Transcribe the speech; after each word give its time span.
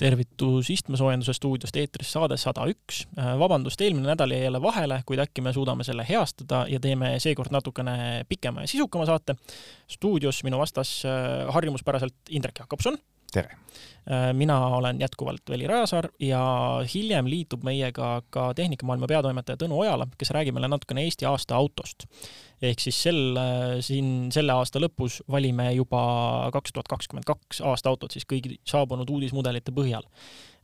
tervitus 0.00 0.70
istmesoojenduse 0.72 1.34
stuudiost 1.36 1.76
eetris 1.76 2.12
saade 2.14 2.38
sada 2.40 2.64
üks. 2.70 3.02
vabandust, 3.38 3.80
eelmine 3.84 4.08
nädal 4.08 4.32
jäi 4.32 4.46
jälle 4.46 4.62
vahele, 4.62 5.02
kuid 5.06 5.20
äkki 5.20 5.44
me 5.44 5.52
suudame 5.52 5.84
selle 5.84 6.06
heastada 6.08 6.64
ja 6.68 6.80
teeme 6.80 7.12
seekord 7.20 7.52
natukene 7.52 8.24
pikema 8.28 8.64
ja 8.64 8.70
sisukama 8.70 9.06
saate. 9.06 9.36
stuudios 9.90 10.44
minu 10.44 10.58
vastas 10.58 11.02
äh, 11.04 11.52
harjumuspäraselt 11.54 12.14
Indrek 12.30 12.58
Jakobson. 12.58 12.98
Tere! 13.34 13.56
Äh, 14.10 14.30
mina 14.34 14.58
olen 14.76 15.00
jätkuvalt 15.00 15.50
Veli 15.50 15.66
Rajasaar 15.66 16.08
ja 16.18 16.42
hiljem 16.94 17.28
liitub 17.30 17.62
meiega 17.64 18.22
ka 18.30 18.50
Tehnikamaailma 18.54 19.06
peatoimetaja 19.06 19.60
Tõnu 19.60 19.76
Ojala, 19.84 20.08
kes 20.18 20.32
räägib 20.34 20.56
meile 20.56 20.70
natukene 20.72 21.04
Eesti 21.04 21.28
aasta 21.28 21.58
autost 21.58 22.08
ehk 22.64 22.82
siis 22.82 22.96
sel, 23.06 23.20
äh, 23.40 23.78
siin 23.84 24.28
selle 24.34 24.54
aasta 24.56 24.80
lõpus 24.82 25.20
valime 25.30 25.70
juba 25.74 26.02
kaks 26.54 26.74
tuhat 26.76 26.90
kakskümmend 26.92 27.28
kaks 27.28 27.62
aasta 27.64 27.92
autot 27.92 28.12
siis 28.12 28.26
kõigi 28.28 28.58
saabunud 28.68 29.08
uudismudelite 29.10 29.72
põhjal. 29.76 30.04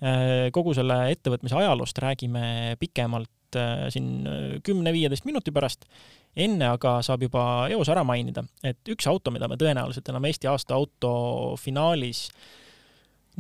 Äh, 0.05 0.49
kogu 0.53 0.75
selle 0.77 0.99
ettevõtmise 1.15 1.57
ajaloost 1.57 1.99
räägime 2.05 2.77
pikemalt 2.81 3.57
äh, 3.57 3.87
siin 3.95 4.29
kümne-viieteist 4.67 5.29
minuti 5.29 5.55
pärast. 5.55 5.89
enne 6.37 6.67
aga 6.69 6.99
saab 7.01 7.23
juba 7.25 7.43
eos 7.73 7.89
ära 7.89 8.03
mainida, 8.05 8.43
et 8.63 8.89
üks 8.93 9.07
auto, 9.09 9.31
mida 9.33 9.49
me 9.49 9.57
tõenäoliselt 9.57 10.09
enam 10.13 10.25
Eesti 10.29 10.51
aasta 10.51 10.75
auto 10.77 11.57
finaalis 11.57 12.27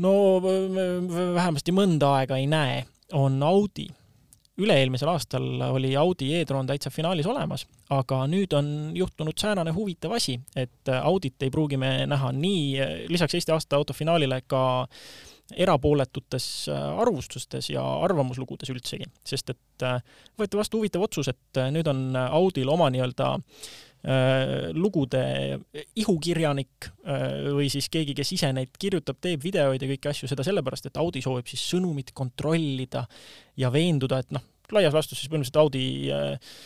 no 0.02 0.40
vähemasti 0.42 1.74
mõnda 1.74 2.16
aega 2.20 2.40
ei 2.40 2.48
näe, 2.50 2.82
on 3.16 3.38
Audi. 3.46 3.86
Üle-eelmisel 4.56 5.10
aastal 5.12 5.44
oli 5.66 5.90
Audi 6.00 6.30
e-tron 6.38 6.68
täitsa 6.68 6.88
finaalis 6.88 7.26
olemas, 7.28 7.66
aga 7.92 8.22
nüüd 8.30 8.54
on 8.56 8.68
juhtunud 8.96 9.36
säärane 9.36 9.74
huvitav 9.76 10.14
asi, 10.16 10.38
et 10.56 10.88
Audit 11.02 11.44
ei 11.44 11.52
pruugi 11.52 11.76
me 11.76 11.90
näha 12.08 12.30
nii, 12.32 12.86
lisaks 13.12 13.36
Eesti 13.36 13.52
aasta 13.52 13.76
auto 13.76 13.92
finaalile 13.96 14.40
ka 14.48 14.62
erapooletutes 15.60 16.46
arvustustes 16.72 17.68
ja 17.70 17.84
arvamuslugudes 18.08 18.72
üldsegi, 18.72 19.06
sest 19.28 19.52
et 19.52 19.84
võeti 20.40 20.58
vastu 20.58 20.80
huvitav 20.80 21.04
otsus, 21.04 21.28
et 21.30 21.60
nüüd 21.76 21.92
on 21.92 22.16
Audil 22.16 22.72
oma 22.72 22.88
nii-öelda 22.90 23.34
lugude 24.76 25.20
ihukirjanik 25.98 26.90
või 27.56 27.66
siis 27.72 27.88
keegi, 27.90 28.14
kes 28.14 28.30
ise 28.36 28.52
neid 28.54 28.76
kirjutab, 28.78 29.18
teeb 29.22 29.42
videoid 29.42 29.82
ja 29.82 29.88
kõiki 29.90 30.10
asju, 30.12 30.28
seda 30.30 30.44
sellepärast, 30.46 30.86
et 30.86 31.00
Audi 31.02 31.22
soovib 31.24 31.48
siis 31.50 31.64
sõnumit 31.72 32.12
kontrollida 32.14 33.02
ja 33.58 33.72
veenduda, 33.74 34.20
et 34.22 34.30
noh, 34.36 34.44
laias 34.72 34.94
laastus 34.94 35.18
siis 35.18 35.32
põhimõtteliselt 35.32 35.58
Audi 35.62 35.86
äh, 36.14 36.56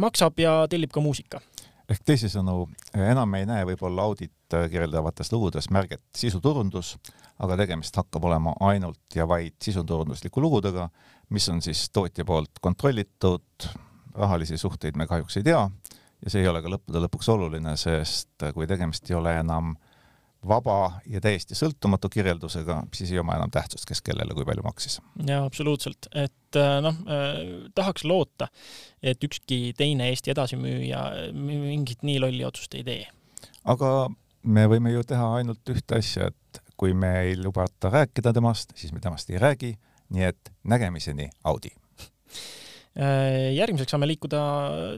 maksab 0.00 0.42
ja 0.42 0.56
tellib 0.70 0.92
ka 0.94 1.02
muusika. 1.04 1.40
ehk 1.88 2.02
teisisõnu, 2.02 2.68
enam 2.96 3.34
ei 3.38 3.46
näe 3.46 3.64
võib-olla 3.70 4.02
Audit 4.08 4.32
kirjeldavates 4.50 5.30
lugudes 5.32 5.70
märget 5.70 6.02
sisuturundus, 6.16 6.96
aga 7.38 7.56
tegemist 7.60 7.96
hakkab 7.96 8.24
olema 8.24 8.54
ainult 8.60 9.14
ja 9.14 9.28
vaid 9.28 9.54
sisuturundusliku 9.62 10.40
lugudega, 10.40 10.88
mis 11.30 11.48
on 11.48 11.62
siis 11.62 11.90
tootja 11.90 12.24
poolt 12.24 12.58
kontrollitud, 12.60 13.68
rahalisi 14.14 14.58
suhteid 14.58 14.96
me 14.96 15.06
kahjuks 15.06 15.36
ei 15.36 15.52
tea 15.52 15.68
ja 16.24 16.32
see 16.32 16.44
ei 16.44 16.48
ole 16.48 16.62
ka 16.64 16.72
lõppude 16.72 17.02
lõpuks 17.04 17.28
oluline, 17.34 17.76
sest 17.80 18.46
kui 18.56 18.68
tegemist 18.70 19.10
ei 19.10 19.18
ole 19.18 19.36
enam 19.40 19.74
vaba 20.48 21.00
ja 21.08 21.20
täiesti 21.24 21.56
sõltumatu 21.56 22.10
kirjeldusega, 22.12 22.82
siis 22.96 23.12
ei 23.14 23.20
oma 23.20 23.36
enam 23.38 23.52
tähtsust, 23.52 23.86
kes 23.88 24.02
kellele 24.04 24.36
kui 24.36 24.44
palju 24.44 24.64
maksis. 24.64 24.98
jaa, 25.26 25.44
absoluutselt, 25.44 26.08
et 26.12 26.60
äh, 26.60 26.74
noh 26.84 26.98
äh,, 27.08 27.38
tahaks 27.76 28.04
loota, 28.08 28.48
et 29.02 29.24
ükski 29.24 29.72
teine 29.76 30.10
Eesti 30.12 30.34
edasimüüja 30.34 31.04
mingit 31.32 32.04
nii 32.04 32.20
lolli 32.20 32.44
otsust 32.44 32.76
ei 32.76 32.84
tee. 32.84 33.06
aga 33.64 33.94
me 34.42 34.66
võime 34.68 34.92
ju 34.92 35.04
teha 35.08 35.30
ainult 35.38 35.72
ühte 35.72 36.00
asja, 36.00 36.28
et 36.28 36.62
kui 36.76 36.92
me 36.92 37.14
ei 37.22 37.38
lubata 37.40 37.92
rääkida 37.92 38.34
temast, 38.36 38.76
siis 38.76 38.92
me 38.92 39.00
temast 39.00 39.30
ei 39.30 39.40
räägi, 39.40 39.74
nii 40.12 40.28
et 40.28 40.52
nägemiseni, 40.68 41.30
Audi 41.44 41.72
Äh, 42.34 42.63
järgmiseks 42.94 43.90
saame 43.90 44.06
liikuda 44.06 44.40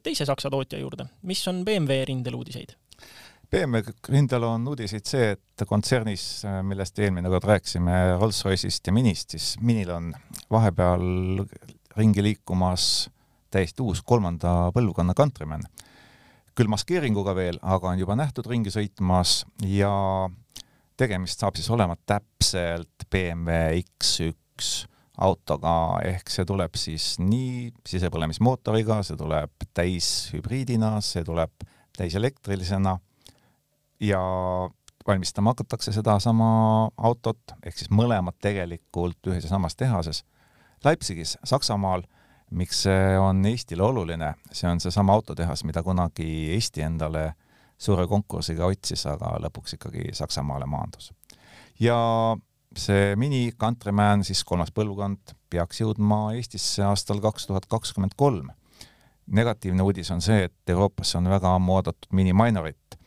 teise 0.05 0.27
Saksa 0.29 0.51
tootja 0.53 0.81
juurde, 0.81 1.07
mis 1.25 1.41
on 1.49 1.63
BMW 1.65 2.05
rindel 2.09 2.37
uudiseid? 2.37 2.75
BMW 3.51 3.95
rindel 4.11 4.45
on 4.49 4.67
uudiseid 4.69 5.07
see, 5.07 5.31
et 5.37 5.65
kontsernis, 5.69 6.25
millest 6.67 6.99
eelmine 6.99 7.31
kord 7.31 7.47
rääkisime, 7.47 7.95
Rolls-Royce'ist 8.21 8.91
ja 8.91 8.95
Minist, 8.95 9.37
siis 9.37 9.55
Minil 9.63 9.93
on 9.95 10.11
vahepeal 10.53 11.45
ringi 11.97 12.25
liikumas 12.27 13.07
täiesti 13.55 13.85
uus 13.87 14.03
kolmanda 14.03 14.73
põlvkonna 14.75 15.15
Countryman. 15.17 15.63
küll 16.57 16.71
maskeeringuga 16.73 17.35
veel, 17.37 17.59
aga 17.61 17.91
on 17.91 17.99
juba 18.01 18.15
nähtud 18.17 18.47
ringi 18.49 18.71
sõitmas 18.73 19.43
ja 19.69 19.93
tegemist 20.97 21.41
saab 21.41 21.59
siis 21.59 21.69
olema 21.71 21.99
täpselt 22.09 23.05
BMW 23.13 23.83
X1 23.85 24.87
autoga, 25.17 25.99
ehk 26.05 26.31
see 26.31 26.45
tuleb 26.49 26.77
siis 26.77 27.17
nii 27.23 27.71
sisepõlemismootoriga, 27.89 29.01
see 29.07 29.17
tuleb 29.17 29.69
täishübriidina, 29.77 30.97
see 31.05 31.25
tuleb 31.25 31.53
täiselektrilisena 31.97 32.99
ja 34.05 34.21
valmistama 35.07 35.55
hakatakse 35.55 35.93
sedasama 35.93 36.49
autot, 36.97 37.57
ehk 37.65 37.79
siis 37.79 37.91
mõlemad 37.95 38.37
tegelikult 38.43 39.31
ühes 39.31 39.47
ja 39.47 39.53
samas 39.55 39.77
tehases. 39.77 40.25
Leipzigis, 40.85 41.37
Saksamaal, 41.45 42.05
miks 42.51 42.83
see 42.85 43.17
on 43.19 43.41
Eestile 43.49 43.87
oluline, 43.87 44.35
see 44.53 44.69
on 44.69 44.83
seesama 44.83 45.17
autotehas, 45.17 45.65
mida 45.65 45.83
kunagi 45.83 46.53
Eesti 46.55 46.85
endale 46.85 47.31
suure 47.79 48.07
konkursiga 48.09 48.69
otsis, 48.69 49.07
aga 49.09 49.37
lõpuks 49.47 49.77
ikkagi 49.79 50.11
Saksamaale 50.17 50.67
maandus. 50.67 51.13
ja 51.81 51.97
see 52.81 53.17
Mini 53.17 53.51
Countryman, 53.59 54.25
siis 54.25 54.43
kolmas 54.45 54.71
põlvkond, 54.75 55.35
peaks 55.51 55.81
jõudma 55.81 56.35
Eestisse 56.37 56.85
aastal 56.87 57.21
kaks 57.25 57.49
tuhat 57.49 57.67
kakskümmend 57.71 58.17
kolm. 58.17 58.51
negatiivne 59.27 59.83
uudis 59.83 60.11
on 60.15 60.21
see, 60.23 60.45
et 60.47 60.71
Euroopasse 60.71 61.19
on 61.19 61.27
väga 61.29 61.55
ammu 61.57 61.75
oodatud 61.75 62.13
Mini 62.13 62.33
Minorit, 62.33 62.99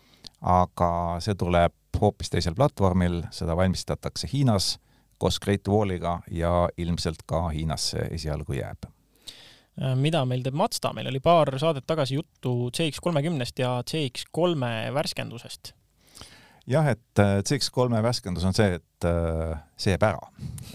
aga 0.41 0.91
see 1.24 1.35
tuleb 1.35 1.74
hoopis 2.02 2.30
teisel 2.30 2.56
platvormil, 2.56 3.24
seda 3.31 3.56
valmistatakse 3.56 4.28
Hiinas 4.34 4.78
koos 5.18 5.40
Great 5.40 5.68
Walliga 5.68 6.19
ja 6.31 6.69
ilmselt 6.78 7.24
ka 7.25 7.47
Hiinasse 7.50 8.09
esialgu 8.12 8.53
jääb. 8.59 8.88
Mida 9.96 10.25
meil 10.28 10.44
teeb 10.44 10.56
Mazda, 10.59 10.91
meil 10.94 11.07
oli 11.07 11.22
paar 11.24 11.53
saadet 11.59 11.88
tagasi 11.88 12.19
juttu 12.19 12.69
CX 12.75 13.00
kolmekümnest 13.00 13.59
ja 13.59 13.78
CX 13.88 14.28
kolme 14.31 14.90
värskendusest 14.94 15.74
jah, 16.69 16.88
et 16.94 17.19
äh, 17.22 17.40
CX3 17.46 18.02
värskendus 18.03 18.46
on 18.46 18.53
see, 18.53 18.78
et 18.78 19.07
äh, 19.07 19.53
see 19.80 19.94
jääb 19.94 20.06
ära. 20.06 20.19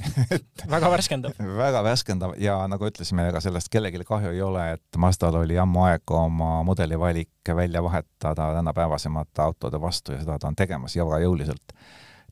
Väga 0.75 0.91
värskendav. 0.91 1.37
Väga 1.65 1.83
värskendav. 1.87 2.35
Ja 2.43 2.57
nagu 2.71 2.89
ütlesime, 2.89 3.29
ega 3.31 3.43
sellest 3.45 3.71
kellelgi 3.73 4.03
kahju 4.07 4.33
ei 4.35 4.43
ole, 4.45 4.65
et 4.77 4.99
Mazdal 5.01 5.39
oli 5.43 5.59
ammu 5.61 5.85
aeg 5.89 6.15
oma 6.15 6.57
mudelivalik 6.67 7.53
välja 7.57 7.83
vahetada 7.85 8.51
tänapäevasemate 8.57 9.45
autode 9.45 9.81
vastu 9.81 10.17
ja 10.17 10.23
seda 10.25 10.39
ta 10.39 10.51
on 10.51 10.59
tegemas 10.59 10.97
väga 10.99 11.21
jõuliselt. 11.25 11.77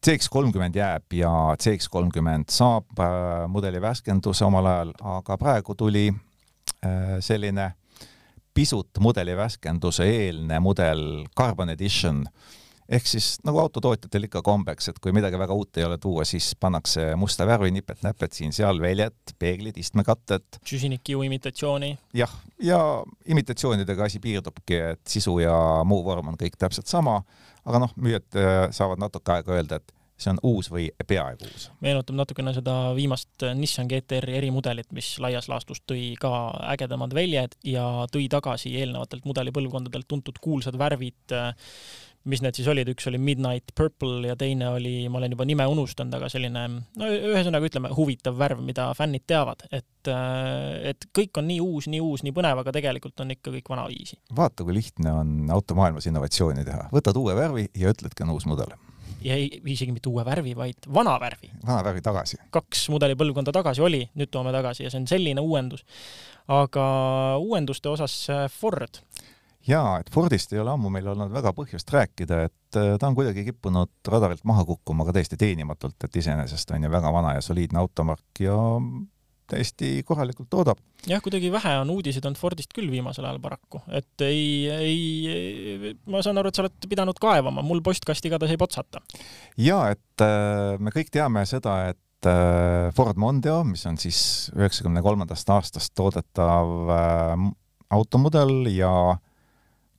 CX30 0.02 0.74
jääb 0.74 1.14
ja 1.14 1.30
CX30 1.62 2.50
saab 2.50 2.98
äh, 2.98 3.44
mudeli 3.48 3.80
värskenduse 3.82 4.44
omal 4.48 4.66
ajal, 4.66 4.96
aga 5.18 5.38
praegu 5.38 5.78
tuli 5.78 6.10
selline 7.22 7.68
pisut 8.54 8.98
mudeli 9.00 9.36
värskenduse 9.38 10.02
eelne 10.10 10.58
mudel 10.60 11.02
Carbon 11.38 11.70
Edition 11.70 12.24
ehk 12.88 13.06
siis 13.06 13.36
nagu 13.46 13.60
autotootjatel 13.62 14.28
ikka 14.28 14.42
kombeks, 14.46 14.90
et 14.90 14.98
kui 15.02 15.14
midagi 15.14 15.38
väga 15.40 15.54
uut 15.56 15.78
ei 15.80 15.86
ole 15.86 15.98
tuua, 16.02 16.24
siis 16.28 16.52
pannakse 16.60 17.12
musta 17.16 17.46
värvi 17.48 17.70
nipet-näpet 17.78 18.36
siin-seal, 18.38 18.80
väljed, 18.82 19.34
peeglid, 19.38 19.78
istmekatted. 19.80 20.60
süsinikkiu 20.68 21.22
imitatsiooni. 21.22 21.94
jah, 22.16 22.36
ja 22.62 22.80
imitatsioonidega 23.26 24.04
asi 24.10 24.20
piirdubki, 24.20 24.82
et 24.94 25.02
sisu 25.08 25.38
ja 25.44 25.56
muu 25.84 26.04
vorm 26.04 26.32
on 26.32 26.38
kõik 26.40 26.58
täpselt 26.58 26.90
sama, 26.90 27.22
aga 27.64 27.84
noh, 27.86 27.96
müüjad 27.96 28.38
äh, 28.38 28.62
saavad 28.74 29.02
natuke 29.02 29.36
aega 29.38 29.58
öelda, 29.58 29.80
et 29.82 29.98
see 30.22 30.30
on 30.32 30.38
uus 30.46 30.68
või 30.70 30.86
peaaegu 31.08 31.46
uus. 31.48 31.68
meenutab 31.82 32.16
natukene 32.18 32.54
seda 32.54 32.76
viimast 32.96 33.44
Nissan 33.58 33.88
GT-R-i 33.90 34.36
erimudelit, 34.38 34.90
mis 34.94 35.14
laias 35.22 35.48
laastus 35.50 35.82
tõi 35.88 36.12
ka 36.20 36.30
ägedamad 36.74 37.14
väljed 37.16 37.56
ja 37.66 38.06
tõi 38.12 38.28
tagasi 38.32 38.74
eelnevatelt 38.78 39.26
mudelipõlvkondadelt 39.28 40.08
tuntud 40.08 40.38
kuulsad 40.44 40.78
värvid 40.78 41.36
äh, 41.36 41.52
mis 42.30 42.42
need 42.42 42.58
siis 42.58 42.68
olid, 42.70 42.88
üks 42.92 43.06
oli 43.10 43.18
Midnight 43.22 43.72
Purple 43.78 44.28
ja 44.28 44.36
teine 44.38 44.68
oli, 44.76 44.94
ma 45.10 45.18
olen 45.18 45.34
juba 45.34 45.46
nime 45.48 45.66
unustanud, 45.70 46.14
aga 46.18 46.28
selline, 46.32 46.62
no 46.98 47.10
ühesõnaga 47.32 47.68
ütleme, 47.68 47.90
huvitav 47.96 48.38
värv, 48.38 48.62
mida 48.64 48.88
fännid 48.98 49.26
teavad, 49.30 49.64
et, 49.70 50.10
äh, 50.10 50.92
et 50.92 51.08
kõik 51.16 51.42
on 51.42 51.48
nii 51.50 51.58
uus, 51.64 51.90
nii 51.90 52.02
uus, 52.04 52.22
nii 52.26 52.34
põnev, 52.36 52.62
aga 52.62 52.74
tegelikult 52.74 53.24
on 53.24 53.34
ikka 53.34 53.54
kõik 53.56 53.74
vanaviisi. 53.74 54.20
vaata, 54.36 54.64
kui 54.64 54.78
lihtne 54.78 55.12
on 55.18 55.52
automaailmas 55.54 56.06
innovatsiooni 56.10 56.66
teha, 56.68 56.88
võtad 56.94 57.18
uue 57.18 57.34
värvi 57.38 57.68
ja 57.74 57.92
ütledki, 57.94 58.26
on 58.26 58.34
uus 58.36 58.46
mudel. 58.46 58.74
ja 59.22 59.34
ei, 59.38 59.48
isegi 59.74 59.94
mitte 59.94 60.10
uue 60.10 60.24
värvi, 60.26 60.54
vaid 60.58 60.90
vana 60.94 61.18
värvi. 61.20 61.50
vana 61.66 61.82
värvi 61.84 62.02
tagasi. 62.06 62.38
kaks 62.54 62.88
mudelipõlvkonda 62.94 63.54
tagasi 63.54 63.82
oli, 63.82 64.04
nüüd 64.14 64.30
toome 64.30 64.54
tagasi 64.54 64.86
ja 64.86 64.94
see 64.94 65.02
on 65.02 65.10
selline 65.10 65.42
uuendus. 65.42 65.82
aga 66.46 66.84
uuenduste 67.42 67.90
osas 67.90 68.14
äh, 68.30 68.46
Ford 68.50 69.02
jaa, 69.68 70.00
et 70.00 70.10
Fordist 70.12 70.52
ei 70.52 70.60
ole 70.62 70.72
ammu 70.74 70.90
meil 70.92 71.06
olnud 71.12 71.32
väga 71.32 71.52
põhjust 71.56 71.90
rääkida, 71.94 72.42
et 72.48 72.78
äh, 72.80 72.94
ta 72.98 73.08
on 73.08 73.16
kuidagi 73.18 73.44
kippunud 73.50 74.12
radarilt 74.12 74.44
maha 74.48 74.64
kukkuma 74.68 75.06
ka 75.08 75.16
täiesti 75.16 75.38
teenimatult, 75.40 75.98
et 76.04 76.20
iseenesest 76.22 76.74
on 76.74 76.86
ju 76.86 76.92
väga 76.92 77.12
vana 77.14 77.36
ja 77.36 77.44
soliidne 77.44 77.80
automark 77.82 78.42
ja 78.42 78.56
täiesti 79.52 80.02
korralikult 80.06 80.50
toodab. 80.50 80.78
jah, 81.06 81.22
kuidagi 81.22 81.50
vähe 81.52 81.74
on 81.82 81.90
uudiseid 81.94 82.24
olnud 82.24 82.40
Fordist 82.40 82.72
küll 82.74 82.90
viimasel 82.90 83.26
ajal 83.26 83.40
paraku, 83.42 83.82
et 83.92 84.26
ei, 84.26 84.68
ei, 84.70 85.96
ma 86.10 86.22
saan 86.24 86.40
aru, 86.40 86.50
et 86.50 86.58
sa 86.58 86.64
oled 86.64 86.88
pidanud 86.88 87.18
kaevama, 87.22 87.64
mul 87.66 87.82
postkasti 87.84 88.30
igatahes 88.30 88.54
ei 88.54 88.60
potsata. 88.60 89.02
jaa, 89.60 89.90
et 89.94 90.24
äh, 90.26 90.78
me 90.78 90.94
kõik 90.94 91.12
teame 91.14 91.44
seda, 91.48 91.76
et 91.92 92.30
äh, 92.30 92.90
Ford 92.96 93.18
Mondeo, 93.20 93.62
mis 93.68 93.84
on 93.90 93.98
siis 94.00 94.22
üheksakümne 94.56 95.02
kolmandast 95.04 95.50
aastast 95.54 95.94
toodetav 95.98 96.94
äh, 96.96 97.50
automudel 97.92 98.70
ja 98.72 98.94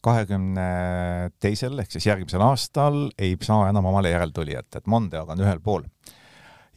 kahekümne 0.03 0.67
teisel 1.39 1.79
ehk 1.79 1.93
siis 1.93 2.09
järgmisel 2.09 2.43
aastal 2.43 3.05
ei 3.17 3.37
saa 3.41 3.69
enam 3.69 3.87
omale 3.91 4.11
järeltulijat, 4.11 4.69
et 4.75 4.87
Mondeoga 4.87 5.37
on 5.37 5.45
ühel 5.45 5.63
pool 5.63 5.87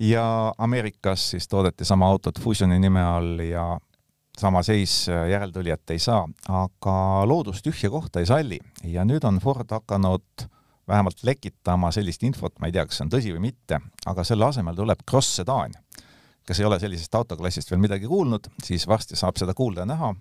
ja 0.00 0.54
Ameerikas 0.58 1.30
siis 1.30 1.48
toodeti 1.48 1.84
sama 1.84 2.08
autot 2.08 2.40
Fusioni 2.40 2.78
nime 2.78 3.02
all 3.02 3.40
ja 3.40 3.78
sama 4.38 4.62
seis 4.62 5.08
äh, 5.08 5.28
järeltulijat 5.30 5.90
ei 5.90 5.98
saa, 5.98 6.26
aga 6.48 6.96
loodus 7.26 7.62
tühja 7.64 7.90
kohta 7.90 8.20
ei 8.20 8.28
salli 8.28 8.58
ja 8.84 9.04
nüüd 9.08 9.24
on 9.24 9.40
Ford 9.40 9.70
hakanud 9.72 10.46
vähemalt 10.88 11.24
lekitama 11.24 11.90
sellist 11.90 12.22
infot, 12.22 12.54
ma 12.60 12.68
ei 12.68 12.76
tea, 12.76 12.84
kas 12.86 13.00
see 13.00 13.06
on 13.06 13.10
tõsi 13.10 13.32
või 13.34 13.48
mitte, 13.48 13.80
aga 14.06 14.24
selle 14.24 14.46
asemel 14.46 14.76
tuleb 14.76 15.02
Cross 15.08 15.40
Sedan. 15.40 15.72
kes 16.46 16.60
ei 16.60 16.66
ole 16.66 16.78
sellisest 16.78 17.14
autoklassist 17.14 17.70
veel 17.70 17.80
midagi 17.82 18.06
kuulnud, 18.06 18.46
siis 18.62 18.86
varsti 18.86 19.16
saab 19.18 19.34
seda 19.40 19.54
kuulda 19.54 19.82
ja 19.82 19.86
näha. 19.90 20.12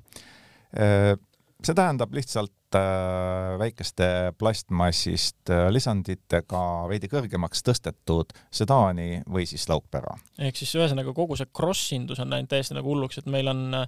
See 1.65 1.73
tähendab 1.73 2.13
lihtsalt 2.13 2.53
Äh, 2.75 3.59
väikeste 3.59 4.33
plastmassist 4.38 5.50
äh, 5.50 5.67
lisanditega 5.71 6.62
veidi 6.89 7.07
kõrgemaks 7.12 7.63
tõstetud 7.63 8.33
sedaani 8.53 9.21
või 9.31 9.45
siis 9.47 9.67
laukpära. 9.69 10.15
ehk 10.39 10.57
siis 10.59 10.73
ühesõnaga 10.75 11.13
kogu 11.15 11.38
see 11.39 11.47
cross-indus 11.56 12.19
on 12.23 12.33
läinud 12.33 12.50
täiesti 12.51 12.75
nagu 12.75 12.89
hulluks, 12.91 13.21
et 13.21 13.29
meil 13.31 13.47
on 13.53 13.62
äh, 13.77 13.88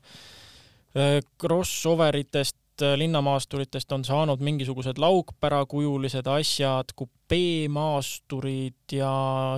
crossover 1.41 2.15
itest 2.21 2.55
linnamaasturitest 2.77 3.91
on 3.91 4.03
saanud 4.05 4.39
mingisugused 4.45 5.01
laukpärakujulised 5.01 6.27
asjad, 6.29 6.93
kupeemaasturid 6.95 8.93
ja 8.93 9.13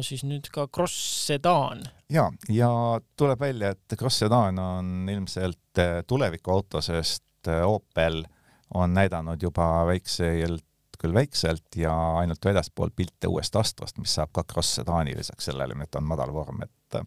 siis 0.07 0.23
nüüd 0.23 0.47
ka 0.55 0.69
cross 0.71 1.27
sedaan. 1.27 1.83
ja, 2.09 2.31
ja 2.49 2.71
tuleb 3.19 3.39
välja, 3.43 3.75
et 3.75 3.99
cross 3.99 4.23
sedaan 4.23 4.59
on 4.63 5.09
ilmselt 5.11 5.83
tulevikuauto, 6.07 6.81
sest 6.81 7.28
Opel 7.47 8.23
äh, 8.25 8.39
on 8.73 8.93
näidanud 8.93 9.41
juba 9.41 9.85
väikselt, 9.85 10.65
küll 10.99 11.13
väikselt 11.13 11.75
ja 11.75 11.93
ainult 12.19 12.45
väljaspool 12.45 12.89
pilte 12.95 13.27
uuest 13.27 13.55
Astrost, 13.55 13.97
mis 13.97 14.13
saab 14.15 14.31
ka 14.35 14.43
cross-sedaani 14.43 15.15
lisaks 15.17 15.49
sellele, 15.49 15.77
et 15.83 15.95
on 15.95 16.03
madalvorm, 16.03 16.61
et 16.63 16.99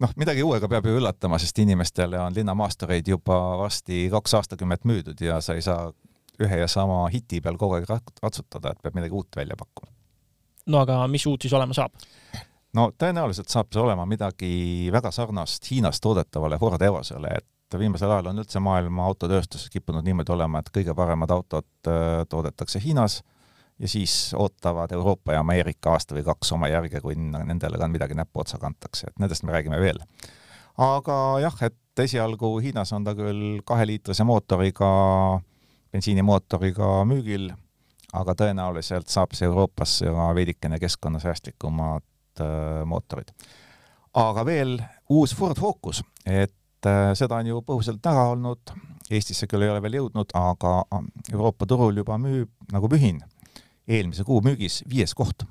noh, 0.00 0.12
midagi 0.16 0.44
uuega 0.46 0.68
peab 0.68 0.86
ju 0.86 0.96
üllatama, 1.00 1.38
sest 1.38 1.58
inimestele 1.58 2.20
on 2.20 2.36
linnamaastureid 2.36 3.08
juba 3.08 3.40
varsti 3.60 4.06
kaks 4.12 4.36
aastakümmet 4.40 4.86
müüdud 4.88 5.20
ja 5.24 5.40
sa 5.40 5.58
ei 5.58 5.66
saa 5.66 5.90
ühe 6.40 6.62
ja 6.62 6.68
sama 6.68 7.02
hiti 7.12 7.40
peal 7.44 7.58
kogu 7.60 7.76
aeg 7.76 7.90
ratsutada, 8.22 8.72
et 8.72 8.82
peab 8.82 8.96
midagi 8.96 9.12
uut 9.12 9.36
välja 9.36 9.58
pakkuma. 9.58 9.92
no 10.66 10.86
aga 10.86 11.02
mis 11.08 11.26
uut 11.26 11.42
siis 11.42 11.52
olema 11.52 11.74
saab? 11.74 11.92
no 12.74 12.90
tõenäoliselt 12.96 13.50
saab 13.50 13.74
see 13.74 13.82
olema 13.82 14.06
midagi 14.06 14.88
väga 14.92 15.10
sarnast 15.10 15.70
Hiinas 15.70 16.00
toodetavale 16.00 16.58
Ford 16.58 16.82
Evosele, 16.82 17.34
et 17.36 17.48
et 17.70 17.78
viimasel 17.78 18.10
ajal 18.10 18.32
on 18.32 18.42
üldse 18.42 18.60
maailma 18.62 19.04
autotööstuses 19.06 19.70
kippunud 19.70 20.06
niimoodi 20.06 20.32
olema, 20.34 20.60
et 20.60 20.70
kõige 20.74 20.94
paremad 20.96 21.30
autod 21.30 21.68
äh, 21.86 22.24
toodetakse 22.28 22.82
Hiinas 22.82 23.20
ja 23.80 23.88
siis 23.88 24.34
ootavad 24.36 24.92
Euroopa 24.92 25.32
ja 25.32 25.40
Ameerika 25.40 25.94
aasta 25.94 26.16
või 26.16 26.24
kaks 26.26 26.52
oma 26.52 26.68
järge, 26.68 27.00
kui 27.00 27.14
nendele 27.16 27.78
ka 27.78 27.88
midagi 27.88 28.18
näpuotsa 28.18 28.58
kantakse, 28.60 29.08
et 29.08 29.22
nendest 29.22 29.46
me 29.46 29.54
räägime 29.54 29.80
veel. 29.80 30.02
aga 30.76 31.16
jah, 31.40 31.56
et 31.62 32.02
esialgu 32.02 32.58
Hiinas 32.58 32.92
on 32.92 33.04
ta 33.04 33.14
küll 33.14 33.62
kaheliitrise 33.64 34.24
mootoriga, 34.24 34.90
bensiinimootoriga 35.92 36.92
müügil, 37.08 37.50
aga 38.12 38.34
tõenäoliselt 38.34 39.08
saab 39.08 39.34
see 39.38 39.46
Euroopasse 39.46 40.10
ka 40.10 40.30
veidikene 40.34 40.78
keskkonnasäästlikumad 40.82 42.04
äh, 42.42 42.84
mootorid. 42.84 43.30
aga 44.14 44.44
veel 44.44 44.80
uus 45.08 45.36
Ford 45.36 45.58
Focus, 45.58 46.02
et 46.26 46.54
seda 47.18 47.40
on 47.40 47.50
ju 47.50 47.60
põhuselt 47.66 48.04
näha 48.04 48.30
olnud, 48.34 48.72
Eestisse 49.10 49.48
küll 49.50 49.64
ei 49.66 49.70
ole 49.72 49.82
veel 49.82 49.96
jõudnud, 49.98 50.30
aga 50.38 50.74
äh, 50.94 51.06
Euroopa 51.32 51.66
turul 51.66 51.96
juba 51.98 52.18
müüb 52.18 52.72
nagu 52.72 52.88
mühin. 52.92 53.20
eelmise 53.90 54.22
kuu 54.24 54.40
müügis 54.40 54.84
viies 54.88 55.14
koht. 55.14 55.42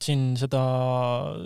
siin 0.00 0.36
seda 0.36 0.60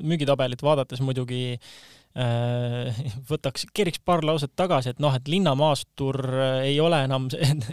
müügitabelit 0.02 0.62
vaadates 0.62 1.00
muidugi 1.00 1.58
Äh, 1.58 1.97
võtaks, 3.30 3.66
keriks 3.74 4.00
paar 4.04 4.24
lauset 4.26 4.50
tagasi, 4.58 4.92
et 4.94 5.02
noh, 5.02 5.14
et 5.14 5.28
linnamaastur 5.30 6.18
äh, 6.34 6.54
ei 6.72 6.80
ole 6.82 7.02
enam, 7.06 7.28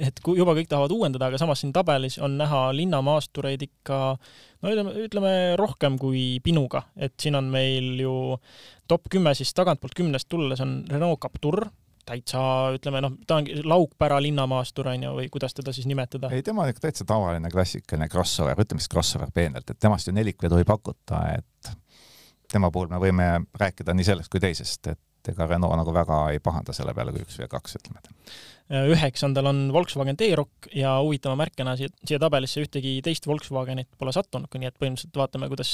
et 0.07 0.19
kui 0.25 0.38
juba 0.38 0.53
kõik 0.57 0.69
tahavad 0.71 0.94
uuendada, 0.94 1.30
aga 1.31 1.39
samas 1.42 1.63
siin 1.63 1.74
tabelis 1.75 2.19
on 2.21 2.38
näha 2.38 2.68
linnamaastureid 2.77 3.65
ikka 3.65 4.01
no 4.15 4.74
ütleme, 4.74 4.94
ütleme 5.07 5.33
rohkem 5.59 5.97
kui 6.01 6.27
pinuga, 6.45 6.83
et 6.97 7.15
siin 7.21 7.39
on 7.39 7.50
meil 7.53 7.95
ju 8.03 8.13
top 8.89 9.09
kümme 9.12 9.33
siis 9.38 9.53
tagantpoolt 9.57 9.97
kümnest 9.97 10.30
tulles 10.30 10.62
on 10.62 10.77
Renault 10.91 11.24
Captur, 11.25 11.63
täitsa 12.06 12.41
ütleme 12.75 13.01
noh, 13.01 13.15
ta 13.25 13.39
ongi 13.39 13.63
laukpära 13.65 14.19
linnamaastur 14.21 14.91
onju 14.91 15.15
või 15.18 15.31
kuidas 15.33 15.57
teda 15.57 15.74
siis 15.74 15.88
nimetada? 15.89 16.30
ei, 16.30 16.45
tema 16.45 16.65
on 16.65 16.74
ikka 16.74 16.86
täitsa 16.86 17.07
tavaline 17.09 17.50
klassikaline 17.53 18.09
crossover, 18.13 18.62
ütleme 18.62 18.83
siis 18.83 18.94
crossover 18.94 19.33
peenelt, 19.33 19.69
et 19.69 19.81
temast 19.81 20.09
ju 20.09 20.13
nelikvedu 20.13 20.62
ei 20.62 20.69
pakuta, 20.69 21.24
et 21.39 21.74
tema 22.55 22.71
puhul 22.73 22.91
me 22.91 23.01
võime 23.01 23.29
rääkida 23.59 23.95
nii 23.95 24.07
sellest 24.07 24.31
kui 24.31 24.43
teisest, 24.43 24.93
et 24.93 25.31
ega 25.31 25.47
Renault 25.49 25.77
nagu 25.79 25.93
väga 25.93 26.19
ei 26.33 26.41
pahanda 26.43 26.73
selle 26.75 26.93
peale, 26.95 27.13
kui 27.13 27.23
üks 27.25 27.39
või 27.39 27.49
kaks, 27.49 27.79
ütleme. 27.79 28.03
üheksandal 28.93 29.49
on 29.49 29.59
Volkswagen 29.73 30.17
T-Roc 30.17 30.69
ja 30.73 30.95
huvitava 31.03 31.35
märkena 31.37 31.75
siia, 31.77 31.91
siia 32.05 32.19
tabelisse 32.21 32.63
ühtegi 32.63 32.95
teist 33.05 33.27
Volkswagenit 33.29 33.91
pole 33.99 34.13
sattunud, 34.15 34.49
nii 34.49 34.69
et 34.69 34.77
põhimõtteliselt 34.81 35.19
vaatame, 35.19 35.49
kuidas 35.51 35.73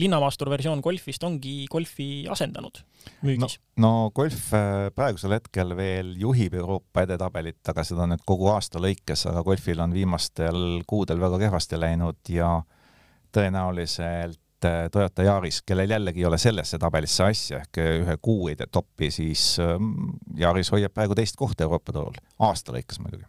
linnamaastur 0.00 0.50
versioon 0.52 0.84
Golfist 0.84 1.26
ongi 1.28 1.56
Golfi 1.72 2.08
asendanud 2.32 2.80
müügis. 3.26 3.58
no, 3.76 3.82
no 3.84 3.92
Golf 4.16 4.48
äh, 4.56 4.86
praegusel 4.96 5.36
hetkel 5.36 5.76
veel 5.76 6.14
juhib 6.20 6.56
Euroopa 6.56 7.04
edetabelit, 7.08 7.60
aga 7.72 7.84
seda 7.84 8.08
nüüd 8.08 8.24
kogu 8.28 8.48
aasta 8.54 8.80
lõikes, 8.82 9.26
aga 9.32 9.44
Golfil 9.44 9.84
on 9.84 9.96
viimastel 9.96 10.64
kuudel 10.88 11.20
väga 11.20 11.46
kehvasti 11.46 11.80
läinud 11.80 12.32
ja 12.32 12.54
tõenäoliselt 13.36 14.40
et 14.64 14.92
Toyota 14.92 15.22
Yaris, 15.26 15.60
kellel 15.66 15.90
jällegi 15.90 16.22
ei 16.22 16.28
ole 16.28 16.38
sellesse 16.38 16.78
tabelisse 16.78 17.24
asja 17.24 17.60
ehk 17.60 17.80
ühe 17.82 18.16
kuu 18.22 18.48
ei 18.48 18.56
tee 18.56 18.70
toppi, 18.72 19.10
siis 19.14 19.58
ähm, 19.62 20.16
Yaris 20.38 20.72
hoiab 20.72 20.94
praegu 20.96 21.14
teist 21.18 21.36
kohta 21.36 21.66
Euroopa 21.66 21.92
turul, 21.92 22.16
aasta 22.38 22.72
lõikes 22.72 23.00
muidugi. 23.02 23.28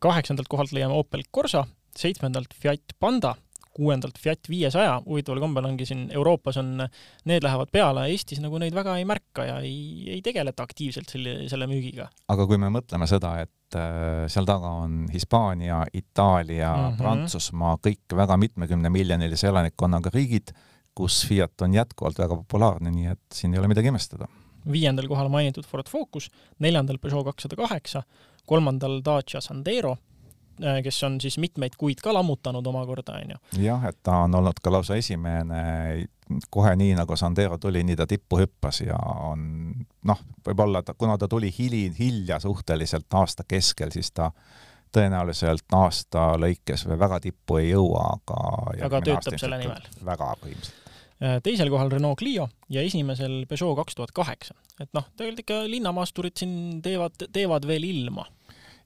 kaheksandalt 0.00 0.48
kohalt 0.48 0.72
leiame 0.72 0.94
Opel 0.94 1.24
Corsa, 1.34 1.64
seitsmendalt 1.98 2.54
Fiat 2.54 2.94
Panda, 3.00 3.34
kuuendalt 3.74 4.18
Fiat 4.22 4.48
viiesaja, 4.48 4.98
huvitaval 5.06 5.40
kombel 5.42 5.66
ongi 5.68 5.86
siin 5.88 6.06
Euroopas 6.14 6.58
on, 6.60 6.84
need 7.28 7.44
lähevad 7.44 7.72
peale, 7.74 8.06
Eestis 8.12 8.40
nagu 8.42 8.60
neid 8.62 8.74
väga 8.76 8.96
ei 9.00 9.06
märka 9.08 9.46
ja 9.48 9.56
ei, 9.64 10.04
ei 10.16 10.20
tegeleta 10.24 10.66
aktiivselt 10.66 11.10
selle, 11.10 11.36
selle 11.50 11.68
müügiga. 11.70 12.08
aga 12.30 12.46
kui 12.50 12.60
me 12.60 12.70
mõtleme 12.74 13.08
seda, 13.10 13.34
et 13.42 13.78
äh, 13.78 14.26
seal 14.30 14.46
taga 14.48 14.70
on 14.84 15.04
Hispaania, 15.12 15.82
Itaalia 15.92 16.70
mm, 16.70 16.86
-hmm. 16.86 17.02
Prantsusmaa, 17.02 17.74
kõik 17.82 18.16
väga 18.22 18.38
mitmekümne 18.46 18.90
miljonilise 18.94 19.50
elanikkonnaga 19.50 20.14
riigid, 20.14 20.54
kus 20.94 21.24
Fiat 21.26 21.66
on 21.66 21.74
jätkuvalt 21.74 22.18
väga 22.18 22.38
populaarne, 22.44 22.94
nii 22.94 23.10
et 23.10 23.24
siin 23.34 23.54
ei 23.54 23.62
ole 23.62 23.68
midagi 23.68 23.90
imestada. 23.90 24.30
viiendal 24.72 25.08
kohal 25.08 25.28
mainitud 25.28 25.66
Ford 25.66 25.88
Focus, 25.90 26.30
neljandal 26.58 26.98
Peugeot 26.98 27.24
kakssada 27.24 27.56
kaheksa, 27.56 28.02
kolmandal 28.46 29.02
Dacia 29.04 29.40
Sandero 29.40 29.96
kes 30.58 31.02
on 31.06 31.20
siis 31.20 31.38
mitmeid 31.42 31.76
kuid 31.78 32.02
ka 32.02 32.12
lammutanud 32.14 32.66
omakorda, 32.66 33.18
onju. 33.22 33.38
jah, 33.64 33.86
et 33.88 33.98
ta 34.02 34.24
on 34.26 34.34
olnud 34.34 34.60
ka 34.62 34.72
lausa 34.72 34.98
esimene, 35.00 35.62
kohe 36.50 36.74
nii 36.76 36.94
nagu 36.98 37.16
Sandero 37.16 37.58
tuli, 37.58 37.84
nii 37.84 37.96
ta 37.98 38.06
tippu 38.06 38.38
hüppas 38.42 38.80
ja 38.84 38.98
on 39.28 39.72
noh, 40.08 40.22
võib-olla 40.46 40.82
ta, 40.82 40.94
kuna 40.98 41.18
ta 41.18 41.28
tuli 41.28 41.52
hili, 41.58 41.88
hilja 41.98 42.40
suhteliselt 42.40 43.18
aasta 43.20 43.46
keskel, 43.48 43.92
siis 43.94 44.12
ta 44.14 44.30
tõenäoliselt 44.94 45.74
aasta 45.74 46.34
lõikes 46.40 46.86
või 46.88 46.98
väga 47.02 47.20
tippu 47.26 47.58
ei 47.60 47.72
jõua, 47.72 48.06
aga 48.14 48.40
aga 48.86 49.02
töötab 49.08 49.38
selle 49.40 49.58
nimel? 49.64 49.90
väga 50.06 50.30
põhimõtteliselt 50.42 50.92
äh, 51.24 51.40
teisel 51.42 51.72
kohal 51.72 51.90
Renault 51.92 52.20
Clio 52.20 52.48
ja 52.70 52.84
esimesel 52.84 53.42
Peugeot 53.50 53.76
kaks 53.82 53.98
tuhat 53.98 54.14
kaheksa. 54.14 54.54
et 54.80 54.90
noh, 54.96 55.06
tegelikult 55.16 55.44
ikka 55.44 55.60
linnamaasturid 55.70 56.38
siin 56.38 56.80
teevad, 56.84 57.26
teevad 57.32 57.66
veel 57.68 57.90
ilma 57.90 58.26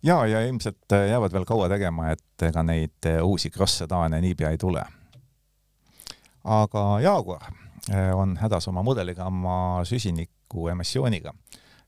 ja, 0.03 0.27
ja 0.27 0.47
ilmselt 0.47 0.93
äh, 0.93 1.09
jäävad 1.09 1.33
veel 1.33 1.45
kaua 1.45 1.69
tegema, 1.69 2.11
et 2.11 2.43
ega 2.49 2.63
neid 2.63 3.07
äh, 3.07 3.23
uusi 3.25 3.51
cross-sedaane 3.51 4.21
niipea 4.21 4.51
ei 4.51 4.59
tule. 4.59 4.85
aga 6.45 7.01
Jaguar 7.01 7.53
äh, 7.91 8.17
on 8.17 8.37
hädas 8.37 8.69
oma 8.69 8.83
mudeligamma 8.83 9.85
süsiniku 9.85 10.69
emissiooniga, 10.69 11.35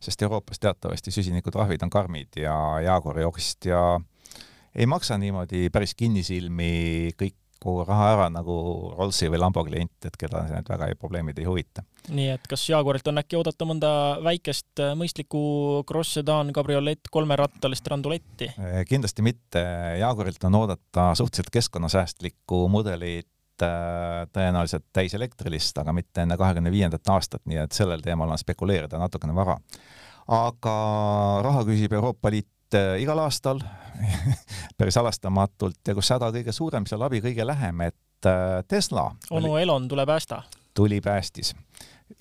sest 0.00 0.23
Euroopas 0.23 0.59
teatavasti 0.59 1.11
süsinikutrahvid 1.11 1.83
on 1.83 1.90
karmid 1.90 2.37
ja 2.37 2.81
Jaguari 2.85 3.25
ostja 3.25 4.00
ei 4.75 4.87
maksa 4.87 5.19
niimoodi 5.19 5.71
päris 5.71 5.95
kinnisilmi 5.95 7.11
kõik 7.19 7.37
kogu 7.61 7.85
raha 7.85 8.11
ära 8.14 8.29
nagu 8.33 8.55
Rollsi 8.97 9.29
või 9.31 9.40
Lambo 9.40 9.64
klient, 9.67 10.09
et 10.09 10.17
keda 10.21 10.45
need 10.49 10.69
väga 10.69 10.90
ei, 10.90 10.97
probleemid 10.99 11.38
ei 11.40 11.49
huvita. 11.49 11.85
nii 12.09 12.31
et 12.35 12.47
kas 12.50 12.64
Jaagurilt 12.71 13.09
on 13.12 13.21
äkki 13.21 13.38
oodata 13.38 13.69
mõnda 13.69 13.90
väikest 14.25 14.83
äh, 14.83 14.95
mõistlikku 14.99 15.43
Cross 15.88 16.17
Sedan 16.19 16.52
kabriolett 16.57 17.11
kolmerattalist 17.12 17.90
randuletti? 17.93 18.52
Äh, 18.57 18.81
kindlasti 18.88 19.25
mitte, 19.26 19.64
Jaagurilt 20.00 20.45
on 20.49 20.61
oodata 20.62 21.11
suhteliselt 21.19 21.52
keskkonnasäästlikku 21.59 22.62
mudelit, 22.73 23.29
äh, 23.62 24.25
tõenäoliselt 24.33 24.88
täiselektrilist, 24.97 25.79
aga 25.83 25.95
mitte 25.97 26.25
enne 26.25 26.40
kahekümne 26.40 26.73
viiendat 26.73 27.12
aastat, 27.12 27.45
nii 27.50 27.61
et 27.67 27.76
sellel 27.76 28.00
teemal 28.05 28.33
on 28.33 28.40
spekuleerida 28.40 29.00
natukene 29.00 29.37
vara. 29.37 29.59
aga 30.31 30.73
raha 31.43 31.67
küsib 31.67 31.93
Euroopa 31.93 32.31
Liit 32.31 32.49
igal 32.75 33.19
aastal 33.19 33.61
päris 34.79 34.97
halastamatult 34.97 35.89
ja 35.89 35.95
kus 35.95 36.11
häda 36.15 36.31
kõige 36.35 36.53
suurem, 36.55 36.87
seal 36.87 37.03
abi 37.05 37.21
kõige 37.25 37.47
lähem, 37.47 37.83
et 37.89 38.29
äh, 38.29 38.61
Tesla 38.69 39.11
onu 39.31 39.57
Elon 39.57 39.89
tule 39.89 40.07
päästa. 40.07 40.43
tuli 40.75 41.00
päästis. 41.00 41.55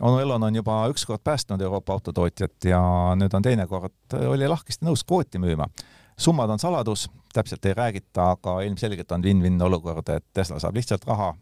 onu 0.01 0.19
Elon 0.19 0.43
on 0.43 0.55
juba 0.55 0.87
ükskord 0.89 1.21
päästnud 1.23 1.61
Euroopa 1.61 1.93
autotootjat 1.93 2.65
ja 2.65 2.81
nüüd 3.15 3.33
on 3.33 3.41
teine 3.41 3.67
kord, 3.67 3.95
oli 4.27 4.47
lahkesti 4.47 4.85
nõus 4.85 5.03
kvooti 5.03 5.39
müüma. 5.39 5.67
summad 6.17 6.49
on 6.49 6.59
saladus, 6.59 7.09
täpselt 7.33 7.65
ei 7.65 7.73
räägita, 7.73 8.31
aga 8.31 8.61
ilmselgelt 8.61 9.11
on 9.11 9.23
win-win 9.23 9.61
olukord, 9.61 10.09
et 10.09 10.25
Tesla 10.33 10.59
saab 10.59 10.75
lihtsalt 10.75 11.05
raha, 11.05 11.33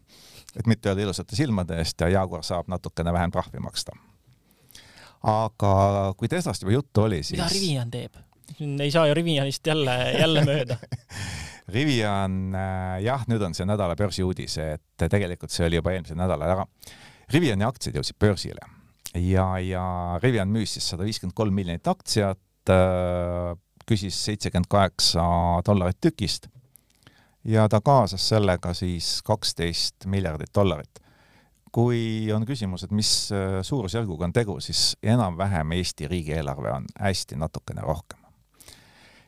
et 0.56 0.66
mitte 0.66 0.88
öelda 0.88 1.02
ilusate 1.02 1.36
silmade 1.36 1.78
eest 1.78 2.00
ja 2.00 2.08
Jaguar 2.08 2.42
saab 2.42 2.68
natukene 2.68 3.12
vähem 3.12 3.30
trahvi 3.30 3.58
maksta. 3.58 3.92
aga 5.22 6.14
kui 6.16 6.28
Teslast 6.28 6.62
juba 6.62 6.72
juttu 6.72 7.02
oli, 7.02 7.22
siis 7.22 7.40
mida 7.40 7.50
Rivian 7.52 7.90
teeb? 7.90 8.27
Ei 8.56 8.90
saa 8.90 9.06
ju 9.08 9.14
Rivianist 9.14 9.66
jälle, 9.66 9.94
jälle 10.18 10.44
mööda 10.44 10.78
Rivian, 11.68 12.54
äh, 12.56 12.96
jah, 13.04 13.24
nüüd 13.28 13.42
on 13.44 13.54
see 13.56 13.66
nädala 13.68 13.96
börsiuudis, 13.96 14.56
et 14.62 15.08
tegelikult 15.10 15.52
see 15.52 15.66
oli 15.66 15.76
juba 15.76 15.92
eelmisel 15.92 16.16
nädalal 16.16 16.54
ära. 16.54 16.66
Riviani 17.28 17.66
aktsiad 17.66 17.98
jõudsid 17.98 18.16
börsile 18.16 18.64
ja, 19.20 19.50
ja 19.60 19.84
Rivian 20.22 20.48
müüs 20.52 20.76
siis 20.76 20.86
sada 20.88 21.04
viiskümmend 21.04 21.36
kolm 21.36 21.56
miljonit 21.56 21.88
aktsiat, 21.90 22.72
äh, 22.72 23.52
küsis 23.88 24.16
seitsekümmend 24.24 24.68
kaheksa 24.70 25.24
dollarit 25.66 26.00
tükist 26.00 26.48
ja 27.48 27.68
ta 27.68 27.80
kaasas 27.84 28.24
sellega 28.28 28.74
siis 28.76 29.18
kaksteist 29.24 30.06
miljardit 30.06 30.54
dollarit. 30.54 31.04
kui 31.72 32.32
on 32.32 32.46
küsimus, 32.48 32.84
et 32.84 32.92
mis 32.96 33.10
äh, 33.32 33.60
suurusjärguga 33.62 34.24
on 34.24 34.32
tegu, 34.32 34.56
siis 34.60 34.96
enam-vähem 35.02 35.76
Eesti 35.76 36.08
riigieelarve 36.08 36.72
on 36.72 36.88
hästi 37.00 37.36
natukene 37.36 37.84
rohkem 37.84 38.27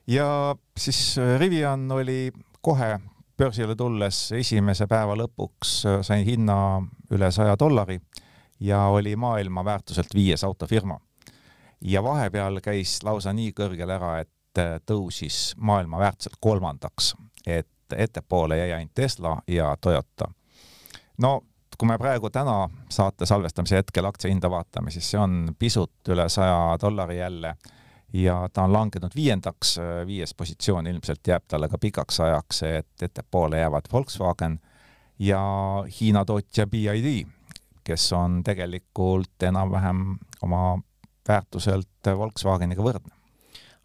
ja 0.07 0.57
siis 0.76 1.19
äh, 1.19 1.38
Rivian 1.38 1.92
oli 1.92 2.33
kohe 2.61 3.00
börsile 3.38 3.76
tulles 3.76 4.33
esimese 4.33 4.87
päeva 4.87 5.16
lõpuks 5.16 5.75
äh, 5.87 6.00
sai 6.02 6.25
hinna 6.26 6.57
üle 7.11 7.30
saja 7.33 7.57
dollari 7.59 8.00
ja 8.61 8.85
oli 8.92 9.16
maailma 9.16 9.64
väärtuselt 9.64 10.14
viies 10.14 10.45
autofirma. 10.45 11.00
ja 11.80 12.02
vahepeal 12.02 12.61
käis 12.61 13.02
lausa 13.02 13.33
nii 13.33 13.52
kõrgel 13.57 13.90
ära, 13.90 14.19
et 14.21 14.59
äh, 14.59 14.80
tõusis 14.87 15.54
maailma 15.57 15.99
väärtuselt 15.99 16.37
kolmandaks, 16.40 17.14
et 17.47 17.69
ettepoole 17.97 18.59
jäi 18.59 18.73
ainult 18.73 18.95
Tesla 18.95 19.38
ja 19.47 19.76
Toyota. 19.80 20.33
no 21.19 21.40
kui 21.78 21.88
me 21.88 21.97
praegu 21.99 22.28
täna 22.30 22.69
saate 22.92 23.26
salvestamise 23.26 23.76
hetkel 23.76 24.04
aktsiahinda 24.04 24.50
vaatame, 24.50 24.90
siis 24.90 25.11
see 25.11 25.21
on 25.21 25.54
pisut 25.59 26.09
üle 26.12 26.28
saja 26.28 26.76
dollari 26.80 27.19
jälle 27.19 27.54
ja 28.12 28.48
ta 28.52 28.64
on 28.66 28.72
langenud 28.72 29.14
viiendaks, 29.14 29.76
viies 30.06 30.34
positsioon 30.34 30.86
ilmselt 30.86 31.26
jääb 31.26 31.44
talle 31.48 31.68
ka 31.68 31.78
pikaks 31.78 32.20
ajaks, 32.20 32.62
et 32.62 33.02
ettepoole 33.02 33.58
jäävad 33.58 33.90
Volkswagen 33.92 34.58
ja 35.18 35.40
Hiina 36.00 36.24
tootja 36.24 36.66
BID, 36.66 37.26
kes 37.84 38.12
on 38.12 38.42
tegelikult 38.44 39.42
enam-vähem 39.42 40.18
oma 40.42 40.80
väärtuselt 41.28 42.12
Volkswageniga 42.16 42.82
võrdne. 42.82 43.20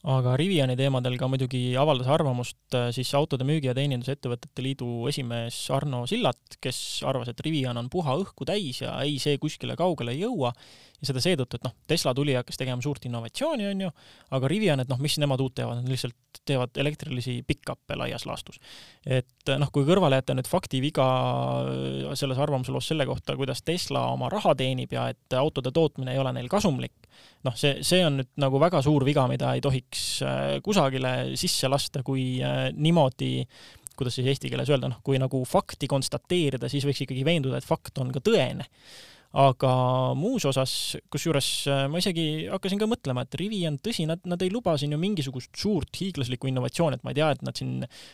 Aga 0.05 0.35
Riviani 0.37 0.75
teemadel 0.77 1.15
ka 1.17 1.25
muidugi 1.25 1.59
avaldas 1.81 2.05
arvamust 2.13 2.75
äh, 2.77 2.91
siis 2.93 3.09
Autode 3.17 3.45
Müügi- 3.47 3.71
ja 3.71 3.73
Teenindusettevõtete 3.73 4.61
Liidu 4.61 5.07
esimees 5.09 5.57
Arno 5.73 6.03
Sillat, 6.05 6.59
kes 6.61 7.01
arvas, 7.09 7.31
et 7.31 7.41
Rivian 7.41 7.79
on 7.81 7.89
puha 7.89 8.13
õhku 8.21 8.45
täis 8.45 8.83
ja 8.83 8.93
ei, 9.01 9.17
see 9.17 9.39
kuskile 9.41 9.73
kaugele 9.79 10.13
ei 10.13 10.21
jõua 10.21 10.51
ja 11.05 11.11
seda 11.11 11.23
seetõttu, 11.23 11.59
et 11.59 11.67
noh, 11.67 11.75
Tesla 11.87 12.13
tuli 12.17 12.33
ja 12.33 12.41
hakkas 12.41 12.59
tegema 12.59 12.83
suurt 12.83 13.05
innovatsiooni, 13.07 13.67
on 13.69 13.85
ju, 13.85 13.91
aga 14.35 14.49
Rivian, 14.51 14.81
et 14.83 14.91
noh, 14.91 14.99
mis 15.01 15.17
nemad 15.21 15.41
uut 15.43 15.55
teevad, 15.57 15.79
nad 15.81 15.91
lihtsalt 15.91 16.41
teevad 16.45 16.77
elektrilisi 16.81 17.37
pick-up'e 17.47 17.97
laias 17.97 18.25
laastus. 18.27 18.59
et 19.05 19.53
noh, 19.61 19.71
kui 19.73 19.85
kõrvale 19.87 20.19
jätta 20.19 20.35
nüüd 20.37 20.49
faktiviga 20.49 21.05
selles 22.17 22.41
arvamusloos 22.41 22.91
selle 22.91 23.07
kohta, 23.07 23.37
kuidas 23.37 23.63
Tesla 23.65 24.07
oma 24.11 24.29
raha 24.33 24.55
teenib 24.57 24.93
ja 24.93 25.07
et 25.13 25.37
autode 25.37 25.71
tootmine 25.71 26.13
ei 26.13 26.21
ole 26.21 26.33
neil 26.35 26.49
kasumlik, 26.51 27.07
noh, 27.47 27.55
see, 27.57 27.79
see 27.85 28.03
on 28.05 28.19
nüüd 28.21 28.31
nagu 28.41 28.59
väga 28.61 28.81
suur 28.85 29.05
viga, 29.07 29.27
mida 29.31 29.55
ei 29.55 29.63
tohiks 29.63 30.05
äh, 30.25 30.43
kusagile 30.65 31.37
sisse 31.39 31.69
lasta, 31.71 32.03
kui 32.05 32.35
äh, 32.43 32.69
niimoodi 32.75 33.47
kuidas 33.95 34.17
siis 34.17 34.27
eesti 34.27 34.51
keeles 34.51 34.69
öelda, 34.71 34.89
noh, 34.91 35.01
kui 35.05 35.19
nagu 35.21 35.39
fakti 35.47 35.87
konstateerida, 35.87 36.69
siis 36.71 36.85
võiks 36.87 37.05
ikkagi 37.05 37.23
veenduda, 37.27 37.61
et 37.61 37.67
fakt 37.67 38.01
on 38.03 38.11
ka 38.11 38.21
tõene 38.23 38.67
aga 39.35 39.71
muus 40.15 40.45
osas, 40.47 40.95
kusjuures 41.11 41.47
äh, 41.67 41.81
ma 41.91 41.99
isegi 41.99 42.45
hakkasin 42.47 42.79
ka 42.79 42.87
mõtlema, 42.87 43.25
et 43.25 43.35
Rivian, 43.39 43.77
tõsi, 43.83 44.05
nad, 44.07 44.21
nad 44.29 44.41
ei 44.45 44.51
luba 44.53 44.77
siin 44.79 44.95
ju 44.95 44.99
mingisugust 45.01 45.51
suurt 45.59 45.99
hiiglaslikku 45.99 46.47
innovatsiooni, 46.47 46.99
et 46.99 47.03
ma 47.03 47.11
ei 47.11 47.19
tea, 47.19 47.31
et 47.35 47.43
nad 47.45 47.59
siin 47.59 47.73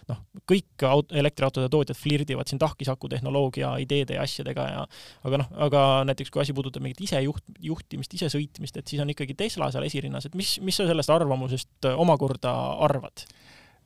noh, 0.09 0.21
kõik 0.49 0.85
aut-, 0.89 1.13
elektriautode 1.21 1.69
tootjad 1.71 1.99
flirdivad 1.99 2.49
siin 2.49 2.61
tahkisaku 2.61 3.11
tehnoloogia 3.11 3.75
ideede 3.83 4.17
ja 4.17 4.25
asjadega 4.25 4.67
ja 4.71 4.81
aga 5.27 5.43
noh, 5.43 5.51
aga 5.67 5.83
näiteks 6.09 6.33
kui 6.33 6.41
asi 6.41 6.57
puudutab 6.57 6.85
mingit 6.85 7.03
isejuht, 7.05 7.45
juhtimist, 7.61 8.17
isesõitmist, 8.17 8.81
et 8.81 8.89
siis 8.89 9.03
on 9.03 9.13
ikkagi 9.13 9.37
Tesla 9.37 9.69
seal 9.73 9.85
esirinnas, 9.85 10.25
et 10.25 10.37
mis, 10.39 10.57
mis 10.65 10.81
sa 10.81 10.89
sellest 10.89 11.13
arvamusest 11.13 11.91
omakorda 11.93 12.55
arvad? 12.87 13.27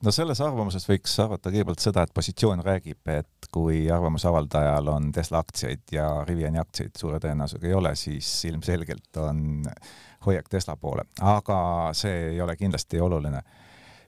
No 0.03 0.11
selles 0.13 0.41
arvamuses 0.43 0.87
võiks 0.89 1.13
arvata 1.23 1.51
kõigepealt 1.53 1.83
seda, 1.83 2.03
et 2.03 2.13
positsioon 2.15 2.63
räägib, 2.65 3.01
et 3.13 3.49
kui 3.53 3.85
arvamuse 3.91 4.27
avaldajal 4.29 4.91
on 4.91 5.11
Tesla 5.15 5.39
aktsiaid 5.43 5.95
ja 5.95 6.09
Riviani 6.27 6.59
aktsiaid 6.61 6.99
suure 6.99 7.21
tõenäosusega 7.23 7.69
ei 7.69 7.77
ole, 7.77 7.95
siis 7.99 8.29
ilmselgelt 8.49 9.21
on 9.23 9.63
hoiak 10.25 10.49
Tesla 10.51 10.75
poole, 10.81 11.07
aga 11.21 11.57
see 11.97 12.31
ei 12.33 12.41
ole 12.41 12.57
kindlasti 12.59 12.99
oluline. 12.99 13.41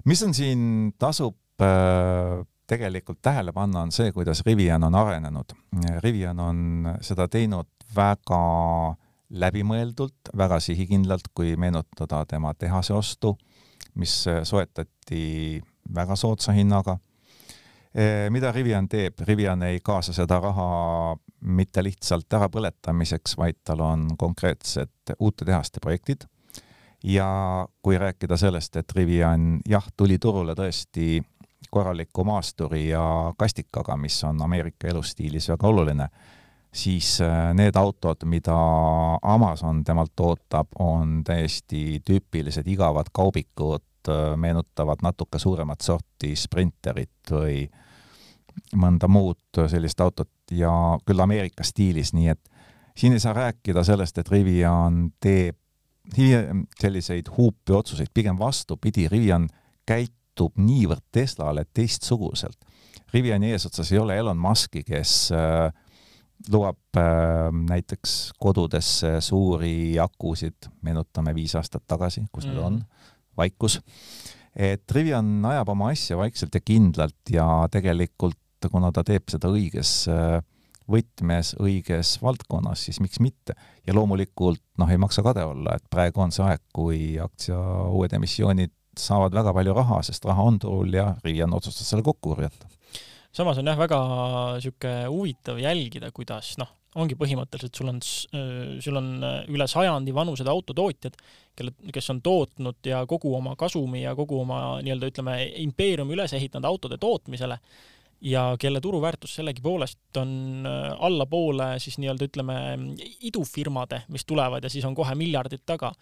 mis 0.06 0.24
on 0.24 0.34
siin, 0.34 0.94
tasub 1.00 1.36
äh, 1.62 2.46
tegelikult 2.68 3.20
tähele 3.22 3.54
panna, 3.56 3.82
on 3.82 3.92
see, 3.96 4.12
kuidas 4.12 4.44
Rivian 4.46 4.84
on 4.84 4.96
arenenud. 4.96 5.56
Rivian 6.04 6.40
on 6.40 6.90
seda 7.02 7.28
teinud 7.32 7.70
väga 7.96 8.42
läbimõeldult, 9.30 10.32
väga 10.38 10.60
sihikindlalt, 10.64 11.32
kui 11.36 11.56
meenutada 11.60 12.24
tema 12.28 12.54
tehase 12.54 12.94
ostu, 12.96 13.38
mis 13.96 14.14
soetati 14.44 15.62
väga 15.96 16.16
soodsa 16.16 16.52
hinnaga. 16.52 16.98
mida 18.30 18.52
Rivian 18.52 18.88
teeb, 18.88 19.20
Rivian 19.26 19.64
ei 19.64 19.80
kaasa 19.84 20.14
seda 20.14 20.40
raha 20.40 21.16
mitte 21.42 21.84
lihtsalt 21.84 22.34
ärapõletamiseks, 22.34 23.38
vaid 23.38 23.58
tal 23.64 23.82
on 23.82 24.08
konkreetsed 24.18 25.16
uute 25.20 25.46
tehaste 25.46 25.80
projektid. 25.80 26.28
ja 27.04 27.68
kui 27.82 27.98
rääkida 27.98 28.38
sellest, 28.38 28.76
et 28.76 28.92
Rivian 28.96 29.60
jah, 29.70 29.86
tuli 29.98 30.20
turule 30.20 30.54
tõesti 30.54 31.22
korraliku 31.72 32.24
maasturi 32.24 32.90
ja 32.90 33.34
kastikaga, 33.38 33.98
mis 33.98 34.24
on 34.24 34.42
Ameerika 34.42 34.88
elustiilis 34.88 35.50
väga 35.50 35.68
oluline, 35.68 36.08
siis 36.74 37.22
äh, 37.22 37.54
need 37.54 37.76
autod, 37.76 38.26
mida 38.26 38.56
Amazon 39.22 39.84
temalt 39.84 40.20
ootab, 40.20 40.74
on 40.80 41.22
täiesti 41.24 42.02
tüüpilised 42.06 42.68
igavad 42.68 43.12
kaubikud, 43.14 43.87
meenutavad 44.38 45.04
natuke 45.04 45.40
suuremat 45.40 45.82
sorti 45.82 46.36
Sprinterit 46.36 47.32
või 47.32 47.66
mõnda 48.76 49.10
muud 49.12 49.62
sellist 49.70 50.02
autot 50.02 50.32
ja 50.52 50.72
küll 51.06 51.22
Ameerika 51.22 51.64
stiilis, 51.68 52.14
nii 52.18 52.32
et 52.34 52.42
siin 52.98 53.14
ei 53.14 53.22
saa 53.22 53.34
rääkida 53.38 53.84
sellest, 53.86 54.18
et 54.18 54.32
Rivian 54.32 55.08
teeb 55.22 55.58
selliseid 56.80 57.28
huupi 57.38 57.74
otsuseid, 57.76 58.08
pigem 58.14 58.40
vastupidi, 58.40 59.08
Rivian 59.12 59.50
käitub 59.88 60.56
niivõrd 60.60 61.04
Teslale 61.12 61.66
teistsuguselt. 61.74 62.58
Riviani 63.14 63.52
eesotsas 63.52 63.92
ei 63.92 64.00
ole 64.00 64.18
Elon 64.18 64.38
Muski, 64.40 64.84
kes 64.88 65.30
äh, 65.36 65.72
lubab 66.52 66.98
äh, 66.98 67.52
näiteks 67.70 68.34
kodudesse 68.40 69.22
suuri 69.22 70.00
akusid, 70.00 70.70
meenutame 70.82 71.36
viis 71.36 71.56
aastat 71.56 71.84
tagasi, 71.88 72.26
kus 72.32 72.48
mm. 72.48 72.52
need 72.54 72.64
on 72.64 72.82
vaikus. 73.38 73.80
et 74.56 74.92
Rivian 74.92 75.46
ajab 75.46 75.70
oma 75.76 75.92
asja 75.94 76.18
vaikselt 76.18 76.56
ja 76.56 76.62
kindlalt 76.62 77.34
ja 77.34 77.48
tegelikult 77.72 78.38
kuna 78.72 78.92
ta 78.92 79.04
teeb 79.06 79.28
seda 79.30 79.52
õiges 79.54 79.92
äh, 80.10 80.40
võtmes, 80.88 81.54
õiges 81.60 82.16
valdkonnas, 82.24 82.86
siis 82.88 83.02
miks 83.04 83.20
mitte. 83.24 83.56
ja 83.88 83.96
loomulikult 83.96 84.64
noh, 84.80 84.90
ei 84.92 85.00
maksa 85.00 85.24
kade 85.24 85.44
olla, 85.46 85.76
et 85.78 85.86
praegu 85.92 86.24
on 86.24 86.34
see 86.34 86.46
aeg, 86.48 86.64
kui 86.74 87.00
aktsia 87.22 87.60
uued 87.92 88.14
emissioonid 88.18 88.74
saavad 88.98 89.36
väga 89.36 89.54
palju 89.54 89.76
raha, 89.78 90.02
sest 90.04 90.26
raha 90.26 90.48
on 90.50 90.58
turul 90.60 90.96
ja 90.96 91.12
Rivian 91.24 91.54
otsustas 91.54 91.90
selle 91.90 92.06
kokku 92.08 92.34
korjata. 92.34 92.70
samas 93.32 93.60
on 93.60 93.68
jah, 93.68 93.78
väga 93.78 94.00
niisugune 94.58 95.12
huvitav 95.12 95.60
jälgida, 95.62 96.12
kuidas 96.12 96.56
noh, 96.58 96.72
ongi 96.96 97.18
põhimõtteliselt, 97.20 97.76
sul 97.76 97.92
on, 97.92 98.00
sul 98.82 98.98
on 98.98 99.10
üle 99.54 99.68
sajandi 99.70 100.14
vanused 100.16 100.48
autotootjad, 100.48 101.18
kelle, 101.58 101.74
kes 101.94 102.10
on 102.14 102.22
tootnud 102.26 102.88
ja 102.88 103.04
kogu 103.10 103.36
oma 103.38 103.56
kasumi 103.60 104.02
ja 104.02 104.16
kogu 104.18 104.40
oma 104.42 104.80
nii-öelda 104.82 105.12
ütleme, 105.12 105.36
impeeriumi 105.66 106.16
üles 106.16 106.34
ehitanud 106.34 106.66
autode 106.70 106.98
tootmisele 107.02 107.60
ja 108.22 108.56
kelle 108.60 108.82
turuväärtus 108.82 109.36
sellegipoolest 109.38 110.18
on 110.18 110.66
allapoole 111.00 111.76
siis 111.80 112.00
nii-öelda 112.02 112.30
ütleme 112.32 112.56
idufirmade, 113.30 114.02
mis 114.08 114.26
tulevad 114.26 114.64
ja 114.64 114.72
siis 114.74 114.86
on 114.86 114.96
kohe 114.98 115.16
miljardid 115.16 115.66
taga. 115.66 115.94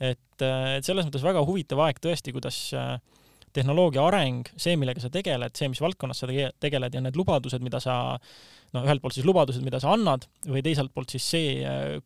et, 0.00 0.42
et 0.76 0.84
selles 0.84 1.06
mõttes 1.06 1.22
väga 1.24 1.44
huvitav 1.46 1.80
aeg 1.86 2.00
tõesti, 2.02 2.32
kuidas 2.34 2.58
äh, 2.74 2.96
tehnoloogia 3.52 4.04
areng, 4.06 4.48
see, 4.56 4.76
millega 4.80 5.02
sa 5.02 5.10
tegeled, 5.12 5.54
see, 5.56 5.68
mis 5.72 5.80
valdkonnas 5.82 6.22
sa 6.24 6.28
tegeled 6.60 6.94
ja 6.94 7.02
need 7.04 7.18
lubadused, 7.18 7.62
mida 7.64 7.80
sa 7.82 7.96
no 8.72 8.84
ühelt 8.86 9.02
poolt 9.02 9.16
siis 9.16 9.26
lubadused, 9.28 9.62
mida 9.64 9.80
sa 9.82 9.92
annad, 9.96 10.24
või 10.48 10.62
teiselt 10.64 10.92
poolt 10.94 11.12
siis 11.12 11.26
see, 11.34 11.52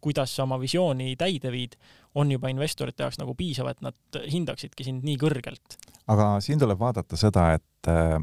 kuidas 0.03 0.35
sa 0.35 0.45
oma 0.47 0.59
visiooni 0.63 1.15
täide 1.19 1.53
viid, 1.55 1.77
on 2.17 2.33
juba 2.33 2.51
investorite 2.51 3.05
jaoks 3.05 3.21
nagu 3.21 3.37
piisav, 3.39 3.71
et 3.71 3.83
nad 3.85 4.21
hindaksidki 4.33 4.87
sind 4.87 5.07
nii 5.07 5.17
kõrgelt. 5.21 5.79
aga 6.13 6.37
siin 6.45 6.59
tuleb 6.63 6.81
vaadata 6.81 7.19
seda, 7.21 7.53
et 7.59 7.91
äh, 7.93 8.19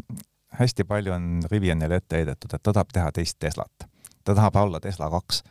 hästi 0.60 0.86
palju 0.90 1.14
on 1.14 1.42
Rivianile 1.52 2.02
ette 2.02 2.22
heidetud, 2.22 2.54
et 2.54 2.64
ta 2.64 2.74
tahab 2.74 2.94
teha 2.94 3.12
teist 3.12 3.40
Teslat. 3.40 3.88
ta 4.24 4.36
tahab 4.36 4.56
olla 4.56 4.80
Tesla 4.80 5.10
kaks. 5.10 5.44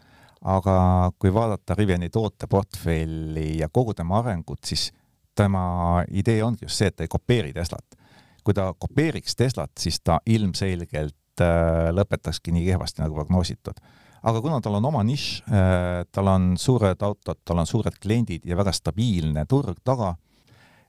aga 0.43 1.13
kui 1.19 1.35
vaadata 1.35 1.75
Riviani 1.79 2.11
tooteportfelli 2.11 3.59
ja 3.59 3.69
kogu 3.69 3.95
tema 3.95 4.19
arengut, 4.19 4.65
siis 4.65 4.93
tema 5.35 6.05
idee 6.11 6.43
ongi 6.45 6.65
just 6.65 6.77
see, 6.77 6.89
et 6.89 6.97
ta 6.97 7.05
ei 7.05 7.09
kopeeri 7.09 7.53
Teslat. 7.53 7.99
kui 8.45 8.55
ta 8.55 8.73
kopeeriks 8.79 9.37
Teslat, 9.37 9.71
siis 9.79 10.01
ta 10.01 10.21
ilmselgelt 10.27 11.17
äh, 11.41 11.89
lõpetakski 11.95 12.53
nii 12.53 12.67
kehvasti, 12.69 13.03
nagu 13.03 13.17
prognoositud. 13.17 13.81
aga 14.23 14.41
kuna 14.41 14.61
tal 14.61 14.79
on 14.79 14.85
oma 14.85 15.03
nišš 15.03 15.43
äh,, 15.49 16.05
tal 16.13 16.29
on 16.29 16.53
suured 16.59 17.03
autod, 17.03 17.41
tal 17.45 17.59
on 17.59 17.67
suured 17.67 17.99
kliendid 18.03 18.45
ja 18.47 18.57
väga 18.57 18.73
stabiilne 18.73 19.47
turg 19.49 19.81
taga, 19.85 20.15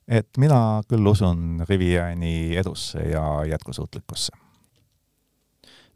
et 0.08 0.30
mina 0.38 0.84
küll 0.90 1.08
usun 1.08 1.64
Riviani 1.70 2.56
edusse 2.60 3.10
ja 3.10 3.46
jätkusuutlikkusse 3.48 4.43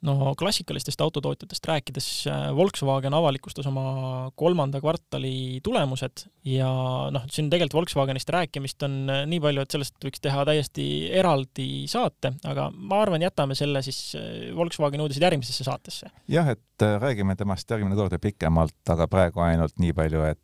no 0.05 0.33
klassikalistest 0.37 1.01
autotootjatest 1.01 1.67
rääkides, 1.67 2.07
äh, 2.29 2.47
Volkswagen 2.55 3.15
avalikustas 3.17 3.67
oma 3.69 4.31
kolmanda 4.37 4.81
kvartali 4.81 5.59
tulemused 5.63 6.27
ja 6.45 6.69
noh, 7.13 7.25
siin 7.31 7.49
tegelikult 7.49 7.79
Volkswagenist 7.79 8.29
rääkimist 8.33 8.83
on 8.85 8.99
äh, 9.09 9.23
nii 9.29 9.41
palju, 9.43 9.63
et 9.63 9.73
sellest 9.73 9.97
võiks 10.05 10.21
teha 10.23 10.45
täiesti 10.47 10.87
eraldi 11.17 11.69
saate, 11.89 12.35
aga 12.47 12.69
ma 12.77 13.01
arvan, 13.05 13.25
jätame 13.25 13.57
selle 13.57 13.81
siis 13.85 14.01
äh, 14.19 14.49
Volkswageni 14.57 15.05
uudised 15.05 15.23
järgmisesse 15.23 15.65
saatesse. 15.67 16.11
jah, 16.29 16.53
et 16.53 16.87
räägime 17.01 17.35
temast 17.35 17.69
järgmine 17.71 17.97
kord 17.97 18.13
ja 18.13 18.21
pikemalt, 18.21 18.77
aga 18.93 19.09
praegu 19.09 19.41
ainult 19.45 19.79
nii 19.81 19.95
palju, 19.97 20.27
et 20.29 20.43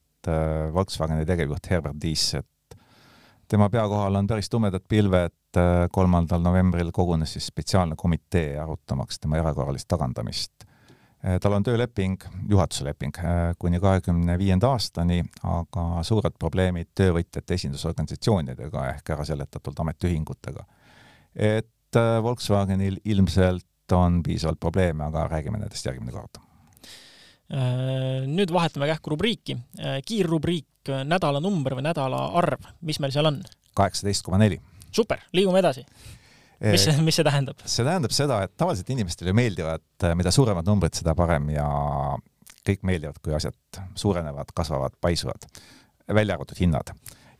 Volkswageni 0.73 1.25
tegevjuht 1.27 1.67
Herbert 1.67 1.97
Diess, 1.99 2.37
et 2.39 2.47
tema 3.47 3.69
pea 3.69 3.87
kohal 3.87 4.15
on 4.15 4.27
päris 4.27 4.49
tumedad 4.49 4.83
pilved, 4.89 5.35
äh, 5.57 5.87
kolmandal 5.91 6.41
novembril 6.41 6.91
kogunes 6.91 7.33
siis 7.33 7.47
spetsiaalne 7.51 7.95
komitee 7.97 8.59
arutamaks 8.59 9.19
tema 9.19 9.37
erakorralist 9.37 9.87
tagandamist. 9.87 10.65
Äh, 11.25 11.39
tal 11.41 11.57
on 11.57 11.63
tööleping, 11.63 12.17
juhatuse 12.49 12.85
leping 12.85 13.17
äh, 13.19 13.51
kuni 13.59 13.79
kahekümne 13.79 14.37
viienda 14.39 14.71
aastani, 14.73 15.21
aga 15.43 16.03
suured 16.03 16.37
probleemid 16.39 16.93
töövõtjate 16.95 17.59
esindusorganisatsioonidega 17.59 18.87
ehk 18.95 19.13
ära 19.15 19.27
seletatult 19.27 19.85
ametiühingutega. 19.85 20.65
et 21.35 21.69
Volkswagenil 22.23 22.97
ilmselt 23.05 23.93
on 23.93 24.23
piisavalt 24.23 24.59
probleeme, 24.59 25.03
aga 25.03 25.27
räägime 25.27 25.59
nendest 25.61 25.85
järgmine 25.85 26.11
kord 26.11 26.42
nüüd 27.51 28.51
vahetame 28.53 28.87
kähku 28.89 29.13
rubriiki, 29.13 29.57
kiirrubriik 30.07 30.91
nädalanumber 31.07 31.77
või 31.77 31.85
nädala 31.85 32.25
arv, 32.39 32.65
mis 32.81 32.99
meil 33.03 33.13
seal 33.15 33.29
on? 33.29 33.41
kaheksateist 33.73 34.25
koma 34.25 34.37
neli. 34.41 34.59
super, 34.91 35.21
liigume 35.33 35.59
edasi. 35.59 35.85
mis 36.63 36.85
see, 36.85 36.95
mis 37.01 37.17
see 37.19 37.25
tähendab? 37.27 37.63
see 37.65 37.85
tähendab 37.85 38.15
seda, 38.15 38.41
et 38.45 38.55
tavaliselt 38.57 38.89
inimestele 38.95 39.33
meeldivad, 39.35 39.83
mida 40.15 40.31
suuremad 40.31 40.67
numbrid, 40.67 40.95
seda 40.97 41.15
parem 41.15 41.49
ja 41.53 41.67
kõik 42.67 42.85
meeldivad, 42.87 43.19
kui 43.23 43.35
asjad 43.35 43.81
suurenevad, 43.99 44.53
kasvavad, 44.55 44.95
paisuvad, 45.01 45.49
välja 46.07 46.37
arvatud 46.37 46.59
hinnad. 46.59 46.93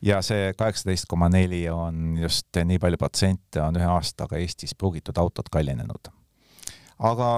ja 0.04 0.20
see 0.22 0.52
kaheksateist 0.58 1.08
koma 1.08 1.30
neli 1.32 1.64
on 1.72 2.18
just 2.20 2.52
nii 2.64 2.78
palju 2.78 3.00
protsente 3.00 3.62
on 3.62 3.80
ühe 3.80 3.88
aastaga 3.88 4.36
Eestis 4.36 4.76
pruugitud 4.76 5.16
autod 5.18 5.48
kallinenud 5.50 6.12
aga 7.04 7.28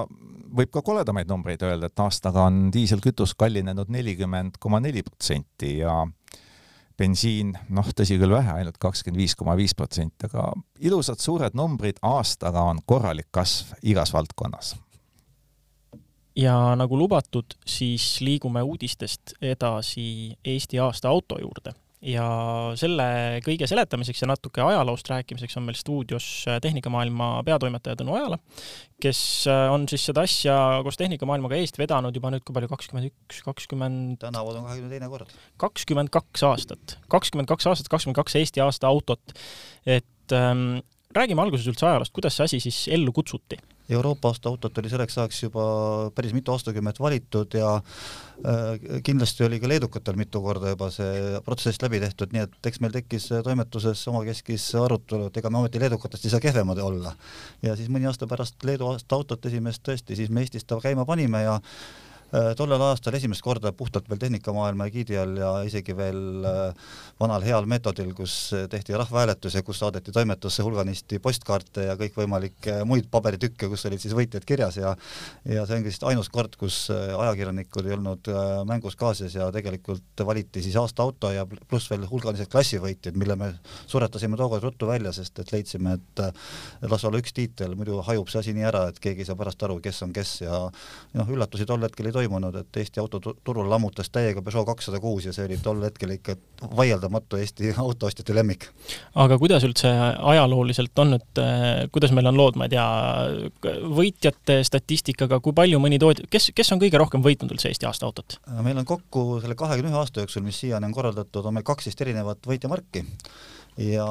võib 0.57 0.71
ka 0.71 0.83
koledamaid 0.85 1.29
numbreid 1.29 1.63
öelda, 1.65 1.89
et 1.89 2.03
aastaga 2.03 2.47
on 2.47 2.67
diiselkütus 2.73 3.35
kallinenud 3.39 3.91
nelikümmend 3.93 4.59
koma 4.63 4.79
neli 4.83 5.03
protsenti 5.05 5.77
ja 5.81 5.99
bensiin, 6.97 7.53
noh, 7.77 7.89
tõsi 7.93 8.17
küll 8.17 8.33
vähe, 8.33 8.55
ainult 8.61 8.79
kakskümmend 8.81 9.21
viis 9.21 9.35
koma 9.37 9.53
viis 9.59 9.75
protsenti, 9.77 10.29
aga 10.29 10.49
ilusad 10.81 11.21
suured 11.21 11.57
numbrid, 11.57 11.99
aastaga 12.01 12.63
on 12.71 12.81
korralik 12.85 13.29
kasv 13.31 13.75
igas 13.83 14.13
valdkonnas. 14.15 14.75
ja 16.37 16.75
nagu 16.77 16.97
lubatud, 16.97 17.57
siis 17.65 18.21
liigume 18.21 18.61
uudistest 18.61 19.35
edasi 19.41 20.37
Eesti 20.45 20.79
aasta 20.79 21.09
auto 21.09 21.37
juurde 21.41 21.73
ja 22.05 22.25
selle 22.77 23.05
kõige 23.45 23.67
seletamiseks 23.69 24.21
ja 24.21 24.29
natuke 24.29 24.61
ajaloost 24.61 25.09
rääkimiseks 25.09 25.57
on 25.57 25.65
meil 25.65 25.77
stuudios 25.79 26.25
äh, 26.49 26.59
Tehnikamaailma 26.61 27.41
peatoimetaja 27.47 27.97
Tõnu 27.97 28.13
Ojala, 28.13 28.37
kes 29.01 29.19
äh, 29.49 29.65
on 29.73 29.87
siis 29.89 30.05
seda 30.09 30.25
asja 30.27 30.57
koos 30.85 30.99
Tehnikamaailmaga 30.99 31.57
eest 31.57 31.79
vedanud 31.81 32.15
juba 32.15 32.31
nüüd 32.33 32.45
kui 32.45 32.53
palju, 32.57 32.69
kakskümmend 32.73 33.09
üks, 33.09 33.41
kakskümmend 33.45 34.19
tänavu 34.21 34.53
on 34.53 34.67
kahekümne 34.69 34.93
teine 34.93 35.09
kord. 35.09 35.33
kakskümmend 35.63 36.13
kaks 36.13 36.45
aastat, 36.45 36.99
kakskümmend 37.09 37.49
kaks 37.49 37.71
aastat, 37.71 37.89
kakskümmend 37.93 38.21
kaks 38.21 38.37
Eesti 38.41 38.61
aasta 38.61 38.91
autot. 38.91 39.33
et 39.85 40.37
ähm, 40.37 40.83
räägime 41.17 41.41
alguses 41.41 41.65
üldse 41.71 41.89
ajaloost, 41.89 42.13
kuidas 42.13 42.37
see 42.37 42.45
asi 42.45 42.61
siis 42.69 42.85
ellu 42.93 43.15
kutsuti? 43.15 43.57
Euroopa 43.89 44.31
aasta 44.31 44.49
autot 44.49 44.77
oli 44.77 44.89
selleks 44.91 45.17
ajaks 45.17 45.43
juba 45.43 45.65
päris 46.15 46.33
mitu 46.35 46.51
aastakümmet 46.51 46.99
valitud 46.99 47.53
ja 47.55 47.75
äh, 47.77 49.01
kindlasti 49.03 49.45
oli 49.47 49.59
ka 49.63 49.69
leedukatel 49.71 50.19
mitu 50.19 50.41
korda 50.43 50.73
juba 50.73 50.89
see 50.93 51.41
protsess 51.45 51.81
läbi 51.83 52.01
tehtud, 52.03 52.33
nii 52.35 52.43
et 52.47 52.71
eks 52.71 52.81
meil 52.83 52.95
tekkis 52.95 53.29
toimetuses 53.45 54.01
omakeskis 54.11 54.69
arutelu, 54.81 55.29
et 55.29 55.39
ega 55.39 55.51
me 55.53 55.61
ometi 55.61 55.81
leedukatest 55.83 56.27
ei 56.27 56.35
saa 56.35 56.43
kehvemad 56.43 56.81
olla. 56.83 57.15
ja 57.61 57.75
siis 57.75 57.91
mõni 57.93 58.09
aasta 58.09 58.27
pärast 58.27 58.63
Leedu 58.67 58.91
aasta 58.91 59.15
autot 59.15 59.45
esimest 59.45 59.85
tõesti, 59.87 60.19
siis 60.19 60.29
me 60.29 60.43
Eestis 60.43 60.67
ta 60.67 60.79
käima 60.83 61.05
panime 61.05 61.45
ja 61.45 61.59
tollel 62.31 62.81
aastal 62.89 63.15
esimest 63.15 63.41
korda 63.41 63.71
puhtalt 63.71 64.09
veel 64.09 64.19
tehnikamaailma 64.19 64.87
egiidi 64.89 65.15
all 65.19 65.37
ja 65.39 65.51
isegi 65.63 65.95
veel 65.95 66.43
äh, 66.47 66.89
vanal 67.19 67.45
heal 67.45 67.67
meetodil, 67.69 68.09
kus 68.17 68.35
tehti 68.69 68.97
rahvahääletus 68.99 69.55
ja 69.55 69.63
kus 69.63 69.79
saadeti 69.79 70.11
toimetusse 70.11 70.65
hulganisti 70.65 71.21
postkaarte 71.23 71.87
ja 71.87 71.95
kõikvõimalikke 71.99 72.81
muid 72.89 73.07
paberitükke, 73.11 73.69
kus 73.71 73.85
olid 73.87 74.03
siis 74.03 74.15
võitjad 74.17 74.43
kirjas 74.47 74.79
ja 74.81 74.91
ja 75.47 75.63
see 75.65 75.77
ongi 75.77 75.87
vist 75.87 76.03
ainus 76.03 76.27
kord, 76.33 76.57
kus 76.59 76.89
äh, 76.91 77.15
ajakirjanikud 77.15 77.87
ei 77.87 77.95
olnud 77.95 78.31
mängus 78.67 78.99
kaasas 78.99 79.37
ja 79.39 79.47
tegelikult 79.55 80.25
valiti 80.27 80.61
siis 80.65 80.75
aasta 80.75 81.05
auto 81.07 81.31
ja 81.31 81.45
pluss 81.47 81.87
veel 81.91 82.03
hulgalised 82.09 82.51
klassivõitjad, 82.51 83.15
mille 83.15 83.39
me 83.39 83.53
suretasime 83.87 84.35
tookord 84.37 84.67
ruttu 84.67 84.91
välja, 84.91 85.15
sest 85.15 85.39
et 85.39 85.55
leidsime, 85.55 85.95
et 85.95 86.23
las 86.91 87.07
olla 87.07 87.21
üks 87.21 87.31
tiitel, 87.37 87.77
muidu 87.79 88.01
hajub 88.03 88.27
see 88.27 88.43
asi 88.43 88.55
nii 88.57 88.67
ära, 88.67 88.87
et 88.91 88.99
keegi 88.99 89.23
ei 89.23 89.29
saa 89.29 89.39
pärast 89.39 89.63
aru, 89.63 89.79
kes 89.83 90.03
on 90.03 90.13
kes 90.17 90.33
ja 90.43 90.59
noh, 91.17 91.31
üllatusi 91.33 91.67
tol 91.69 91.83
hetkel 91.85 92.09
ei 92.09 92.16
toimunud, 92.17 92.55
et 92.61 92.79
Eesti 92.81 93.01
autoturul 93.03 93.69
lammutas 93.69 94.09
täiega 94.13 94.41
Peugeot 94.45 94.67
kakssada 94.67 94.99
kuus 95.03 95.27
ja 95.27 95.33
see 95.35 95.45
oli 95.47 95.59
tol 95.63 95.81
hetkel 95.85 96.15
ikka 96.17 96.37
vaieldamatu 96.77 97.39
Eesti 97.41 97.73
autoostjate 97.85 98.35
lemmik. 98.35 98.69
aga 99.15 99.37
kuidas 99.41 99.65
üldse 99.67 99.91
ajalooliselt 100.33 101.03
on, 101.03 101.17
et 101.19 101.43
eh, 101.43 101.85
kuidas 101.93 102.13
meil 102.15 102.31
on 102.31 102.39
lood, 102.39 102.59
ma 102.59 102.67
ei 102.67 102.75
tea, 102.75 102.87
võitjate 103.97 104.61
statistikaga, 104.67 105.41
kui 105.43 105.55
palju 105.57 105.81
mõni 105.83 105.99
tootja, 106.01 106.27
kes, 106.31 106.51
kes 106.57 106.73
on 106.75 106.81
kõige 106.83 107.01
rohkem 107.01 107.25
võitnud 107.25 107.53
üldse 107.55 107.71
Eesti 107.71 107.89
aasta 107.89 108.09
autot? 108.09 108.39
meil 108.65 108.77
on 108.77 108.87
kokku 108.87 109.41
selle 109.43 109.57
kahekümne 109.59 109.93
ühe 109.93 110.01
aasta 110.01 110.23
jooksul, 110.23 110.45
mis 110.47 110.59
siiani 110.63 110.89
on 110.89 110.95
korraldatud, 110.95 111.45
on 111.45 111.59
meil 111.59 111.67
kaksteist 111.67 112.01
erinevat 112.05 112.43
võitjamarki 112.47 113.05
ja 113.77 114.07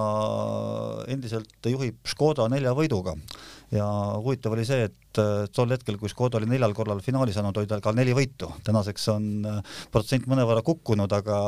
endiselt 1.10 1.70
juhib 1.70 1.98
Škoda 2.06 2.48
nelja 2.52 2.74
võiduga 2.76 3.16
ja 3.74 3.86
huvitav 4.22 4.54
oli 4.54 4.64
see, 4.66 4.86
et 4.86 5.20
äh, 5.20 5.46
tol 5.54 5.72
hetkel, 5.74 5.96
kui 5.98 6.10
Škoda 6.10 6.38
oli 6.38 6.48
neljal 6.50 6.74
korral 6.76 7.00
finaali 7.02 7.34
saanud, 7.34 7.56
oli 7.58 7.70
tal 7.70 7.82
ka 7.82 7.92
neli 7.96 8.14
võitu. 8.14 8.48
tänaseks 8.66 9.08
on 9.10 9.26
äh, 9.50 9.74
protsent 9.92 10.28
mõnevõrra 10.30 10.62
kukkunud, 10.66 11.12
aga, 11.18 11.40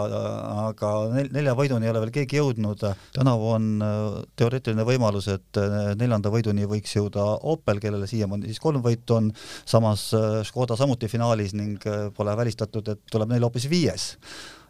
aga 0.64 0.92
nelja 1.31 1.54
võiduni 1.59 1.87
ei 1.87 1.92
ole 1.92 2.02
veel 2.07 2.14
keegi 2.18 2.40
jõudnud. 2.40 2.85
tänavu 3.14 3.52
on 3.54 3.70
äh, 3.85 4.02
teoreetiline 4.37 4.87
võimalus, 4.88 5.31
et 5.31 5.62
neljanda 5.98 6.33
võiduni 6.35 6.66
võiks 6.66 6.96
jõuda 6.98 7.24
Opel, 7.48 7.78
kellele 7.83 8.11
siiamaani 8.11 8.50
siis 8.50 8.62
kolm 8.62 8.83
võitu 8.83 9.18
on, 9.18 9.33
samas 9.68 10.11
Škoda 10.48 10.76
samuti 10.76 11.09
finaalis 11.09 11.54
ning 11.54 11.83
pole 12.16 12.35
välistatud, 12.37 12.88
et 12.88 13.04
tuleb 13.11 13.31
neil 13.31 13.46
hoopis 13.46 13.68
viies 13.70 14.14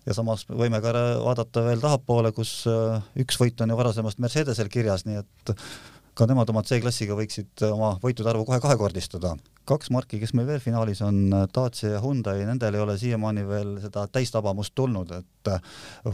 ja 0.09 0.16
samas 0.16 0.47
võime 0.49 0.81
ka 0.85 0.94
vaadata 1.23 1.66
veel 1.66 1.85
tahapoole, 1.85 2.33
kus 2.37 2.62
üks 3.21 3.38
võit 3.40 3.61
on 3.64 3.75
ju 3.75 3.79
varasemast 3.79 4.23
Mercedesel 4.25 4.73
kirjas, 4.73 5.05
nii 5.09 5.21
et 5.21 5.55
ka 6.18 6.27
nemad 6.27 6.51
oma 6.51 6.64
C-klassiga 6.66 7.16
võiksid 7.18 7.66
oma 7.68 7.94
võitude 8.03 8.33
arvu 8.33 8.49
kohe 8.49 8.59
kahekordistada 8.64 9.37
kaks 9.69 9.91
marki, 9.95 10.19
kes 10.23 10.33
meil 10.37 10.49
veel 10.49 10.63
finaalis 10.63 11.01
on, 11.05 11.21
Dacia 11.55 11.95
ja 11.97 12.01
Hyundai, 12.03 12.41
nendel 12.49 12.77
ei 12.77 12.83
ole 12.83 12.97
siiamaani 13.01 13.45
veel 13.49 13.75
seda 13.83 14.07
täistabamust 14.13 14.75
tulnud, 14.79 15.13
et 15.19 15.51
äh, 15.53 15.61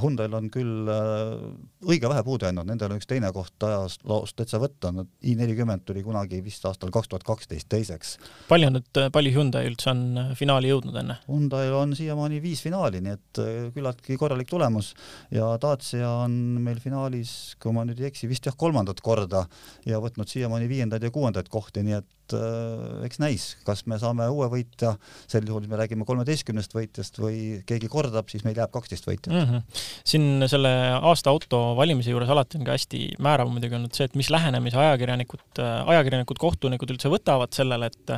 Hyundai'l 0.03 0.35
on 0.39 0.49
küll 0.55 0.91
äh, 0.91 1.45
õige 1.87 2.11
vähe 2.11 2.25
puudu 2.27 2.49
jäänud, 2.49 2.69
nendel 2.69 2.93
on 2.93 3.01
üks 3.01 3.09
teine 3.11 3.31
koht 3.35 3.67
ajas 3.67 3.99
laost 4.09 4.37
täitsa 4.39 4.61
võtta, 4.63 4.93
nad 4.95 5.11
i 5.23 5.37
nelikümmend 5.39 5.85
tuli 5.87 6.03
kunagi 6.07 6.41
vist 6.45 6.65
aastal 6.69 6.93
kaks 6.95 7.13
tuhat 7.13 7.27
kaksteist 7.27 7.69
teiseks. 7.73 8.17
palju 8.51 8.73
nüüd, 8.75 8.91
äh, 9.01 9.11
palju 9.15 9.35
Hyundai 9.37 9.65
üldse 9.71 9.93
on 9.93 10.35
finaali 10.39 10.73
jõudnud 10.73 10.99
enne? 11.03 11.19
Hyundai'l 11.29 11.79
on 11.79 11.95
siiamaani 11.99 12.43
viis 12.45 12.65
finaali, 12.65 13.03
nii 13.05 13.17
et 13.19 13.43
küllaltki 13.75 14.19
korralik 14.21 14.51
tulemus 14.51 14.93
ja 15.35 15.55
Dacia 15.63 16.11
on 16.25 16.35
meil 16.65 16.83
finaalis, 16.83 17.55
kui 17.63 17.75
ma 17.75 17.87
nüüd 17.87 18.03
ei 18.03 18.11
eksi, 18.11 18.29
vist 18.31 18.49
jah, 18.49 18.57
kolmandat 18.59 19.03
korda 19.05 19.45
ja 19.89 20.01
võtnud 20.03 20.31
siiamaani 20.31 20.69
viiendaid 20.71 21.05
ja 21.05 21.13
kuuendaid 21.15 21.51
kohti, 21.53 21.85
nii 21.87 21.99
et 22.01 22.11
äh, 22.33 23.05
eks 23.07 23.21
näis, 23.23 23.47
kas 23.67 23.85
me 23.91 23.99
saame 24.01 24.27
uue 24.33 24.49
võitja, 24.53 24.95
sel 25.31 25.47
juhul 25.49 25.67
me 25.71 25.79
räägime 25.81 26.07
kolmeteistkümnest 26.09 26.75
võitjast 26.77 27.21
või 27.21 27.61
keegi 27.69 27.91
kordab, 27.93 28.31
siis 28.33 28.47
meil 28.47 28.57
jääb 28.59 28.73
kaksteist 28.75 29.09
võitjat 29.09 29.35
mm. 29.35 29.51
-hmm. 29.51 29.83
siin 30.15 30.49
selle 30.51 30.73
aasta 30.97 31.31
auto 31.35 31.63
valimise 31.79 32.15
juures 32.15 32.31
alati 32.31 32.59
on 32.61 32.67
ka 32.69 32.77
hästi 32.79 33.03
määrav 33.25 33.53
muidugi 33.53 33.79
olnud 33.79 33.95
see, 33.95 34.09
et 34.09 34.17
mis 34.19 34.31
lähenemise 34.33 34.79
ajakirjanikud, 34.81 35.61
ajakirjanikud, 35.61 36.41
kohtunikud 36.41 36.95
üldse 36.95 37.13
võtavad 37.13 37.53
sellele, 37.57 37.91
et 37.93 38.15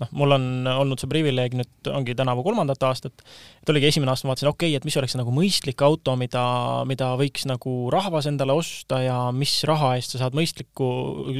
noh, 0.00 0.10
mul 0.16 0.36
on 0.36 0.48
olnud 0.72 1.00
see 1.00 1.10
privileeg 1.10 1.56
nüüd 1.58 1.90
ongi 1.92 2.16
tänavu 2.18 2.44
kolmandat 2.46 2.82
aastat, 2.88 3.24
et 3.60 3.72
oligi 3.72 3.90
esimene 3.90 4.12
aasta, 4.12 4.26
ma 4.26 4.34
vaatasin, 4.34 4.50
okei 4.50 4.70
okay,, 4.70 4.78
et 4.80 4.88
mis 4.88 4.96
oleks 5.00 5.16
nagu 5.18 5.34
mõistlik 5.34 5.84
auto, 5.84 6.14
mida, 6.20 6.44
mida 6.88 7.12
võiks 7.20 7.46
nagu 7.48 7.74
rahvas 7.92 8.28
endale 8.30 8.56
osta 8.56 9.02
ja 9.04 9.18
mis 9.34 9.58
raha 9.68 9.94
eest 9.98 10.14
sa 10.14 10.24
saad 10.24 10.36
mõistlikku 10.38 10.90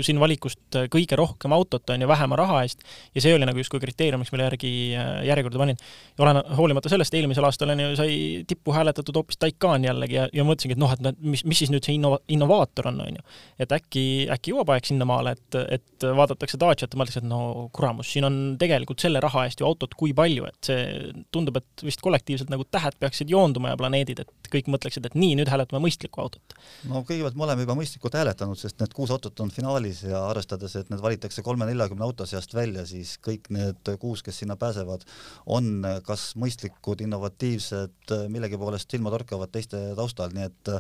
siin 0.05 0.21
valikust 0.23 0.81
kõige 0.93 1.19
rohkem 1.21 1.55
autot, 1.57 1.85
on 1.95 2.05
ju, 2.05 2.10
vähema 2.11 2.39
raha 2.41 2.63
eest 2.67 2.85
ja 3.15 3.25
see 3.25 3.35
oli 3.37 3.49
nagu 3.49 3.61
justkui 3.63 3.81
kriteeriumiks, 3.83 4.33
mille 4.35 4.49
järgi 4.49 4.73
äh, 4.99 5.11
järjekorda 5.31 5.63
panin. 5.63 5.81
ja 6.19 6.25
olen, 6.25 6.43
hoolimata 6.59 6.93
sellest, 6.93 7.15
eelmisel 7.15 7.47
aastal 7.49 7.75
on 7.75 7.85
ju, 7.85 7.91
sai 7.99 8.19
tippu 8.49 8.75
hääletatud 8.77 9.17
hoopis 9.17 9.41
Taycan 9.41 9.85
jällegi 9.85 10.19
ja, 10.19 10.29
ja 10.35 10.47
mõtlesingi, 10.47 10.77
et 10.77 10.83
noh, 10.83 10.93
et 10.95 11.23
mis, 11.23 11.45
mis 11.49 11.63
siis 11.65 11.73
nüüd 11.73 11.87
see 11.87 11.97
innova-, 11.99 12.21
innovaator 12.29 12.91
on, 12.93 13.01
on 13.07 13.21
ju. 13.21 13.27
et 13.61 13.73
äkki, 13.77 14.05
äkki 14.35 14.55
jõuab 14.55 14.75
aeg 14.75 14.91
sinnamaale, 14.91 15.37
et, 15.39 15.61
et 15.79 16.09
vaadatakse 16.21 16.61
Daciat 16.61 16.95
ja 16.95 17.01
mõeldakse, 17.01 17.23
et 17.23 17.29
no 17.29 17.69
kuramus, 17.77 18.11
siin 18.13 18.27
on 18.29 18.39
tegelikult 18.61 19.03
selle 19.03 19.23
raha 19.23 19.47
eest 19.49 19.63
ju 19.63 19.69
autot 19.69 19.95
kui 19.99 20.15
palju, 20.17 20.47
et 20.51 20.71
see 20.71 21.15
tundub, 21.35 21.61
et 21.61 21.85
vist 21.87 22.03
kollektiivselt 22.05 22.51
nagu 22.53 22.67
tähed 22.71 22.97
peaksid 23.01 23.31
joonduma 23.33 23.75
ja 23.75 23.81
planeedid, 23.81 24.25
et 24.25 24.51
kõik 24.53 24.71
mõtleksid, 24.73 25.07
et 25.07 25.17
nii, 25.19 25.37
nüüd 25.41 25.51
hääletame 25.53 25.83
mõistlikku 25.85 26.23
autot. 26.23 26.57
no 26.89 27.05
kõigepealt 27.07 27.39
me 27.39 27.47
oleme 27.47 27.67
juba 27.67 27.77
mõistlikult 27.79 28.17
hääletanud, 28.19 28.59
sest 28.59 28.81
need 28.83 28.95
kuus 28.97 29.13
autot 29.15 29.41
on 29.45 29.53
finaalis 29.55 30.03
ja 30.09 30.25
arvestades, 30.29 30.77
et 30.77 30.91
need 30.93 31.03
valitakse 31.03 31.45
kolme-neljakümne 31.47 32.00
kahekümne 32.01 32.09
auto 32.09 32.27
seast 32.27 32.55
välja, 32.55 32.85
siis 32.87 33.19
kõik 33.21 33.51
need 33.53 33.91
kuus, 34.01 34.23
kes 34.23 34.41
sinna 34.41 34.57
pääsevad, 34.57 35.05
on 35.47 35.85
kas 36.05 36.35
mõistlikud, 36.37 37.01
innovatiivsed, 37.05 38.15
millegi 38.29 38.59
poolest 38.59 38.91
silmatorkavad 38.91 39.51
teiste 39.53 39.95
taustal, 39.97 40.33
nii 40.33 40.47
et 40.47 40.71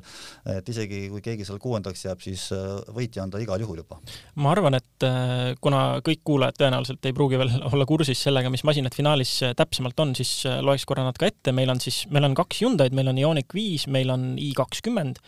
et 0.51 0.69
isegi 0.69 1.09
kui 1.11 1.21
keegi 1.21 1.45
seal 1.45 1.59
kuuendaks 1.61 2.05
jääb, 2.05 2.21
siis 2.21 2.49
võitja 2.95 3.25
on 3.25 3.31
ta 3.31 3.41
igal 3.41 3.61
juhul 3.61 3.83
juba. 3.83 4.01
ma 4.37 4.53
arvan, 4.53 4.75
et 4.75 5.05
äh, 5.05 5.55
kuna 5.61 6.01
kõik 6.05 6.23
kuulajad 6.25 6.59
tõenäoliselt 6.61 7.07
ei 7.07 7.17
pruugi 7.17 7.39
veel 7.39 7.53
olla 7.71 7.87
kursis 7.87 8.23
sellega, 8.23 8.51
mis 8.51 8.65
masinad 8.65 8.95
finaalis 8.97 9.41
täpsemalt 9.57 10.01
on, 10.01 10.15
siis 10.17 10.47
äh, 10.47 10.61
loeks 10.65 10.87
korra 10.89 11.05
nad 11.05 11.19
ka 11.19 11.29
ette, 11.31 11.53
meil 11.53 11.71
on 11.71 11.81
siis, 11.81 12.05
meil 12.11 12.29
on 12.29 12.37
kaks 12.39 12.63
Hyundai'd, 12.63 12.97
meil 12.97 13.13
on 13.13 13.19
Ioniq 13.21 13.55
viis, 13.55 13.87
meil 13.89 14.13
on 14.13 14.35
i 14.41 14.53
kakskümmend, 14.57 15.21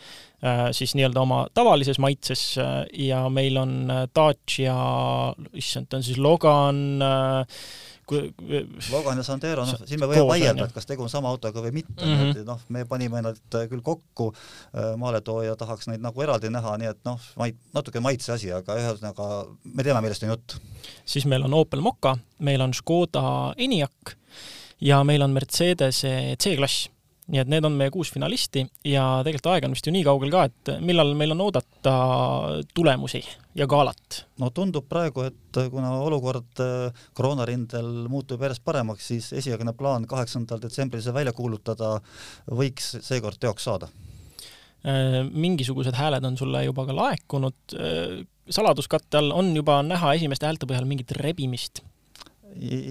siis 0.75 0.91
nii-öelda 0.97 1.21
oma 1.23 1.45
tavalises 1.55 1.99
maitses 2.03 2.57
ja 2.99 3.21
meil 3.31 3.57
on 3.61 3.87
Dacia, 4.15 4.75
issand, 5.55 5.87
et 5.87 5.97
on 5.99 6.03
siis 6.03 6.19
Logan 6.19 7.01
Logan 8.91 9.17
ja 9.17 9.23
Sandero, 9.23 9.63
noh, 9.65 9.83
siin 9.87 10.01
me 10.01 10.07
võime 10.09 10.25
vaielda, 10.27 10.67
et 10.67 10.75
kas 10.75 10.87
tegu 10.87 11.05
on 11.05 11.11
sama 11.11 11.31
autoga 11.31 11.61
või 11.63 11.71
mitte 11.79 12.03
mm, 12.03 12.15
-hmm. 12.19 12.41
et 12.41 12.47
noh, 12.47 12.59
me 12.75 12.83
panime 12.89 13.21
nad 13.23 13.39
küll 13.71 13.83
kokku, 13.83 14.33
äh, 14.75 14.93
maaletooja 14.99 15.55
tahaks 15.59 15.87
neid 15.87 16.03
nagu 16.03 16.21
eraldi 16.21 16.51
näha, 16.51 16.75
nii 16.81 16.91
et 16.91 16.99
noh, 17.07 17.21
mait-, 17.39 17.59
natuke 17.75 18.03
maitse 18.03 18.33
asi, 18.35 18.51
aga 18.51 18.75
ühesõnaga 18.81 19.29
me 19.63 19.87
teame, 19.87 20.01
millest 20.03 20.27
on 20.27 20.33
jutt. 20.33 20.57
siis 21.05 21.25
meil 21.25 21.47
on 21.47 21.55
Opel 21.61 21.81
Mokka, 21.81 22.17
meil 22.39 22.61
on 22.61 22.75
Škoda 22.75 23.53
Enyaq 23.57 24.17
ja 24.81 25.03
meil 25.07 25.23
on 25.23 25.31
Mercedese 25.31 26.35
C-klass 26.35 26.89
nii 27.31 27.39
et 27.39 27.49
need 27.51 27.63
on 27.63 27.75
meie 27.77 27.91
kuus 27.93 28.11
finalisti 28.11 28.65
ja 28.87 29.05
tegelikult 29.23 29.51
aeg 29.53 29.67
on 29.67 29.75
vist 29.75 29.87
ju 29.87 29.93
nii 29.95 30.03
kaugel 30.05 30.31
ka, 30.33 30.43
et 30.49 30.71
millal 30.83 31.13
meil 31.17 31.31
on 31.35 31.43
oodata 31.45 31.93
tulemusi 32.75 33.21
ja 33.55 33.67
galat? 33.69 34.23
no 34.41 34.49
tundub 34.55 34.87
praegu, 34.89 35.27
et 35.29 35.59
kuna 35.71 35.93
olukord 36.03 36.63
äh, 36.63 37.05
koroonarindel 37.15 38.09
muutub 38.11 38.43
järjest 38.43 38.65
paremaks, 38.65 39.07
siis 39.13 39.31
esialgne 39.39 39.75
plaan 39.77 40.07
kaheksandal 40.09 40.61
detsembril 40.63 41.03
see 41.05 41.15
välja 41.15 41.35
kuulutada 41.37 41.95
võiks 42.51 42.97
seekord 43.05 43.39
teoks 43.39 43.69
saada. 43.69 43.89
Äh, 44.83 45.21
mingisugused 45.31 45.95
hääled 45.95 46.27
on 46.27 46.37
sulle 46.37 46.65
juba 46.65 46.87
ka 46.89 46.97
laekunud, 46.97 47.77
äh, 47.77 48.19
saladuskatte 48.51 49.21
all 49.21 49.31
on 49.31 49.55
juba 49.55 49.79
näha 49.85 50.17
esimeste 50.19 50.49
häälte 50.49 50.67
põhjal 50.67 50.89
mingit 50.89 51.15
rebimist 51.23 51.85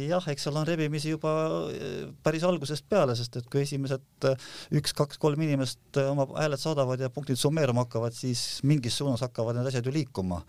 jah, 0.08 0.26
eks 0.32 0.46
seal 0.46 0.58
on 0.58 0.66
rebimisi 0.66 1.12
juba 1.12 1.32
eh, 1.70 2.04
päris 2.24 2.44
algusest 2.46 2.86
peale, 2.90 3.16
sest 3.18 3.40
et 3.40 3.48
kui 3.52 3.62
esimesed 3.64 4.28
eh, 4.28 4.50
üks-kaks-kolm 4.80 5.42
inimest 5.46 6.00
eh, 6.00 6.10
oma 6.10 6.26
hääled 6.34 6.60
saadavad 6.60 7.02
ja 7.02 7.10
punktid 7.12 7.40
summeeruma 7.40 7.86
hakkavad, 7.86 8.16
siis 8.16 8.62
mingis 8.68 8.98
suunas 8.98 9.24
hakkavad 9.24 9.58
need 9.58 9.70
asjad 9.70 9.86
ju 9.86 9.94
liikuma. 9.94 10.42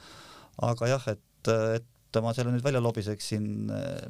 aga 0.63 0.87
jah, 0.87 1.07
et, 1.09 1.51
et 1.79 2.19
ma 2.21 2.29
selle 2.37 2.51
nüüd 2.53 2.61
välja 2.61 2.77
lobiseksin, 2.83 3.45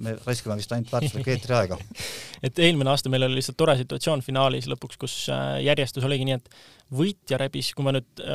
me 0.04 0.16
raiskame 0.26 0.58
vist 0.60 0.74
ainult 0.76 0.92
väärtuslikku 0.92 1.32
eetriaega 1.32 1.78
et 2.50 2.60
eelmine 2.60 2.92
aasta 2.92 3.08
meil 3.12 3.24
oli 3.30 3.38
lihtsalt 3.40 3.56
tore 3.62 3.78
situatsioon 3.80 4.26
finaalis 4.26 4.68
lõpuks, 4.68 5.00
kus 5.00 5.16
järjestus 5.64 6.04
oligi 6.04 6.28
nii, 6.28 6.36
et 6.36 6.52
võitja 7.00 7.40
rebis, 7.40 7.72
kui 7.72 7.88
ma 7.88 7.96
nüüd, 7.96 8.26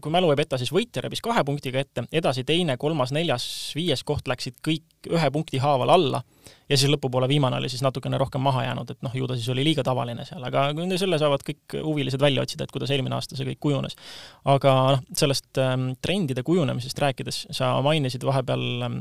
kui 0.00 0.14
mälu 0.14 0.32
ei 0.32 0.40
peta, 0.40 0.56
siis 0.60 0.72
võitja 0.72 1.04
rebis 1.04 1.20
kahe 1.24 1.44
punktiga 1.44 1.84
ette, 1.84 2.06
edasi 2.08 2.46
teine, 2.48 2.78
kolmas, 2.80 3.12
neljas, 3.12 3.44
viies 3.76 4.00
koht 4.08 4.32
läksid 4.32 4.64
kõik 4.64 4.88
ühe 5.10 5.30
punkti 5.34 5.58
haaval 5.62 5.96
alla 5.96 6.22
ja 6.72 6.78
siis 6.78 6.90
lõpupoole 6.92 7.28
viimane 7.30 7.58
oli 7.60 7.68
siis 7.70 7.82
natukene 7.84 8.18
rohkem 8.20 8.42
maha 8.44 8.64
jäänud, 8.66 8.90
et 8.94 9.04
noh, 9.04 9.14
ju 9.16 9.26
ta 9.28 9.36
siis 9.36 9.48
oli 9.52 9.64
liiga 9.66 9.84
tavaline 9.86 10.24
seal, 10.28 10.42
aga 10.46 10.68
selle 11.00 11.18
saavad 11.20 11.44
kõik 11.46 11.76
huvilised 11.84 12.22
välja 12.22 12.44
otsida, 12.44 12.66
et 12.66 12.72
kuidas 12.74 12.92
eelmine 12.94 13.16
aasta 13.16 13.36
see 13.38 13.48
kõik 13.50 13.60
kujunes. 13.66 13.96
aga 14.48 14.74
noh, 14.96 15.02
sellest 15.18 15.60
ähm, 15.62 15.90
trendide 16.04 16.44
kujunemisest 16.46 17.02
rääkides, 17.04 17.42
sa 17.54 17.74
mainisid 17.84 18.24
vahepeal 18.26 18.86
ähm, 18.88 19.00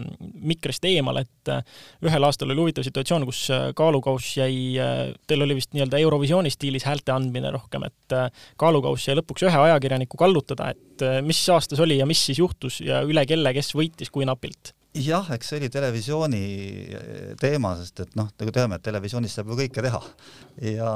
mikrist 0.52 0.86
eemal, 0.90 1.22
et 1.24 1.54
äh, 1.54 1.64
ühel 2.08 2.28
aastal 2.28 2.52
oli 2.52 2.66
huvitav 2.66 2.86
situatsioon, 2.88 3.26
kus 3.30 3.46
äh, 3.54 3.70
kaalukauss 3.78 4.36
jäi 4.42 4.58
äh,, 4.82 5.04
teil 5.28 5.48
oli 5.48 5.58
vist 5.60 5.76
nii-öelda 5.76 6.02
Eurovisiooni 6.02 6.52
stiilis 6.54 6.88
häälte 6.90 7.16
andmine 7.16 7.54
rohkem, 7.54 7.88
et 7.88 8.18
kaalukauss 8.60 9.08
jäi 9.08 9.16
lõpuks 9.20 9.48
ühe 9.48 9.64
ajakirjaniku 9.70 10.20
kallutada, 10.20 10.72
et 10.74 11.06
mis 11.26 11.40
aasta 11.50 11.78
see 11.78 11.86
oli 11.86 11.98
ja 12.02 12.06
mis 12.10 12.20
siis 12.28 12.42
juhtus 12.42 12.82
ja 12.84 13.02
üle 13.08 13.24
kelle, 13.30 13.54
kes 13.56 13.72
võitis, 13.78 14.12
kui 14.12 14.28
napilt 14.28 14.76
jah, 14.98 15.30
eks 15.36 15.52
see 15.52 15.62
oli 15.62 15.70
televisiooni 15.72 16.44
eh, 16.92 17.32
teema, 17.40 17.76
sest 17.80 18.04
et 18.04 18.16
noh, 18.20 18.30
nagu 18.40 18.54
teame, 18.56 18.78
et 18.78 18.86
televisioonis 18.86 19.38
saab 19.38 19.52
ju 19.52 19.60
kõike 19.64 19.84
teha. 19.86 20.02
Ja 20.68 20.92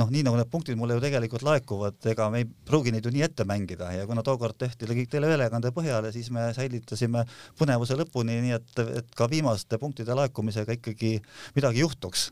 noh, 0.00 0.08
nii 0.08 0.22
nagu 0.24 0.38
need 0.38 0.48
punktid 0.52 0.78
mulle 0.80 0.96
ju 0.96 1.02
tegelikult 1.04 1.44
laekuvad, 1.44 1.98
ega 2.08 2.30
me 2.32 2.42
ei 2.42 2.48
pruugi 2.48 2.92
neid 2.94 3.04
ju 3.04 3.12
nii 3.12 3.24
ette 3.26 3.44
mängida. 3.48 3.90
Ja 3.92 4.06
kuna 4.08 4.24
tookord 4.26 4.56
tehti 4.60 4.88
kõik 4.88 5.10
teleülekande 5.12 5.74
põhjal 5.76 6.08
ja 6.08 6.14
siis 6.14 6.30
me 6.34 6.48
säilitasime 6.56 7.26
põnevuse 7.60 7.98
lõpuni, 8.00 8.40
nii 8.46 8.56
et, 8.56 8.84
et 9.02 9.16
ka 9.16 9.28
viimaste 9.30 9.80
punktide 9.82 10.16
laekumisega 10.16 10.78
ikkagi 10.78 11.18
midagi 11.58 11.84
juhtuks 11.84 12.30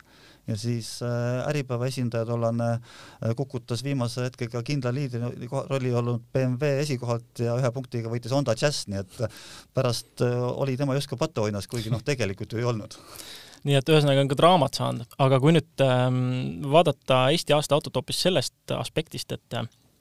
ja 0.49 0.57
siis 0.57 0.91
äh, 1.05 1.49
Äripäeva 1.49 1.87
esindaja 1.89 2.27
tollane 2.29 2.69
äh, 2.73 3.35
kukutas 3.37 3.85
viimase 3.85 4.29
hetkega 4.29 4.63
kindla 4.67 4.93
liidri 4.95 5.21
rolli 5.71 5.93
olnud 5.95 6.25
BMW 6.33 6.79
esikohalt 6.85 7.43
ja 7.45 7.57
ühe 7.61 7.73
punktiga 7.75 8.13
võitis 8.13 8.33
Honda 8.35 8.57
Jazz, 8.59 8.87
nii 8.89 9.03
et 9.03 9.21
äh, 9.25 9.43
pärast 9.77 10.25
oli 10.25 10.77
tema 10.81 10.97
justkui 10.97 11.21
patuoinas, 11.21 11.69
kuigi 11.69 11.93
noh, 11.93 12.03
tegelikult 12.05 12.53
ju 12.53 12.63
ei 12.63 12.69
olnud. 12.69 12.97
Nii 13.69 13.75
et 13.75 13.91
ühesõnaga 13.91 14.23
on 14.23 14.31
ka 14.31 14.39
draamat 14.39 14.79
saanud, 14.79 15.19
aga 15.21 15.41
kui 15.43 15.53
nüüd 15.57 15.85
ähm, 15.85 16.23
vaadata 16.73 17.27
Eesti 17.35 17.57
aasta 17.57 17.77
autot 17.77 17.99
hoopis 17.99 18.23
sellest 18.29 18.77
aspektist, 18.79 19.35
et 19.35 19.59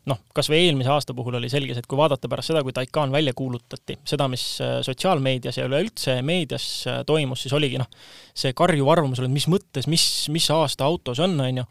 noh, 0.08 0.22
kas 0.36 0.50
või 0.52 0.62
eelmise 0.66 0.92
aasta 0.94 1.16
puhul 1.18 1.38
oli 1.40 1.50
selge 1.52 1.76
see, 1.76 1.84
et 1.84 1.90
kui 1.90 2.00
vaadata 2.00 2.30
pärast 2.32 2.52
seda, 2.52 2.64
kui 2.66 2.76
Taycan 2.76 3.14
välja 3.14 3.34
kuulutati, 3.38 3.98
seda, 4.08 4.30
mis 4.32 4.46
äh, 4.64 4.80
sotsiaalmeedias 4.86 5.60
ja 5.60 5.68
üleüldse 5.68 6.20
meedias 6.26 6.68
äh, 6.88 7.02
toimus, 7.08 7.44
siis 7.46 7.56
oligi 7.58 7.80
noh, 7.82 7.90
see 8.38 8.56
karjuv 8.58 8.92
arvamus 8.94 9.22
oli, 9.22 9.32
et 9.32 9.38
mis 9.38 9.50
mõttes, 9.52 9.90
mis, 9.92 10.06
mis 10.34 10.50
aasta 10.56 10.88
auto 10.88 11.16
see 11.18 11.28
on, 11.28 11.40
on 11.44 11.64
ju, 11.64 11.68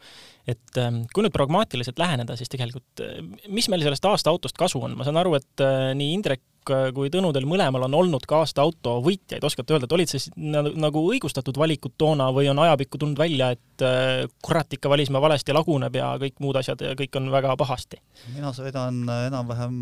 et 0.47 0.81
ähm, 0.81 1.01
kui 1.13 1.25
nüüd 1.25 1.35
pragmaatiliselt 1.35 1.99
läheneda, 1.99 2.37
siis 2.39 2.51
tegelikult 2.51 3.03
mis 3.51 3.67
meil 3.71 3.83
sellest 3.83 4.05
aasta 4.07 4.31
autost 4.31 4.57
kasu 4.59 4.81
on, 4.83 4.95
ma 4.97 5.07
saan 5.07 5.19
aru, 5.19 5.35
et 5.39 5.65
nii 5.97 6.13
Indrek 6.15 6.43
kui 6.67 7.11
Tõnu, 7.11 7.29
teil 7.31 7.45
mõlemal 7.47 7.85
on 7.87 7.95
olnud 7.95 8.25
ka 8.27 8.41
aasta 8.43 8.63
auto 8.65 8.97
võitjaid, 9.05 9.43
oskate 9.47 9.75
öelda, 9.75 9.87
et 9.87 9.95
olid 9.95 10.11
see 10.11 10.33
nagu 10.35 11.03
õigustatud 11.13 11.55
valikud 11.59 11.95
toona 11.99 12.27
või 12.35 12.49
on 12.51 12.59
ajapikku 12.59 12.99
tulnud 12.99 13.19
välja, 13.19 13.53
et 13.55 13.85
kurat, 14.43 14.75
ikka 14.75 14.91
valisime 14.91 15.21
valesti, 15.23 15.55
laguneb 15.55 15.95
ja 15.95 16.13
kõik 16.19 16.41
muud 16.43 16.59
asjad 16.59 16.83
ja 16.83 16.95
kõik 16.99 17.15
on 17.19 17.31
väga 17.31 17.55
pahasti? 17.59 18.01
mina 18.35 18.51
sõidan 18.55 19.05
enam-vähem 19.29 19.77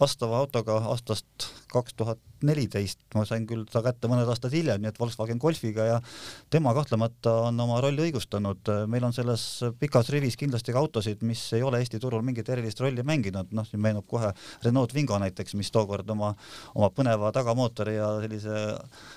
vastava 0.00 0.38
autoga 0.42 0.78
aastast 0.90 1.48
kaks 1.72 1.94
tuhat 1.98 2.20
neliteist, 2.44 3.00
ma 3.14 3.24
sain 3.26 3.46
küll 3.48 3.64
ta 3.70 3.80
kätte 3.84 4.08
mõned 4.10 4.28
aastad 4.28 4.52
hiljem, 4.54 4.82
nii 4.82 4.90
et 4.90 4.98
Volkswagen 5.00 5.40
Golfiga 5.40 5.86
ja 5.88 5.96
tema 6.52 6.74
kahtlemata 6.76 7.32
on 7.48 7.60
oma 7.64 7.80
rolli 7.82 8.04
õigustanud. 8.08 8.70
meil 8.90 9.06
on 9.06 9.14
selles 9.16 9.44
pikas 9.80 10.10
rivis 10.12 10.36
kindlasti 10.40 10.74
ka 10.74 10.82
autosid, 10.82 11.22
mis 11.26 11.40
ei 11.56 11.64
ole 11.64 11.80
Eesti 11.82 12.00
turul 12.02 12.22
mingit 12.26 12.48
erilist 12.52 12.80
rolli 12.80 13.02
mänginud, 13.06 13.52
noh, 13.56 13.66
siin 13.68 13.82
meenub 13.82 14.06
kohe 14.10 14.32
Renault 14.64 14.94
Vingo 14.94 15.18
näiteks, 15.22 15.56
mis 15.58 15.72
tookord 15.74 16.10
oma, 16.10 16.34
oma 16.74 16.90
põneva 16.94 17.32
tagamootori 17.34 17.96
ja 17.96 18.10
sellise, 18.24 18.60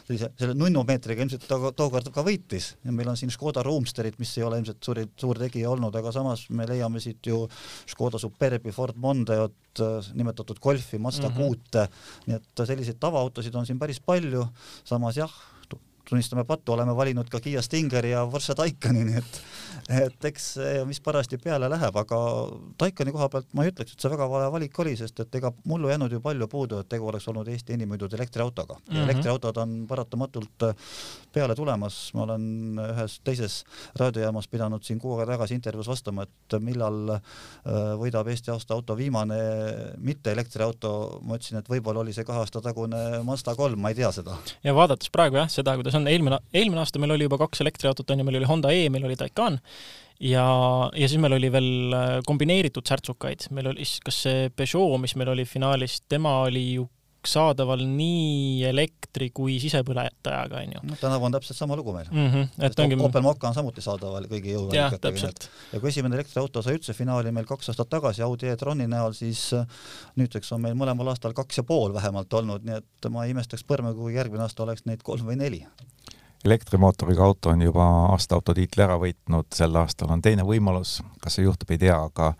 sellise, 0.07 0.31
selle 0.39 0.57
nunnumeetriga 0.57 1.25
ilmselt 1.25 1.47
to 1.49 1.71
tookord 1.77 2.11
ka 2.13 2.25
võitis 2.25 2.73
ja 2.85 2.95
meil 2.95 3.11
on 3.11 3.19
siin 3.19 3.33
Škoda 3.33 3.63
Roomsterit, 3.65 4.19
mis 4.19 4.33
ei 4.37 4.47
ole 4.47 4.61
ilmselt 4.61 4.83
suur, 4.83 5.03
suur 5.19 5.41
tegija 5.41 5.71
olnud, 5.73 5.95
aga 5.95 6.15
samas 6.15 6.47
me 6.49 6.67
leiame 6.69 7.03
siit 7.03 7.27
ju 7.27 7.43
Škoda 7.89 8.21
Superbi, 8.21 8.71
Ford 8.75 8.95
Mondeot, 8.97 9.53
nimetatud 10.17 10.59
Golfi, 10.67 10.99
Mazda 11.01 11.31
kuute 11.35 11.85
mm, 11.85 11.91
-hmm. 11.91 12.27
nii 12.27 12.39
et 12.41 12.65
selliseid 12.65 12.99
tavaautosid 12.99 13.55
on 13.55 13.65
siin 13.65 13.79
päris 13.79 13.99
palju, 14.03 14.45
samas 14.85 15.17
jah, 15.19 15.33
tunnistame 16.09 16.45
pattu, 16.47 16.73
oleme 16.73 16.95
valinud 16.95 17.29
ka 17.29 17.41
Kiia 17.43 17.61
Stingeri 17.61 18.13
ja 18.13 18.25
Porsche 18.31 18.55
Taycani, 18.57 19.05
nii 19.07 19.21
et 19.21 19.41
et 19.87 20.25
eks 20.29 20.45
mis 20.87 20.99
parajasti 21.03 21.37
peale 21.39 21.69
läheb, 21.71 21.95
aga 22.01 22.17
Taycani 22.79 23.13
koha 23.15 23.29
pealt 23.31 23.53
ma 23.55 23.63
ei 23.63 23.71
ütleks, 23.71 23.93
et 23.93 24.03
see 24.03 24.11
väga 24.11 24.27
vale 24.29 24.49
valik 24.51 24.79
oli, 24.83 24.95
sest 24.99 25.19
et 25.23 25.35
ega 25.39 25.51
mullu 25.69 25.91
jäänud 25.91 26.11
ju 26.11 26.19
palju 26.23 26.47
puudu, 26.51 26.81
et 26.83 26.89
tegu 26.91 27.07
oleks 27.07 27.27
olnud 27.31 27.47
Eesti 27.51 27.75
enim 27.77 27.91
müüdud 27.93 28.13
elektriautoga 28.17 28.75
mm. 28.75 28.93
-hmm. 28.93 29.03
elektriautod 29.03 29.57
on 29.63 29.75
paratamatult 29.87 30.67
äh, 30.67 30.75
peale 31.33 31.55
tulemas, 31.55 31.99
ma 32.13 32.23
olen 32.25 32.81
ühes 32.83 33.19
teises 33.23 33.63
raadiojaamas 33.99 34.47
pidanud 34.47 34.83
siin 34.83 34.99
kuu 34.99 35.15
aega 35.17 35.31
tagasi 35.33 35.55
intervjuus 35.55 35.87
vastama, 35.87 36.23
et 36.27 36.59
millal 36.59 37.15
äh, 37.15 37.21
võidab 38.01 38.27
Eesti 38.27 38.51
aasta 38.51 38.73
auto 38.73 38.97
viimane 38.97 39.37
mitte 39.97 40.31
elektriauto, 40.31 41.21
ma 41.23 41.39
ütlesin, 41.39 41.61
et 41.61 41.69
võib-olla 41.69 42.03
oli 42.03 42.13
see 42.13 42.27
kahe 42.27 42.43
aasta 42.43 42.61
tagune 42.61 43.23
Mazda 43.23 43.55
kolm, 43.55 43.79
ma 43.81 43.89
ei 43.89 43.95
tea 43.95 44.11
seda. 44.11 44.37
ja 44.63 44.75
vaadates 44.75 45.09
praegu 45.09 45.39
jah, 45.39 45.49
seda, 45.49 45.75
kuidas 45.79 45.95
on 45.97 46.09
eelmine, 46.09 46.41
eelmine 46.55 46.83
aasta 46.83 47.01
meil 47.01 47.15
oli 47.15 47.27
juba 47.27 47.39
kaks 47.43 47.63
elektriautot, 47.65 48.09
on 48.13 48.21
ju, 48.21 48.27
meil 48.27 48.39
oli 48.41 48.49
Honda 48.49 48.73
E, 48.75 48.87
meil 48.93 49.07
oli 49.07 49.17
Taycan. 49.19 49.59
Ja, 50.23 50.45
ja 50.97 51.07
siis 51.09 51.21
meil 51.21 51.35
oli 51.37 51.49
veel 51.53 51.93
äh, 51.93 52.11
kombineeritud 52.25 52.87
särtsukaid, 52.89 53.49
meil 53.53 53.69
oli, 53.73 53.85
kas 54.05 54.21
see 54.25 54.47
Peugeot, 54.49 54.97
mis 55.01 55.13
meil 55.19 55.29
oli 55.35 55.45
finaalis, 55.45 55.99
tema 56.09 56.39
oli 56.47 56.63
ju 56.79 56.87
saadaval 57.27 57.83
nii 57.87 58.63
elektri 58.69 59.29
kui 59.35 59.57
sisepõletajaga, 59.61 60.61
onju. 60.63 60.83
no 60.89 60.97
tänavu 60.99 61.27
on 61.27 61.35
täpselt 61.37 61.59
sama 61.59 61.77
lugu 61.79 61.93
meil 61.95 62.09
mm. 62.11 62.27
-hmm, 62.33 62.65
et 62.65 62.79
ongi... 62.79 62.97
Opel 63.07 63.25
Mokka 63.25 63.49
on 63.49 63.57
samuti 63.57 63.81
saadaval 63.81 64.27
kõigi 64.31 64.55
jõuväärikatega. 64.55 65.31
ja 65.73 65.79
kui 65.79 65.89
esimene 65.89 66.19
elektriauto 66.19 66.61
sai 66.61 66.77
üldse 66.79 66.93
finaali 66.97 67.31
meil 67.31 67.45
kaks 67.49 67.69
aastat 67.73 67.89
tagasi 67.89 68.25
Audi 68.25 68.51
e-troni 68.51 68.87
näol, 68.87 69.13
siis 69.17 69.53
äh, 69.53 69.67
nüüdseks 70.15 70.51
on 70.55 70.61
meil 70.65 70.75
mõlemal 70.79 71.13
aastal 71.13 71.33
kaks 71.37 71.61
ja 71.61 71.63
pool 71.63 71.93
vähemalt 71.93 72.33
olnud, 72.33 72.65
nii 72.65 72.81
et 72.81 73.11
ma 73.11 73.25
ei 73.25 73.35
imestaks 73.35 73.63
põrme, 73.67 73.93
kui 73.95 74.15
järgmine 74.15 74.47
aasta 74.47 74.63
oleks 74.63 74.85
neid 74.85 75.03
kolm 75.03 75.27
või 75.27 75.39
neli 75.39 75.65
elektrimootoriga 76.45 77.23
auto 77.23 77.49
on 77.49 77.61
juba 77.61 77.85
aastaauto 78.13 78.53
tiitli 78.53 78.83
ära 78.83 78.97
võitnud, 79.01 79.49
sel 79.53 79.75
aastal 79.75 80.11
on 80.13 80.21
teine 80.21 80.45
võimalus, 80.47 81.01
kas 81.21 81.37
see 81.37 81.47
juhtub, 81.47 81.71
ei 81.73 81.81
tea, 81.81 81.97
aga 81.97 82.33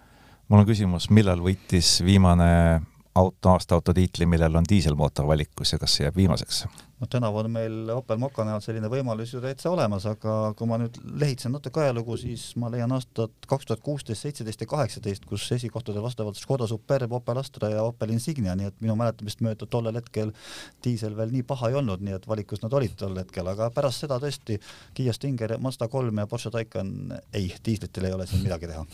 mul 0.48 0.62
on 0.62 0.68
küsimus, 0.70 1.10
millal 1.14 1.42
võitis 1.44 1.98
viimane 2.06 2.82
auto, 3.18 3.54
aastaauto 3.56 3.94
tiitli, 3.94 4.26
millel 4.30 4.56
on 4.56 4.68
diiselmootor 4.70 5.28
valikus 5.28 5.74
ja 5.74 5.80
kas 5.82 5.98
see 5.98 6.06
jääb 6.06 6.20
viimaseks? 6.20 6.66
noh, 6.98 7.10
tänavu 7.10 7.38
on 7.38 7.52
meil 7.52 7.90
Opel 7.94 8.18
Mokka 8.18 8.42
näol 8.46 8.62
selline 8.64 8.90
võimalus 8.90 9.30
ju 9.34 9.42
täitsa 9.42 9.70
olemas, 9.70 10.08
aga 10.10 10.54
kui 10.58 10.70
ma 10.70 10.80
nüüd 10.82 10.98
lehitsen 11.22 11.54
natuke 11.54 11.84
ajalugu, 11.84 12.18
siis 12.18 12.48
ma 12.58 12.72
leian 12.74 12.94
aastat 12.96 13.46
kaks 13.50 13.70
tuhat 13.70 13.84
kuusteist, 13.86 14.26
seitseteist 14.26 14.64
ja 14.66 14.70
kaheksateist, 14.72 15.28
kus 15.30 15.46
esikohtadel 15.54 16.02
vastavalt 16.02 16.40
Škoda 16.42 16.66
Superb, 16.70 17.14
Opel 17.20 17.42
Astra 17.42 17.70
ja 17.74 17.84
Opel 17.86 18.16
Insignia, 18.16 18.56
nii 18.58 18.72
et 18.72 18.82
minu 18.82 18.98
mäletamist 18.98 19.44
mööda 19.46 19.70
tollel 19.70 20.00
hetkel 20.02 20.34
diisel 20.86 21.14
veel 21.18 21.36
nii 21.36 21.46
paha 21.46 21.70
ei 21.70 21.78
olnud, 21.78 22.02
nii 22.02 22.18
et 22.18 22.26
valikus 22.30 22.66
nad 22.66 22.74
olid 22.74 22.98
tol 22.98 23.14
hetkel, 23.22 23.54
aga 23.54 23.70
pärast 23.76 24.06
seda 24.06 24.18
tõesti 24.24 24.58
Kiia 24.98 25.14
Stinger, 25.14 25.60
Mazda 25.62 25.92
kolm 25.94 26.18
ja 26.18 26.26
Porsche 26.30 26.54
Taycan, 26.54 27.14
ei, 27.30 27.52
diislitel 27.66 28.10
ei 28.10 28.18
ole 28.18 28.26
siin 28.30 28.42
midagi 28.48 28.74
teha 28.74 28.88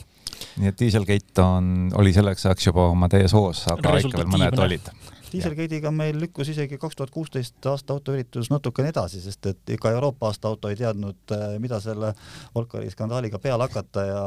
nii 0.58 0.70
et 0.72 0.80
Dieselgate 0.80 1.44
on, 1.44 1.74
oli 2.00 2.14
selleks 2.16 2.46
ajaks 2.50 2.70
juba 2.72 2.90
oma 2.94 3.10
täies 3.12 3.34
hoos, 3.36 3.66
aga 3.72 3.98
ikka 4.02 4.22
veel 4.22 4.32
mõned 4.36 4.64
olid. 4.68 4.94
Dieselgate'iga 5.34 5.90
meil 5.90 6.20
lükkus 6.22 6.52
isegi 6.54 6.78
kaks 6.78 6.98
tuhat 6.98 7.12
kuusteist 7.14 7.66
aasta 7.66 7.96
autoüritus 7.96 8.52
natukene 8.54 8.92
edasi, 8.94 9.22
sest 9.24 9.48
et 9.50 9.72
ega 9.74 9.90
Euroopa 9.96 10.30
aasta 10.30 10.52
auto 10.52 10.70
ei 10.70 10.78
teadnud, 10.78 11.34
äh, 11.34 11.56
mida 11.64 11.80
selle 11.82 12.12
Volkari 12.54 12.92
skandaaliga 12.94 13.42
peale 13.42 13.66
hakata 13.66 14.06
ja 14.06 14.22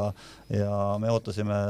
ja 0.51 0.81
me 1.03 1.11
ootasime 1.15 1.61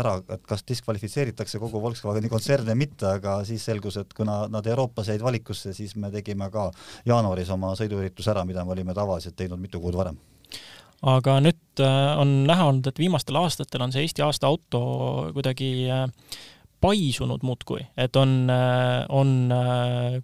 ära, 0.00 0.16
et 0.32 0.48
kas 0.48 0.64
diskvalifitseeritakse 0.72 1.60
kogu 1.60 1.82
Volkswageni 1.84 2.32
kontsern 2.32 2.72
või 2.72 2.80
mitte, 2.86 3.08
aga 3.20 3.40
siis 3.44 3.68
selgus, 3.68 4.00
et 4.00 4.16
kuna 4.16 4.46
nad 4.48 4.66
Euroopas 4.66 5.12
jäid 5.12 5.24
valikusse, 5.24 5.76
siis 5.76 5.96
me 5.96 6.10
tegime 6.10 6.48
ka 6.50 6.70
jaanuaris 7.04 7.52
oma 7.52 7.76
sõiduürituse 7.76 8.32
ära, 8.32 8.48
mida 8.48 8.64
me 8.64 8.78
olime 8.78 8.96
tavaliselt 8.96 9.36
teinud 9.36 9.60
mitu 9.60 9.80
kuud 9.80 10.00
varem 10.00 10.16
aga 11.06 11.40
nüüd 11.40 11.80
äh, 11.80 12.14
on 12.20 12.42
näha 12.48 12.70
olnud, 12.70 12.88
et 12.90 12.98
viimastel 13.00 13.38
aastatel 13.40 13.84
on 13.84 13.92
see 13.94 14.04
Eesti 14.04 14.24
aasta 14.24 14.50
auto 14.50 14.80
kuidagi 15.36 15.70
äh, 15.88 16.06
paisunud 16.80 17.44
muudkui, 17.44 17.82
et 18.00 18.16
on, 18.16 18.34
äh, 18.52 19.04
on 19.08 19.52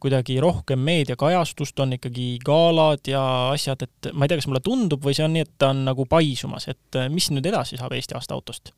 kuidagi 0.01 0.39
rohkem 0.41 0.81
meediakajastust, 0.85 1.81
on 1.85 1.97
ikkagi 1.97 2.37
galad 2.45 3.09
ja 3.09 3.23
asjad, 3.53 3.85
et 3.85 4.11
ma 4.13 4.25
ei 4.25 4.33
tea, 4.33 4.41
kas 4.41 4.49
mulle 4.49 4.65
tundub 4.65 5.05
või 5.05 5.17
see 5.17 5.27
on 5.27 5.37
nii, 5.37 5.45
et 5.49 5.55
ta 5.61 5.73
on 5.75 5.85
nagu 5.89 6.09
paisumas, 6.09 6.69
et 6.73 7.01
mis 7.13 7.29
nüüd 7.33 7.49
edasi 7.53 7.81
saab 7.81 7.97
Eesti 7.97 8.17
aasta 8.17 8.37
autost? 8.37 8.73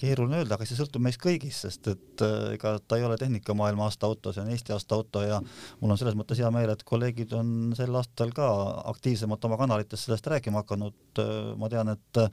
Keeruline 0.00 0.40
öelda, 0.40 0.56
aga 0.56 0.66
see 0.68 0.78
sõltub 0.78 1.02
meist 1.04 1.20
kõigist, 1.22 1.66
sest 1.66 1.90
et 1.92 2.24
äh, 2.24 2.54
ega 2.56 2.74
ta 2.80 2.98
ei 2.98 3.04
ole 3.06 3.18
tehnikamaailma 3.20 3.86
aasta 3.86 4.08
auto, 4.08 4.32
see 4.34 4.42
on 4.42 4.50
Eesti 4.52 4.74
aasta 4.74 4.96
auto 4.96 5.22
ja 5.24 5.40
mul 5.80 5.92
on 5.92 6.00
selles 6.00 6.16
mõttes 6.18 6.40
hea 6.40 6.50
meel, 6.54 6.72
et 6.72 6.84
kolleegid 6.88 7.34
on 7.36 7.72
sel 7.78 7.96
aastal 8.00 8.32
ka 8.36 8.48
aktiivsemalt 8.94 9.44
oma 9.48 9.60
kanalites 9.60 10.06
sellest 10.06 10.28
rääkima 10.32 10.64
hakanud. 10.64 10.96
Äh, 11.20 11.32
ma 11.60 11.72
tean, 11.72 11.96
et 11.96 12.24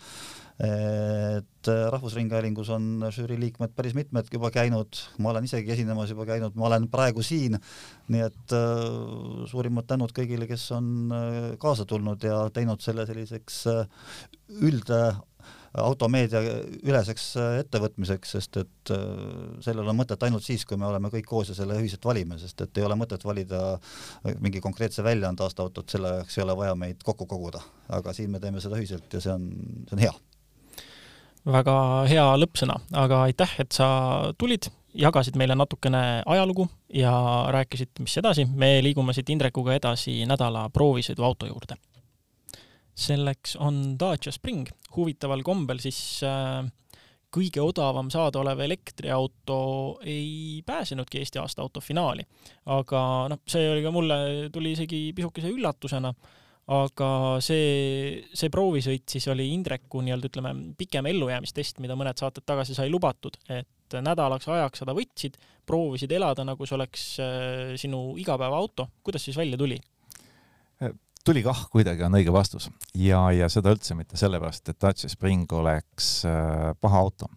et 0.58 1.70
Rahvusringhäälingus 1.70 2.72
on 2.74 3.04
žürii 3.14 3.36
liikmed 3.38 3.76
päris 3.78 3.94
mitmed 3.94 4.32
juba 4.34 4.50
käinud, 4.50 4.98
ma 5.22 5.30
olen 5.30 5.46
isegi 5.46 5.70
esinemas 5.76 6.10
juba 6.10 6.26
käinud, 6.26 6.56
ma 6.58 6.66
olen 6.72 6.88
praegu 6.90 7.22
siin, 7.22 7.60
nii 8.10 8.24
et 8.26 8.56
äh, 8.58 8.88
suurimad 9.52 9.86
tänud 9.92 10.16
kõigile, 10.18 10.50
kes 10.50 10.66
on 10.74 11.14
kaasa 11.62 11.86
tulnud 11.86 12.26
ja 12.26 12.48
teinud 12.56 12.82
selle 12.82 13.06
selliseks 13.06 13.62
üld 14.66 14.90
automeedia 15.82 16.42
üleseks 16.84 17.26
äh, 17.40 17.58
ettevõtmiseks, 17.64 18.34
sest 18.38 18.60
et 18.62 18.92
äh, 18.94 19.02
sellel 19.66 19.88
on 19.88 19.98
mõtet 19.98 20.24
ainult 20.28 20.46
siis, 20.46 20.66
kui 20.68 20.80
me 20.80 20.88
oleme 20.90 21.12
kõik 21.14 21.28
koos 21.30 21.52
ja 21.52 21.58
selle 21.58 21.78
ühiselt 21.82 22.06
valime, 22.06 22.40
sest 22.42 22.62
et 22.66 22.80
ei 22.80 22.86
ole 22.88 22.98
mõtet 23.00 23.24
valida 23.28 23.62
äh, 23.76 24.38
mingi 24.44 24.62
konkreetse 24.64 25.06
väljaande 25.06 25.46
aastaautot, 25.46 25.90
selle 25.90 26.18
jaoks 26.20 26.38
ei 26.38 26.46
ole 26.46 26.58
vaja 26.58 26.76
meid 26.80 27.04
kokku 27.06 27.28
koguda. 27.30 27.62
aga 27.90 28.14
siin 28.14 28.32
me 28.32 28.40
teeme 28.44 28.62
seda 28.62 28.80
ühiselt 28.80 29.14
ja 29.14 29.22
see 29.24 29.34
on, 29.34 29.48
see 29.90 29.98
on 29.98 30.04
hea. 30.06 30.14
väga 31.58 31.78
hea 32.10 32.26
lõppsõna, 32.44 32.80
aga 33.06 33.22
aitäh, 33.28 33.58
et 33.64 33.72
sa 33.72 33.90
tulid, 34.38 34.70
jagasid 34.98 35.38
meile 35.38 35.56
natukene 35.56 36.24
ajalugu 36.26 36.68
ja 36.94 37.14
rääkisid, 37.54 37.94
mis 38.00 38.18
edasi. 38.18 38.46
me 38.46 38.78
liigume 38.84 39.14
siit 39.14 39.30
Indrekuga 39.30 39.76
edasi 39.78 40.24
nädala 40.26 40.70
proovisõiduauto 40.74 41.52
juurde 41.52 41.78
selleks 42.98 43.56
on 43.62 43.96
Dacia 44.00 44.34
Spring. 44.34 44.68
huvitaval 44.96 45.44
kombel 45.46 45.80
siis 45.84 46.24
äh, 46.26 46.66
kõige 47.34 47.62
odavam 47.62 48.10
saadaolev 48.14 48.64
elektriauto 48.66 49.60
ei 50.08 50.64
pääsenudki 50.66 51.22
Eesti 51.22 51.40
aasta 51.42 51.62
auto 51.62 51.84
finaali. 51.84 52.26
aga 52.66 53.02
noh, 53.32 53.44
see 53.48 53.70
oli 53.70 53.84
ka 53.86 53.94
mulle, 53.94 54.18
tuli 54.54 54.74
isegi 54.74 55.12
pisukese 55.16 55.52
üllatusena, 55.54 56.14
aga 56.74 57.10
see, 57.44 58.24
see 58.34 58.52
proovisõit 58.52 59.06
siis 59.10 59.28
oli 59.32 59.52
Indreku 59.54 60.02
nii-öelda 60.04 60.32
ütleme, 60.32 60.54
pikem 60.80 61.12
ellujäämistest, 61.12 61.84
mida 61.84 61.96
mõned 62.00 62.18
saated 62.20 62.48
tagasi 62.48 62.76
sai 62.76 62.90
lubatud, 62.92 63.38
et 63.50 64.00
nädalaks 64.04 64.50
ajaks 64.52 64.84
seda 64.84 64.96
võtsid, 64.96 65.38
proovisid 65.68 66.12
elada, 66.12 66.44
nagu 66.48 66.66
see 66.66 66.76
oleks 66.80 67.06
äh, 67.24 67.76
sinu 67.80 68.18
igapäevaauto. 68.20 68.90
kuidas 69.04 69.28
siis 69.28 69.38
välja 69.38 69.60
tuli? 69.60 69.80
Tuli 71.28 71.44
kah 71.44 71.66
kuidagi, 71.72 72.06
on 72.08 72.16
õige 72.20 72.34
vastus. 72.34 72.70
ja, 72.96 73.20
ja 73.36 73.50
seda 73.52 73.74
üldse 73.76 73.98
mitte 73.98 74.20
sellepärast, 74.20 74.72
et 74.72 74.80
Dacia 74.82 75.12
Spring 75.12 75.52
oleks 75.58 76.22
äh, 76.28 76.72
paha 76.82 77.02
auto. 77.04 77.28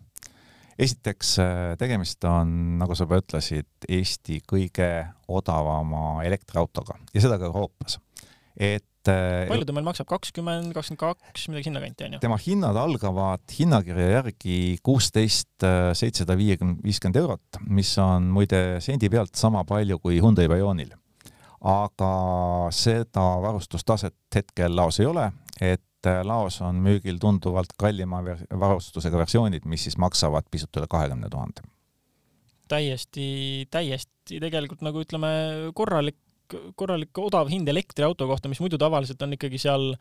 esiteks 0.80 1.32
äh, 1.42 1.72
tegemist 1.80 2.24
on, 2.28 2.78
nagu 2.80 2.94
sa 2.96 3.06
juba 3.06 3.20
ütlesid, 3.20 3.68
Eesti 3.88 4.40
kõige 4.48 4.92
odavama 5.28 6.22
elektriautoga 6.26 7.00
ja 7.14 7.24
seda 7.24 7.40
ka 7.40 7.50
Euroopas. 7.50 7.98
et 8.54 9.10
äh, 9.10 9.50
palju 9.50 9.66
ta 9.66 9.74
meil 9.74 9.88
maksab, 9.90 10.06
kakskümmend, 10.12 10.70
kakskümmend 10.76 11.02
kaks, 11.02 11.48
midagi 11.50 11.70
sinnakanti 11.70 12.06
on 12.06 12.16
ju? 12.16 12.22
tema 12.22 12.38
hinnad 12.46 12.78
algavad 12.78 13.58
hinnakirja 13.58 14.08
järgi 14.20 14.60
kuusteist, 14.86 15.56
seitsesada 15.98 16.38
viiekümne, 16.38 16.78
viiskümmend 16.86 17.18
eurot, 17.24 17.62
mis 17.66 17.96
on 17.98 18.30
muide 18.38 18.78
sendi 18.84 19.10
pealt 19.10 19.34
sama 19.40 19.66
palju 19.66 19.98
kui 19.98 20.22
Hyundai 20.22 20.46
Pionil. 20.52 20.94
Aga 21.60 22.12
seda 22.72 23.26
varustustaset 23.42 24.16
hetkel 24.34 24.76
laos 24.76 25.00
ei 25.00 25.06
ole, 25.10 25.26
et 25.60 26.08
äh, 26.08 26.22
laos 26.24 26.60
on 26.64 26.80
müügil 26.84 27.20
tunduvalt 27.20 27.74
kallima 27.78 28.22
varustusega 28.24 29.20
versioonid, 29.20 29.68
mis 29.68 29.84
siis 29.88 29.98
maksavad 30.00 30.48
pisut 30.50 30.80
üle 30.80 30.88
kahekümne 30.90 31.28
tuhande 31.32 31.66
täiesti, 32.70 33.66
täiesti 33.70 34.38
tegelikult 34.42 34.84
nagu 34.86 35.02
ütleme, 35.02 35.30
korralik 35.74 36.18
korralik 36.78 37.14
odav 37.22 37.50
hind 37.50 37.68
elektriauto 37.70 38.26
kohta, 38.26 38.50
mis 38.50 38.58
muidu 38.62 38.78
tavaliselt 38.80 39.20
on 39.22 39.36
ikkagi 39.36 39.58
seal 39.62 39.92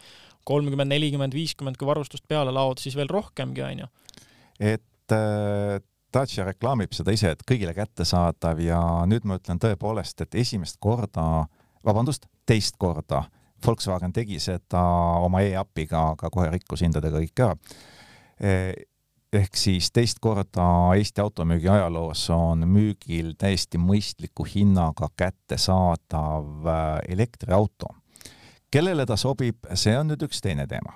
kolmkümmend, 0.49 0.89
nelikümmend, 0.89 1.35
viiskümmend, 1.37 1.77
kui 1.77 1.85
varustust 1.89 2.25
peale 2.29 2.53
laod, 2.55 2.81
siis 2.81 2.97
veel 2.97 3.11
rohkemgi, 3.11 3.61
onju. 3.67 3.89
et 4.57 5.13
äh, 5.13 5.77
Dacia 6.13 6.45
reklaamib 6.47 6.93
seda 6.97 7.13
ise, 7.13 7.33
et 7.35 7.43
kõigile 7.45 7.73
kättesaadav 7.77 8.59
ja 8.63 8.79
nüüd 9.09 9.27
ma 9.29 9.37
ütlen 9.37 9.59
tõepoolest, 9.61 10.23
et 10.25 10.35
esimest 10.41 10.79
korda, 10.81 11.45
vabandust, 11.85 12.25
teist 12.49 12.79
korda 12.81 13.27
Volkswagen 13.65 14.13
tegi 14.15 14.39
seda 14.39 14.81
oma 15.19 15.41
e-äpiga, 15.43 16.13
aga 16.15 16.29
kohe 16.31 16.47
rikkus 16.53 16.81
hindadega 16.85 17.19
kõik 17.19 17.43
ära 17.43 17.57
ehk 19.33 19.57
siis 19.57 19.91
teist 19.93 20.19
korda 20.21 20.65
Eesti 20.97 21.21
automüügi 21.21 21.69
ajaloos 21.69 22.25
on 22.33 22.65
müügil 22.69 23.35
täiesti 23.37 23.77
mõistliku 23.81 24.45
hinnaga 24.49 25.09
kättesaadav 25.17 26.67
äh, 26.67 26.99
elektriauto. 27.13 27.93
kellele 28.71 29.05
ta 29.05 29.17
sobib, 29.17 29.65
see 29.73 29.97
on 29.97 30.11
nüüd 30.11 30.25
üks 30.25 30.41
teine 30.41 30.67
teema. 30.67 30.93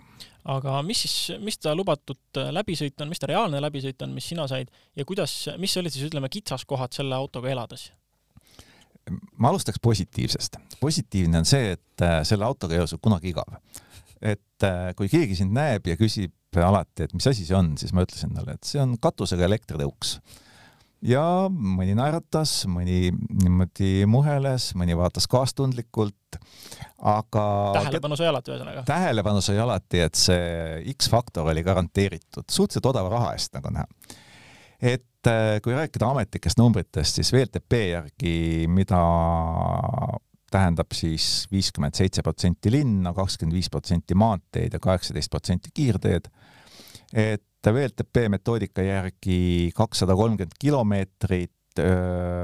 Aga 0.52 0.78
mis 0.86 1.04
siis, 1.06 1.40
mis 1.44 1.60
ta 1.62 1.76
lubatud 1.76 2.40
äh, 2.40 2.52
läbisõit 2.56 3.00
on, 3.02 3.12
mis 3.12 3.22
ta 3.22 3.30
reaalne 3.32 3.62
läbisõit 3.64 4.02
on, 4.06 4.14
mis 4.16 4.28
sina 4.34 4.48
said 4.52 4.72
ja 4.98 5.06
kuidas, 5.08 5.36
mis 5.62 5.76
olid 5.80 5.94
siis 5.94 6.10
ütleme 6.10 6.30
kitsaskohad 6.32 6.96
selle 6.96 7.16
autoga 7.16 7.52
elades? 7.54 7.92
ma 9.36 9.50
alustaks 9.52 9.82
positiivsest. 9.84 10.60
positiivne 10.80 11.42
on 11.42 11.48
see, 11.48 11.74
et 11.76 12.06
äh, 12.06 12.22
selle 12.28 12.48
autoga 12.48 12.76
ei 12.76 12.84
ole 12.84 12.92
sul 12.92 13.02
kunagi 13.04 13.34
igav. 13.34 13.58
et 14.24 14.64
kui 14.96 15.10
keegi 15.12 15.36
sind 15.36 15.52
näeb 15.52 15.90
ja 15.90 15.98
küsib, 16.00 16.32
alati, 16.56 17.04
et 17.04 17.14
mis 17.18 17.26
asi 17.28 17.44
see 17.44 17.56
on, 17.58 17.74
siis 17.80 17.92
ma 17.92 18.06
ütlesin 18.06 18.32
talle, 18.32 18.56
et 18.56 18.68
see 18.68 18.80
on 18.80 18.94
katusega 19.02 19.44
elektritõuks. 19.50 20.14
Ja 21.08 21.24
mõni 21.52 21.96
naeratas, 21.98 22.64
mõni 22.72 23.12
niimoodi 23.12 24.08
muheles, 24.10 24.72
mõni 24.80 24.96
vaatas 24.98 25.28
kaastundlikult, 25.32 26.40
aga 26.98 27.46
tähelepanu 27.78 28.18
sai 28.20 28.30
alati 28.32 28.54
ühesõnaga? 28.54 28.84
tähelepanu 28.88 29.44
sai 29.46 29.60
alati, 29.64 30.04
et 30.08 30.20
see 30.20 30.94
X-faktor 30.96 31.50
oli 31.52 31.64
garanteeritud, 31.66 32.48
suhteliselt 32.48 32.92
odava 32.94 33.12
raha 33.14 33.34
eest, 33.38 33.54
nagu 33.58 33.74
näha. 33.74 33.88
et 34.80 35.32
äh, 35.32 35.58
kui 35.64 35.76
rääkida 35.76 36.12
ametlikest 36.14 36.62
numbritest, 36.62 37.20
siis 37.20 37.34
VLTP 37.36 37.82
järgi, 37.94 38.38
mida 38.72 39.02
tähendab 40.54 40.94
siis 40.94 41.48
viiskümmend 41.52 41.98
seitse 41.98 42.22
protsenti 42.22 42.72
linna, 42.72 43.14
kakskümmend 43.18 43.58
viis 43.58 43.72
protsenti 43.74 44.16
maanteed 44.16 44.76
ja 44.76 44.82
kaheksateist 44.82 45.32
protsenti 45.34 45.74
kiirteed 45.74 46.30
et 47.14 47.44
VLTP 47.72 48.28
metoodika 48.34 48.84
järgi 48.84 49.72
kakssada 49.76 50.16
kolmkümmend 50.20 50.58
kilomeetrit 50.60 51.80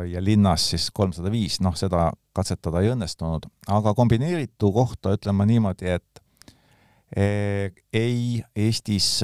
ja 0.09 0.21
linnas 0.23 0.69
siis 0.71 0.87
kolmsada 0.95 1.29
viis, 1.31 1.59
noh, 1.61 1.75
seda 1.77 2.07
katsetada 2.33 2.81
ei 2.81 2.93
õnnestunud, 2.93 3.45
aga 3.67 3.93
kombineeritu 3.97 4.71
kohta 4.73 5.11
ütlen 5.17 5.35
ma 5.37 5.45
niimoodi, 5.45 5.91
et 5.91 6.23
ei, 7.93 8.39
Eestis 8.55 9.19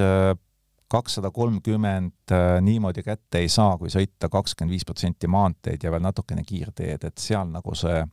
kakssada 0.90 1.30
kolmkümmend 1.34 2.34
niimoodi 2.62 3.02
kätte 3.02 3.42
ei 3.42 3.48
saa, 3.50 3.74
kui 3.78 3.90
sõita 3.90 4.30
kakskümmend 4.30 4.74
viis 4.76 4.86
protsenti 4.86 5.26
maanteed 5.30 5.82
ja 5.82 5.90
veel 5.90 6.04
natukene 6.04 6.44
kiirteed, 6.46 7.08
et 7.08 7.18
seal 7.18 7.50
nagu 7.50 7.74
see 7.74 8.04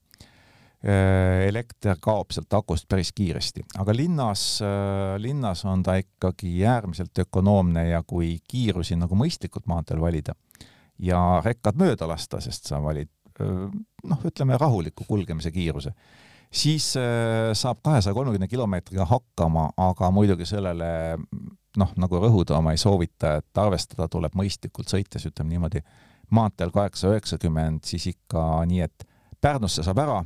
elekter 0.83 1.95
kaob 2.03 2.33
sealt 2.35 2.51
akust 2.57 2.89
päris 2.91 3.13
kiiresti, 3.15 3.63
aga 3.79 3.93
linnas, 3.95 4.43
äh, 4.65 5.13
linnas 5.21 5.63
on 5.69 5.83
ta 5.83 5.95
ikkagi 6.01 6.65
äärmiselt 6.67 7.23
ökonoomne 7.23 7.85
ja 7.87 8.01
kui 8.03 8.33
kiirusi 8.51 8.97
nagu 8.99 9.15
mõistlikult 9.15 9.63
maanteel 9.71 10.01
valida 10.03 10.35
ja 10.99 11.39
rekkad 11.45 11.79
mööda 11.79 12.07
lasta, 12.09 12.41
sest 12.43 12.67
sa 12.67 12.81
valid 12.83 13.11
äh, 13.39 13.69
noh, 14.11 14.27
ütleme 14.27 14.59
rahuliku 14.59 15.07
kulgemise 15.07 15.53
kiiruse, 15.55 15.93
siis 16.51 16.91
saab 16.93 17.79
kahesaja 17.81 18.13
kolmekümne 18.13 18.51
kilomeetriga 18.51 19.07
hakkama, 19.09 19.69
aga 19.79 20.11
muidugi 20.13 20.45
sellele 20.45 20.91
noh, 21.79 21.95
nagu 21.95 22.19
rõhuda 22.21 22.59
ma 22.61 22.75
ei 22.75 22.81
soovita, 22.81 23.37
et 23.39 23.63
arvestada 23.63 24.09
tuleb 24.11 24.35
mõistlikult 24.37 24.91
sõites, 24.91 25.25
ütleme 25.31 25.55
niimoodi, 25.55 25.81
maanteel 26.35 26.75
kaheksa, 26.75 27.15
üheksakümmend, 27.15 27.87
siis 27.87 28.11
ikka 28.11 28.65
nii, 28.67 28.83
et 28.85 29.07
Pärnusse 29.43 29.83
saab 29.83 29.99
ära 29.99 30.21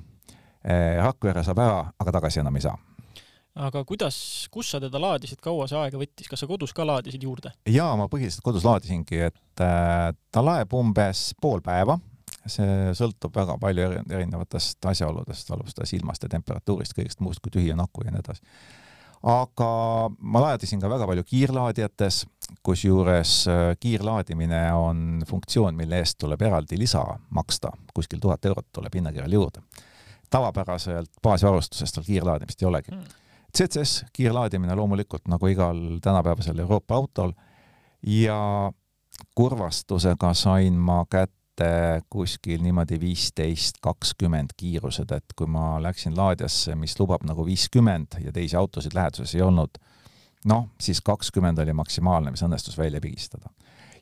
Rakvere 0.67 1.43
saab 1.47 1.60
ära, 1.63 1.82
aga 1.99 2.13
tagasi 2.19 2.41
enam 2.41 2.56
ei 2.60 2.65
saa. 2.65 2.75
aga 3.67 3.82
kuidas, 3.88 4.17
kus 4.53 4.69
sa 4.73 4.82
teda 4.84 4.99
laadisid, 5.01 5.39
kaua 5.41 5.65
see 5.69 5.80
aega 5.80 5.97
võttis, 5.97 6.27
kas 6.30 6.43
sa 6.43 6.49
kodus 6.49 6.73
ka 6.75 6.86
laadisid 6.86 7.23
juurde? 7.23 7.53
jaa, 7.71 7.95
ma 7.97 8.10
põhiliselt 8.12 8.43
kodus 8.45 8.67
laadisingi, 8.67 9.21
et 9.30 9.63
äh, 9.63 10.12
ta 10.32 10.43
laeb 10.43 10.75
umbes 10.77 11.32
pool 11.41 11.63
päeva, 11.65 11.97
see 12.45 12.91
sõltub 12.97 13.34
väga 13.36 13.56
palju 13.62 13.88
erinevatest 14.03 14.86
asjaoludest, 14.91 15.49
alustades 15.56 15.95
ilmast 15.95 16.27
ja 16.27 16.32
temperatuurist, 16.36 16.95
kõigest 16.97 17.23
muust 17.23 17.41
kui 17.43 17.56
tühi 17.56 17.71
on 17.73 17.82
aku 17.88 18.06
ja 18.06 18.13
nii 18.13 18.23
edasi. 18.25 18.43
aga 19.23 19.71
ma 20.19 20.45
laadisin 20.49 20.84
ka 20.84 20.91
väga 20.91 21.08
palju 21.10 21.23
kiirlaadijates, 21.32 22.25
kusjuures 22.63 23.39
äh, 23.49 23.65
kiirlaadimine 23.80 24.65
on 24.75 25.23
funktsioon, 25.27 25.80
mille 25.80 26.03
eest 26.03 26.19
tuleb 26.19 26.41
eraldi 26.41 26.77
lisa 26.77 27.08
maksta, 27.30 27.71
kuskil 27.95 28.19
tuhat 28.19 28.45
eurot 28.45 28.67
tuleb 28.75 28.99
hinnakirjal 28.99 29.39
juurde 29.39 29.63
tavapäraselt 30.30 31.12
baasvarustusest 31.24 31.96
tal 31.96 32.04
kiirlaadimist 32.08 32.62
ei 32.62 32.68
olegi. 32.68 32.92
Mm.. 32.92 33.04
CCS 33.58 34.06
kiirlaadimine 34.13 34.76
loomulikult 34.76 35.28
nagu 35.32 35.48
igal 35.48 35.78
tänapäevasel 36.04 36.60
Euroopa 36.60 36.96
autol 36.96 37.32
ja 38.04 38.72
kurvastusega 39.36 40.34
sain 40.34 40.74
ma 40.74 41.06
kätte 41.10 42.02
kuskil 42.10 42.62
niimoodi 42.62 43.00
viisteist, 43.02 43.80
kakskümmend 43.82 44.54
kiirused, 44.58 45.12
et 45.16 45.34
kui 45.36 45.48
ma 45.50 45.78
läksin 45.82 46.18
laadiasse, 46.18 46.76
mis 46.76 47.00
lubab 47.00 47.26
nagu 47.26 47.46
viiskümmend 47.46 48.20
ja 48.24 48.34
teisi 48.36 48.56
autosid 48.60 48.94
läheduses 48.94 49.34
ei 49.36 49.42
olnud, 49.42 49.80
noh, 50.46 50.68
siis 50.82 51.02
kakskümmend 51.02 51.58
oli 51.63 51.74
maksimaalne, 51.74 52.36
mis 52.36 52.46
õnnestus 52.46 52.78
välja 52.78 53.02
pigistada 53.02 53.50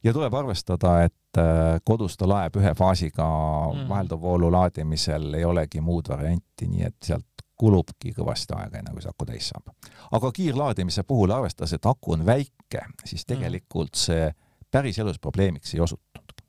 ja 0.05 0.13
tuleb 0.13 0.33
arvestada, 0.33 0.99
et 1.05 1.39
äh, 1.39 1.79
kodus 1.83 2.17
ta 2.17 2.27
laeb 2.29 2.57
ühe 2.59 2.73
faasiga 2.77 3.25
mm. 3.25 3.87
vahelduvvoolu 3.89 4.51
laadimisel 4.53 5.33
ei 5.39 5.45
olegi 5.45 5.81
muud 5.81 6.09
varianti, 6.11 6.69
nii 6.69 6.85
et 6.89 6.97
sealt 7.09 7.45
kulubki 7.55 8.11
kõvasti 8.15 8.55
aega, 8.57 8.81
enne 8.81 8.91
kui 8.91 9.03
see 9.03 9.13
aku 9.13 9.27
täis 9.29 9.49
saab. 9.53 9.71
aga 10.11 10.31
kiirlaadimise 10.35 11.05
puhul, 11.07 11.31
arvestades, 11.31 11.73
et 11.77 11.85
aku 11.89 12.17
on 12.17 12.25
väike, 12.27 12.83
siis 13.05 13.23
mm. 13.23 13.29
tegelikult 13.33 13.99
see 13.99 14.29
päriselus 14.71 15.19
probleemiks 15.23 15.73
ei 15.73 15.83
osutunud. 15.85 16.41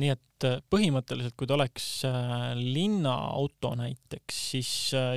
nii 0.00 0.12
et 0.14 0.46
äh, 0.48 0.60
põhimõtteliselt, 0.70 1.36
kui 1.36 1.50
ta 1.50 1.58
oleks 1.58 1.88
äh, 2.08 2.52
linnaauto 2.56 3.74
näiteks, 3.76 4.44
siis 4.54 4.70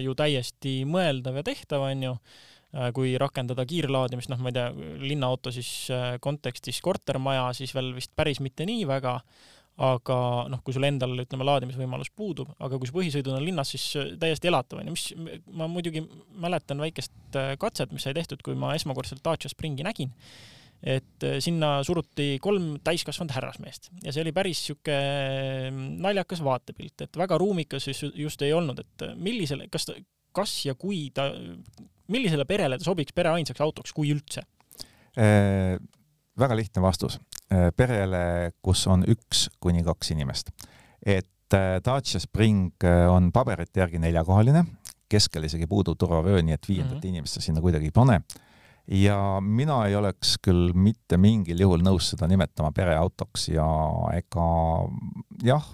ju 0.04 0.16
täiesti 0.18 0.82
mõeldav 0.90 1.40
ja 1.40 1.46
tehtav, 1.54 1.86
on 1.88 2.10
ju 2.10 2.18
Äh, 2.18 2.63
kui 2.94 3.14
rakendada 3.22 3.66
kiirlaadimist, 3.70 4.32
noh, 4.34 4.40
ma 4.42 4.50
ei 4.50 4.56
tea, 4.56 4.70
linnaauto 5.04 5.52
siis 5.54 5.70
äh, 5.94 6.16
kontekstis 6.24 6.80
kortermaja, 6.82 7.52
siis 7.58 7.74
veel 7.76 7.92
vist 7.94 8.14
päris 8.18 8.40
mitte 8.42 8.66
nii 8.66 8.88
väga, 8.90 9.20
aga 9.84 10.18
noh, 10.50 10.62
kui 10.66 10.74
sul 10.74 10.86
endal, 10.88 11.14
ütleme, 11.22 11.46
laadimisvõimalus 11.50 12.10
puudub, 12.18 12.50
aga 12.58 12.80
kui 12.82 12.90
sa 12.90 12.96
põhisõidud 12.96 13.36
on 13.36 13.46
linnas, 13.46 13.76
siis 13.76 13.86
äh, 14.02 14.16
täiesti 14.22 14.50
elatav 14.50 14.82
onju, 14.82 14.96
mis 14.96 15.06
ma 15.54 15.70
muidugi 15.70 16.02
mäletan 16.42 16.82
väikest 16.82 17.38
katset, 17.62 17.94
mis 17.94 18.06
sai 18.08 18.16
tehtud, 18.18 18.42
kui 18.46 18.58
ma 18.58 18.74
esmakordselt 18.78 19.22
Dacia 19.26 19.54
Springi 19.54 19.86
nägin. 19.86 20.14
Et 20.84 21.24
sinna 21.40 21.78
suruti 21.88 22.42
kolm 22.44 22.74
täiskasvanud 22.84 23.32
härrasmeest. 23.32 23.86
Ja 24.04 24.12
see 24.12 24.26
oli 24.26 24.34
päris 24.36 24.66
sihuke 24.66 24.98
naljakas 25.72 26.42
vaatepilt, 26.44 27.06
et 27.06 27.22
väga 27.22 27.38
ruumikas 27.40 27.88
just 28.04 28.44
ei 28.44 28.52
olnud, 28.52 28.82
et 28.84 29.06
millisele, 29.16 29.70
kas 29.72 29.88
ta, 29.88 29.96
kas 30.36 30.66
ja 30.66 30.76
kui 30.76 31.08
ta 31.14 31.30
millisele 32.12 32.46
perele 32.50 32.78
ta 32.80 32.88
sobiks 32.88 33.16
pere 33.16 33.32
ainsaks 33.34 33.62
autoks, 33.64 33.94
kui 33.96 34.12
üldse? 34.14 34.44
Äh, 35.14 35.78
väga 36.40 36.58
lihtne 36.58 36.84
vastus. 36.84 37.20
Äh, 37.54 37.70
perele, 37.78 38.54
kus 38.66 38.86
on 38.90 39.06
üks 39.10 39.48
kuni 39.62 39.84
kaks 39.86 40.14
inimest. 40.16 40.50
et 41.06 41.54
äh, 41.54 41.78
Dacia 41.86 42.20
Spring 42.20 42.72
on 43.12 43.32
paberite 43.32 43.84
järgi 43.84 44.00
neljakohaline, 44.00 44.64
keskel 45.12 45.46
isegi 45.46 45.68
puudub 45.70 46.00
turvavöö, 46.00 46.42
nii 46.42 46.56
et 46.56 46.68
viiendat 46.68 46.98
mm 46.98 47.02
-hmm. 47.02 47.10
inimest 47.10 47.34
sa 47.34 47.42
sinna 47.42 47.62
kuidagi 47.62 47.86
ei 47.86 47.92
pane. 47.92 48.22
ja 48.88 49.40
mina 49.42 49.86
ei 49.88 49.96
oleks 49.96 50.36
küll 50.42 50.74
mitte 50.74 51.18
mingil 51.18 51.60
juhul 51.60 51.80
nõus 51.80 52.10
seda 52.10 52.28
nimetama 52.28 52.72
pereautoks 52.72 53.48
ja 53.48 53.68
ega 54.14 54.48
jah, 55.44 55.70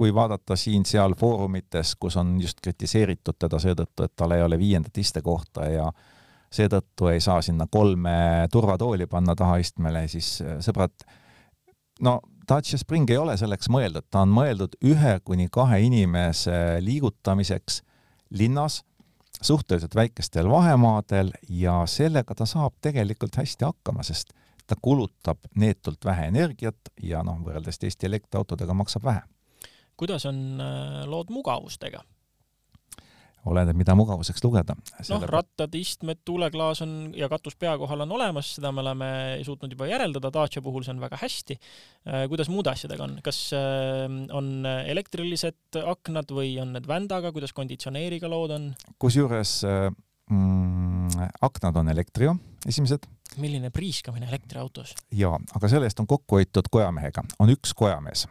kui 0.00 0.14
vaadata 0.16 0.56
siin-seal 0.56 1.12
foorumites, 1.20 1.92
kus 2.00 2.16
on 2.16 2.38
just 2.40 2.62
kritiseeritud 2.64 3.36
teda 3.36 3.58
seetõttu, 3.60 4.06
et 4.06 4.12
tal 4.16 4.32
ei 4.32 4.40
ole 4.40 4.56
viiendat 4.56 4.96
istekohta 4.96 5.66
ja 5.68 5.90
seetõttu 6.48 7.10
ei 7.12 7.20
saa 7.20 7.42
sinna 7.44 7.66
kolme 7.70 8.46
turvatooli 8.52 9.04
panna 9.06 9.34
tahaistmele, 9.36 10.06
siis 10.08 10.38
sõbrad, 10.64 11.04
no 12.00 12.14
Dacia 12.48 12.80
Spring 12.80 13.10
ei 13.12 13.20
ole 13.20 13.36
selleks 13.36 13.68
mõeldud, 13.68 14.06
ta 14.08 14.22
on 14.24 14.32
mõeldud 14.34 14.78
ühe 14.88 15.18
kuni 15.24 15.50
kahe 15.52 15.82
inimese 15.84 16.80
liigutamiseks 16.80 17.82
linnas 18.40 18.80
suhteliselt 19.42 19.94
väikestel 19.94 20.48
vahemaadel 20.48 21.34
ja 21.48 21.82
sellega 21.84 22.34
ta 22.34 22.48
saab 22.48 22.78
tegelikult 22.80 23.36
hästi 23.36 23.68
hakkama, 23.68 24.02
sest 24.08 24.32
ta 24.66 24.80
kulutab 24.80 25.44
neetult 25.60 26.08
vähe 26.08 26.30
energiat 26.32 26.90
ja 27.02 27.20
noh, 27.26 27.36
võrreldes 27.44 27.78
teiste 27.84 28.08
elektriautodega 28.08 28.74
maksab 28.80 29.04
vähe. 29.04 29.22
Kuidas 30.00 30.26
on 30.30 30.40
äh, 30.60 31.04
lood 31.10 31.32
mugavustega? 31.34 32.02
oleneb, 33.48 33.72
mida 33.80 33.94
mugavuseks 33.96 34.42
lugeda. 34.44 34.74
noh, 35.08 35.22
rattad, 35.30 35.72
istmed, 35.78 36.18
tuuleklaas 36.28 36.82
on 36.84 36.90
ja 37.16 37.28
katus 37.32 37.54
pea 37.56 37.72
kohal 37.80 38.04
on 38.04 38.12
olemas, 38.18 38.50
seda 38.58 38.68
me 38.76 38.82
oleme 38.82 39.06
suutnud 39.46 39.72
juba 39.72 39.88
järeldada, 39.88 40.28
Dacia 40.34 40.60
puhul 40.60 40.84
see 40.84 40.92
on 40.92 41.00
väga 41.00 41.16
hästi. 41.22 41.56
Äh, 42.04 42.26
kuidas 42.28 42.50
muude 42.52 42.72
asjadega 42.72 43.06
on, 43.06 43.14
kas 43.24 43.38
äh, 43.56 44.04
on 44.36 44.68
elektrilised 44.68 45.80
aknad 45.80 46.34
või 46.36 46.52
on 46.60 46.74
need 46.76 46.88
vändaga, 46.90 47.32
kuidas 47.32 47.56
konditsioneeriga 47.56 48.28
lood 48.28 48.52
on? 48.56 48.66
kusjuures 49.00 49.54
mm, 49.64 51.30
aknad 51.48 51.80
on 51.80 51.88
elektrio, 51.94 52.36
esimesed. 52.68 53.08
milline 53.40 53.72
priiskamine 53.72 54.28
elektriautos? 54.28 54.92
jaa, 55.16 55.40
aga 55.56 55.72
selle 55.72 55.88
eest 55.88 56.04
on 56.04 56.10
kokku 56.10 56.42
hoitud 56.42 56.68
kojamehega, 56.68 57.24
on 57.40 57.56
üks 57.56 57.72
kojamees 57.72 58.26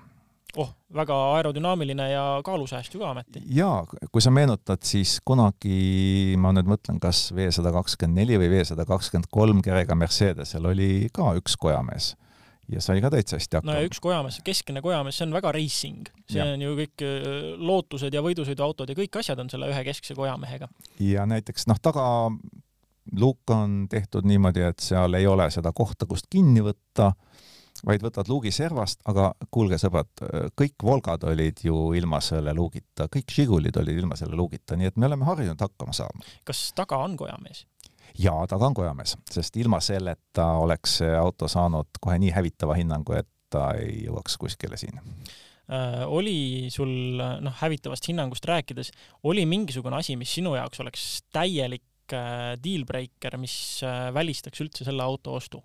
oh, 0.58 0.72
väga 0.96 1.18
aerodünaamiline 1.36 2.10
ja 2.12 2.24
kaalusääst 2.46 2.94
ju 2.94 3.02
ka 3.04 3.12
ometi. 3.12 3.44
jaa, 3.56 3.84
kui 4.12 4.22
sa 4.22 4.32
meenutad, 4.34 4.82
siis 4.88 5.20
kunagi 5.26 6.36
ma 6.42 6.54
nüüd 6.56 6.70
mõtlen, 6.72 7.02
kas 7.02 7.30
V 7.36 7.52
sada 7.54 7.74
kakskümmend 7.76 8.22
neli 8.24 8.40
või 8.42 8.50
V 8.56 8.64
sada 8.72 8.88
kakskümmend 8.90 9.30
kolm 9.32 9.62
kerega 9.66 9.98
Mercedesel 10.00 10.66
oli 10.72 11.10
ka 11.14 11.34
üks 11.40 11.58
kojamees 11.60 12.16
ja 12.70 12.82
sai 12.84 13.02
ka 13.02 13.12
täitsa 13.14 13.38
hästi 13.40 13.60
hakkama. 13.60 13.74
no 13.74 13.82
ja 13.82 13.90
üks 13.90 14.02
kojamees, 14.04 14.40
keskne 14.46 14.82
kojamees, 14.86 15.18
see 15.18 15.28
on 15.28 15.36
väga 15.36 15.54
racing, 15.56 16.10
see 16.30 16.42
ja. 16.42 16.48
on 16.54 16.66
ju 16.66 16.76
kõik 16.78 17.06
äh, 17.06 17.38
lootused 17.58 18.14
ja 18.14 18.24
võidusõiduautod 18.26 18.92
ja 18.92 18.98
kõik 18.98 19.22
asjad 19.22 19.42
on 19.42 19.50
selle 19.52 19.70
ühe 19.72 19.86
keskse 19.90 20.18
kojamehega. 20.18 20.70
ja 21.04 21.26
näiteks 21.30 21.68
noh, 21.70 21.80
tagaluuk 21.82 23.56
on 23.56 23.82
tehtud 23.90 24.28
niimoodi, 24.30 24.68
et 24.70 24.86
seal 24.86 25.18
ei 25.18 25.28
ole 25.28 25.50
seda 25.54 25.74
kohta, 25.76 26.10
kust 26.10 26.30
kinni 26.30 26.64
võtta 26.66 27.14
vaid 27.86 28.04
võtad 28.04 28.30
luugi 28.32 28.52
servast, 28.56 29.02
aga 29.10 29.32
kuulge, 29.52 29.80
sõbrad, 29.82 30.12
kõik 30.60 30.84
Volgad 30.84 31.24
olid 31.30 31.64
ju 31.64 31.90
ilma 31.98 32.22
selle 32.24 32.54
luugita, 32.56 33.10
kõik 33.12 33.32
Žigulid 33.36 33.78
olid 33.80 34.00
ilma 34.02 34.18
selle 34.20 34.38
luugita, 34.40 34.78
nii 34.80 34.92
et 34.92 34.98
me 35.00 35.10
oleme 35.10 35.28
harjunud 35.28 35.60
hakkama 35.60 35.96
saama. 35.96 36.26
kas 36.48 36.70
taga 36.78 37.02
on 37.04 37.18
kojamees? 37.20 37.66
jaa, 38.18 38.48
taga 38.50 38.70
on 38.70 38.78
kojamees, 38.78 39.16
sest 39.32 39.58
ilma 39.62 39.80
selleta 39.84 40.54
oleks 40.64 41.00
see 41.02 41.12
auto 41.16 41.50
saanud 41.52 42.02
kohe 42.02 42.18
nii 42.22 42.34
hävitava 42.36 42.78
hinnangu, 42.80 43.16
et 43.20 43.30
ta 43.50 43.72
ei 43.80 44.06
jõuaks 44.06 44.38
kuskile 44.42 44.78
siin 44.80 45.00
äh,. 45.00 46.04
oli 46.08 46.70
sul, 46.74 46.92
noh, 47.20 47.56
hävitavast 47.62 48.10
hinnangust 48.10 48.46
rääkides, 48.50 48.92
oli 49.30 49.46
mingisugune 49.50 50.00
asi, 50.00 50.18
mis 50.20 50.34
sinu 50.40 50.56
jaoks 50.58 50.82
oleks 50.84 51.08
täielik 51.34 52.14
äh, 52.14 52.56
deal 52.64 52.86
breaker, 52.90 53.38
mis 53.42 53.82
äh, 53.86 54.10
välistaks 54.14 54.62
üldse 54.66 54.88
selle 54.88 55.06
auto 55.06 55.38
ostu? 55.38 55.64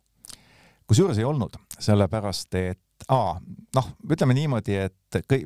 Kusjuures 0.88 1.18
ei 1.18 1.24
olnud, 1.24 1.56
sellepärast 1.78 2.54
et 2.60 2.80
aa, 3.08 3.40
noh, 3.76 3.86
ütleme 4.10 4.34
niimoodi, 4.36 4.74
et 4.86 5.16
kõik, 5.30 5.44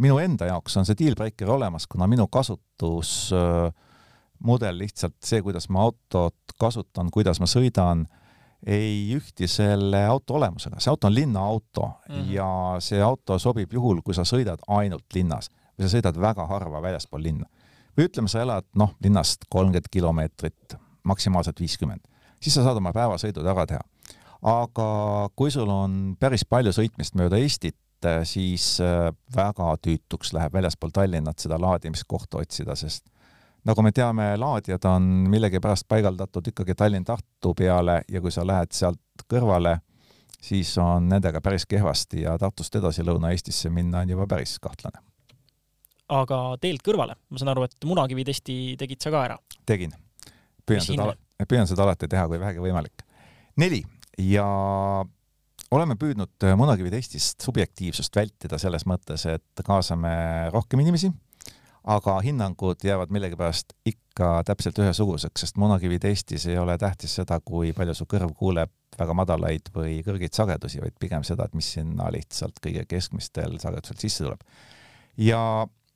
minu 0.00 0.18
enda 0.22 0.46
jaoks 0.50 0.76
on 0.80 0.86
see 0.88 0.96
dealbreaker 0.98 1.48
olemas, 1.50 1.86
kuna 1.90 2.06
minu 2.10 2.26
kasutusmudel 2.32 4.78
lihtsalt 4.78 5.18
see, 5.24 5.42
kuidas 5.44 5.66
ma 5.72 5.78
autot 5.88 6.40
kasutan, 6.60 7.06
kuidas 7.12 7.38
ma 7.42 7.46
sõidan, 7.50 7.98
ei 8.66 9.14
ühti 9.16 9.46
selle 9.48 10.06
auto 10.06 10.34
olemusega. 10.36 10.80
see 10.80 10.90
auto 10.90 11.06
on 11.08 11.14
linnaauto 11.14 11.86
mm 11.86 12.14
-hmm. 12.14 12.32
ja 12.32 12.76
see 12.78 13.02
auto 13.02 13.38
sobib 13.38 13.72
juhul, 13.72 14.00
kui 14.04 14.14
sa 14.14 14.22
sõidad 14.22 14.58
ainult 14.68 15.04
linnas 15.14 15.50
või 15.78 15.88
sa 15.88 15.96
sõidad 15.96 16.20
väga 16.20 16.46
harva 16.46 16.82
väljaspool 16.82 17.22
linna. 17.22 17.46
või 17.96 18.04
ütleme, 18.04 18.28
sa 18.28 18.42
elad 18.42 18.64
noh, 18.74 18.94
linnast 19.02 19.38
kolmkümmend 19.48 19.86
kilomeetrit, 19.90 20.74
maksimaalselt 21.02 21.60
viiskümmend, 21.60 22.00
siis 22.40 22.54
sa 22.54 22.62
saad 22.62 22.76
oma 22.76 22.92
päevasõidud 22.92 23.46
ära 23.46 23.66
teha 23.66 23.80
aga 24.42 25.28
kui 25.36 25.50
sul 25.52 25.68
on 25.68 26.16
päris 26.20 26.46
palju 26.48 26.72
sõitmist 26.74 27.16
mööda 27.18 27.38
Eestit, 27.40 27.76
äh, 28.06 28.22
siis 28.24 28.78
äh, 28.84 29.10
väga 29.36 29.74
tüütuks 29.84 30.32
läheb 30.36 30.54
väljaspool 30.56 30.92
Tallinnat 30.94 31.42
seda 31.42 31.58
laadimiskohta 31.60 32.40
otsida, 32.40 32.76
sest 32.76 33.04
nagu 33.68 33.84
me 33.84 33.92
teame, 33.92 34.32
laadijad 34.40 34.84
on 34.88 35.10
millegipärast 35.32 35.88
paigaldatud 35.88 36.48
ikkagi 36.52 36.74
Tallinn-Tartu 36.74 37.54
peale 37.56 38.00
ja 38.08 38.20
kui 38.24 38.32
sa 38.32 38.46
lähed 38.46 38.72
sealt 38.72 39.26
kõrvale, 39.28 39.76
siis 40.40 40.72
on 40.80 41.10
nendega 41.12 41.42
päris 41.44 41.68
kehvasti 41.68 42.24
ja 42.24 42.38
Tartust 42.40 42.80
edasi 42.80 43.04
Lõuna-Eestisse 43.04 43.70
minna 43.70 44.00
on 44.00 44.16
juba 44.16 44.26
päris 44.26 44.56
kahtlane. 44.58 45.04
aga 46.08 46.56
teelt 46.60 46.82
kõrvale, 46.82 47.14
ma 47.28 47.38
saan 47.38 47.52
aru, 47.52 47.68
et 47.68 47.84
munakivi 47.84 48.24
testi 48.24 48.76
tegid 48.78 49.04
sa 49.04 49.12
ka 49.12 49.24
ära? 49.28 49.38
tegin. 49.66 49.92
püüan 50.64 50.86
seda, 50.86 51.12
püüan 51.44 51.68
seda 51.68 51.84
alati 51.84 52.08
teha, 52.08 52.26
kui 52.28 52.40
vähegi 52.40 52.64
võimalik. 52.64 53.04
neli 53.56 53.84
ja 54.20 54.46
oleme 55.70 55.96
püüdnud 55.96 56.46
Munakivi 56.58 56.92
testist 56.92 57.40
subjektiivsust 57.44 58.16
vältida 58.16 58.58
selles 58.60 58.86
mõttes, 58.88 59.26
et 59.30 59.64
kaasame 59.66 60.12
rohkem 60.54 60.82
inimesi, 60.82 61.10
aga 61.90 62.18
hinnangud 62.24 62.82
jäävad 62.84 63.12
millegipärast 63.14 63.72
ikka 63.88 64.42
täpselt 64.48 64.78
ühesuguseks, 64.82 65.44
sest 65.44 65.60
Munakivi 65.60 65.98
testis 66.02 66.46
ei 66.50 66.58
ole 66.58 66.76
tähtis 66.78 67.14
seda, 67.20 67.40
kui 67.40 67.72
palju 67.76 67.94
su 67.96 68.06
kõrv 68.10 68.34
kuuleb 68.36 68.72
väga 68.98 69.16
madalaid 69.16 69.70
või 69.74 70.00
kõrgeid 70.04 70.36
sagedusi, 70.36 70.82
vaid 70.82 70.96
pigem 71.00 71.24
seda, 71.24 71.46
et 71.46 71.56
mis 71.56 71.70
sinna 71.78 72.10
lihtsalt 72.12 72.60
kõige 72.62 72.84
keskmistel 72.90 73.56
sagedusel 73.62 74.00
sisse 74.02 74.26
tuleb. 74.26 74.42
ja 75.16 75.40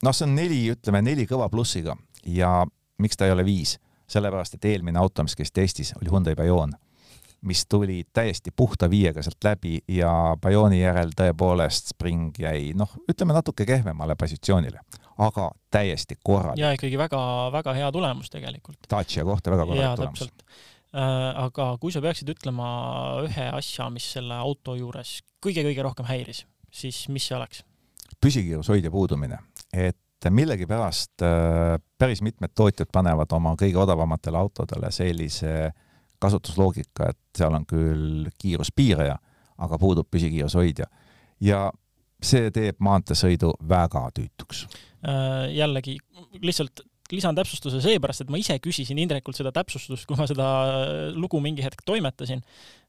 noh, 0.05 0.15
see 0.15 0.29
on 0.29 0.37
neli, 0.39 0.63
ütleme 0.73 1.03
neli 1.03 1.27
kõva 1.29 1.51
plussiga 1.53 1.97
ja 2.25 2.63
miks 2.99 3.19
ta 3.19 3.27
ei 3.27 3.35
ole 3.35 3.45
viis, 3.45 3.77
sellepärast 4.09 4.57
et 4.57 4.65
eelmine 4.71 4.99
auto, 5.01 5.25
mis 5.25 5.37
käis 5.37 5.53
testis, 5.53 5.93
oli 6.01 6.13
Hyundai 6.13 6.37
Bayon 6.39 6.73
mis 7.45 7.67
tuli 7.69 8.05
täiesti 8.13 8.51
puhta 8.57 8.91
viiega 8.91 9.23
sealt 9.23 9.45
läbi 9.45 9.79
ja 9.89 10.37
Bayoni 10.41 10.81
järel 10.81 11.13
tõepoolest 11.17 11.93
Spring 11.93 12.37
jäi 12.39 12.73
noh, 12.77 12.91
ütleme 13.11 13.37
natuke 13.37 13.67
kehvemale 13.69 14.17
positsioonile, 14.21 14.81
aga 15.19 15.51
täiesti 15.71 16.17
korralik. 16.25 16.61
ja 16.61 16.73
ikkagi 16.77 16.99
väga-väga 16.99 17.75
hea 17.77 17.91
tulemus 17.93 18.31
tegelikult. 18.33 18.79
Dacia 18.91 19.25
kohta 19.25 19.53
väga 19.55 19.67
korralik 19.67 20.01
tulemus. 20.01 20.31
Äh, 20.95 21.29
aga 21.45 21.69
kui 21.83 21.93
sa 21.93 22.01
peaksid 22.01 22.31
ütlema 22.31 22.69
ühe 23.27 23.49
asja, 23.53 23.91
mis 23.91 24.07
selle 24.17 24.37
auto 24.39 24.77
juures 24.79 25.19
kõige-kõige 25.45 25.83
rohkem 25.83 26.09
häiris, 26.09 26.45
siis 26.71 27.05
mis 27.09 27.29
see 27.29 27.37
oleks? 27.37 27.65
püsikiirushoidja 28.25 28.89
puudumine, 28.95 29.37
et 29.73 30.31
millegipärast 30.31 31.21
äh, 31.27 31.75
päris 31.99 32.23
mitmed 32.25 32.55
tootjad 32.57 32.89
panevad 32.93 33.33
oma 33.37 33.53
kõige 33.61 33.83
odavamatele 33.83 34.39
autodele 34.39 34.89
sellise 34.95 35.51
äh, 35.67 35.75
kasutusloogika, 36.23 37.11
et 37.11 37.19
seal 37.39 37.55
on 37.55 37.67
küll 37.67 38.29
kiiruspiiraja, 38.41 39.17
aga 39.59 39.79
puudub 39.79 40.09
püsikiirushoidja. 40.11 40.87
ja 41.41 41.71
see 42.25 42.51
teeb 42.55 42.79
maanteesõidu 42.81 43.53
väga 43.69 44.07
tüütuks. 44.17 44.65
Äh, 45.05 45.51
jällegi 45.53 45.99
lihtsalt 46.41 46.81
lisan 47.13 47.37
täpsustuse 47.37 47.81
seepärast, 47.85 48.25
et 48.25 48.31
ma 48.33 48.39
ise 48.41 48.57
küsisin 48.65 48.99
Indrekult 49.03 49.37
seda 49.37 49.53
täpsustust, 49.55 50.07
kui 50.09 50.17
ma 50.17 50.27
seda 50.31 50.47
lugu 51.17 51.41
mingi 51.45 51.65
hetk 51.65 51.85
toimetasin. 51.85 52.41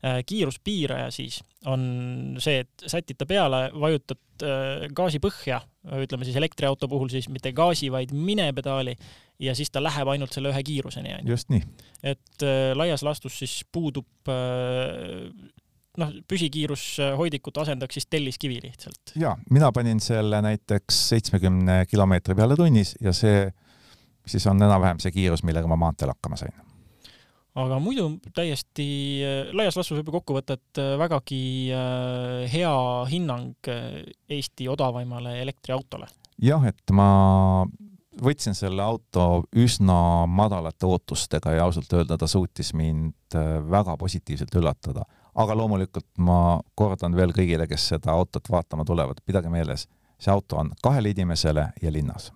Äh, 0.05 0.21
kiiruspiiraja 0.27 1.09
siis 1.11 1.41
on 1.71 2.37
see, 2.39 2.61
et 2.63 2.85
sätid 2.87 3.19
ta 3.19 3.27
peale, 3.27 3.67
vajutad 3.75 4.45
äh, 4.45 4.85
gaasi 4.95 5.19
põhja, 5.23 5.59
ütleme 6.05 6.27
siis 6.27 6.37
elektriauto 6.39 6.89
puhul 6.91 7.11
siis 7.11 7.27
mitte 7.33 7.51
gaasi, 7.55 7.91
vaid 7.91 8.13
minepedaali 8.15 8.95
ja 9.43 9.55
siis 9.57 9.73
ta 9.73 9.83
läheb 9.83 10.07
ainult 10.13 10.35
selle 10.35 10.53
ühe 10.53 10.63
kiiruseni. 10.63 11.19
just 11.27 11.51
nii. 11.51 11.65
et 12.03 12.47
äh, 12.47 12.71
laias 12.77 13.03
laastus 13.03 13.41
siis 13.41 13.59
puudub 13.67 14.07
noh, 15.99 16.15
püsikiirushoidikut 16.27 17.57
asendaks 17.65 17.99
siis 17.99 18.07
telliskivi 18.07 18.61
lihtsalt. 18.63 19.15
ja 19.19 19.35
mina 19.51 19.71
panin 19.75 19.99
selle 19.99 20.41
näiteks 20.45 21.03
seitsmekümne 21.09 21.83
kilomeetri 21.89 22.35
peale 22.35 22.55
tunnis 22.55 22.95
ja 23.01 23.13
see 23.15 23.49
siis 24.27 24.47
on 24.47 24.61
enam-vähem 24.61 25.01
see 25.03 25.13
kiirus, 25.15 25.43
millega 25.43 25.69
ma 25.69 25.77
maanteel 25.79 26.13
hakkama 26.13 26.39
sain. 26.39 26.53
aga 27.55 27.79
muidu 27.79 28.09
täiesti 28.35 28.85
laias 29.55 29.77
laastus 29.77 29.97
võib 29.99 30.11
ju 30.11 30.17
kokku 30.17 30.37
võtta, 30.37 30.59
et 30.59 30.81
äh, 30.81 30.93
vägagi 30.99 31.41
äh, 31.71 32.45
hea 32.51 32.75
hinnang 33.11 33.71
äh, 33.71 34.03
Eesti 34.29 34.69
odavaimale 34.69 35.39
elektriautole. 35.41 36.07
jah, 36.41 36.65
et 36.67 36.91
ma 36.91 37.65
võtsin 38.21 38.55
selle 38.55 38.83
auto 38.83 39.43
üsna 39.55 39.97
madalate 40.27 40.87
ootustega 40.87 41.55
ja 41.55 41.65
ausalt 41.67 41.91
öelda 41.93 42.17
ta 42.17 42.27
suutis 42.27 42.73
mind 42.73 43.35
väga 43.69 43.97
positiivselt 43.97 44.55
üllatada. 44.55 45.03
aga 45.35 45.55
loomulikult 45.55 46.07
ma 46.17 46.59
kordan 46.75 47.15
veel 47.15 47.33
kõigile, 47.35 47.67
kes 47.67 47.87
seda 47.87 48.11
autot 48.11 48.51
vaatama 48.51 48.85
tulevad, 48.85 49.19
pidage 49.25 49.49
meeles, 49.49 49.87
see 50.19 50.31
auto 50.31 50.57
on 50.57 50.71
kahele 50.81 51.11
inimesele 51.11 51.69
ja 51.81 51.91
linnas. 51.91 52.31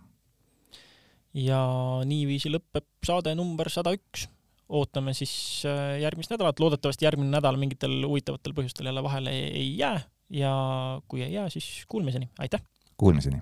Ja 1.33 1.61
niiviisi 2.09 2.51
lõpeb 2.51 2.87
saade 3.05 3.35
number 3.37 3.69
sada 3.69 3.93
üks. 3.95 4.27
ootame 4.69 5.15
siis 5.17 5.65
äh, 5.65 5.97
järgmist 6.03 6.29
nädalat, 6.29 6.59
loodetavasti 6.61 7.05
järgmine 7.05 7.31
nädal 7.33 7.57
mingitel 7.57 8.03
huvitavatel 8.05 8.53
põhjustel 8.53 8.89
jälle 8.91 9.03
vahele 9.03 9.33
ei 9.33 9.71
jää 9.77 10.01
ja 10.29 10.51
kui 11.07 11.23
ei 11.25 11.33
jää, 11.33 11.49
siis 11.49 11.85
kuulmiseni, 11.87 12.29
aitäh! 12.39 12.61
Kuulmiseni! 12.97 13.41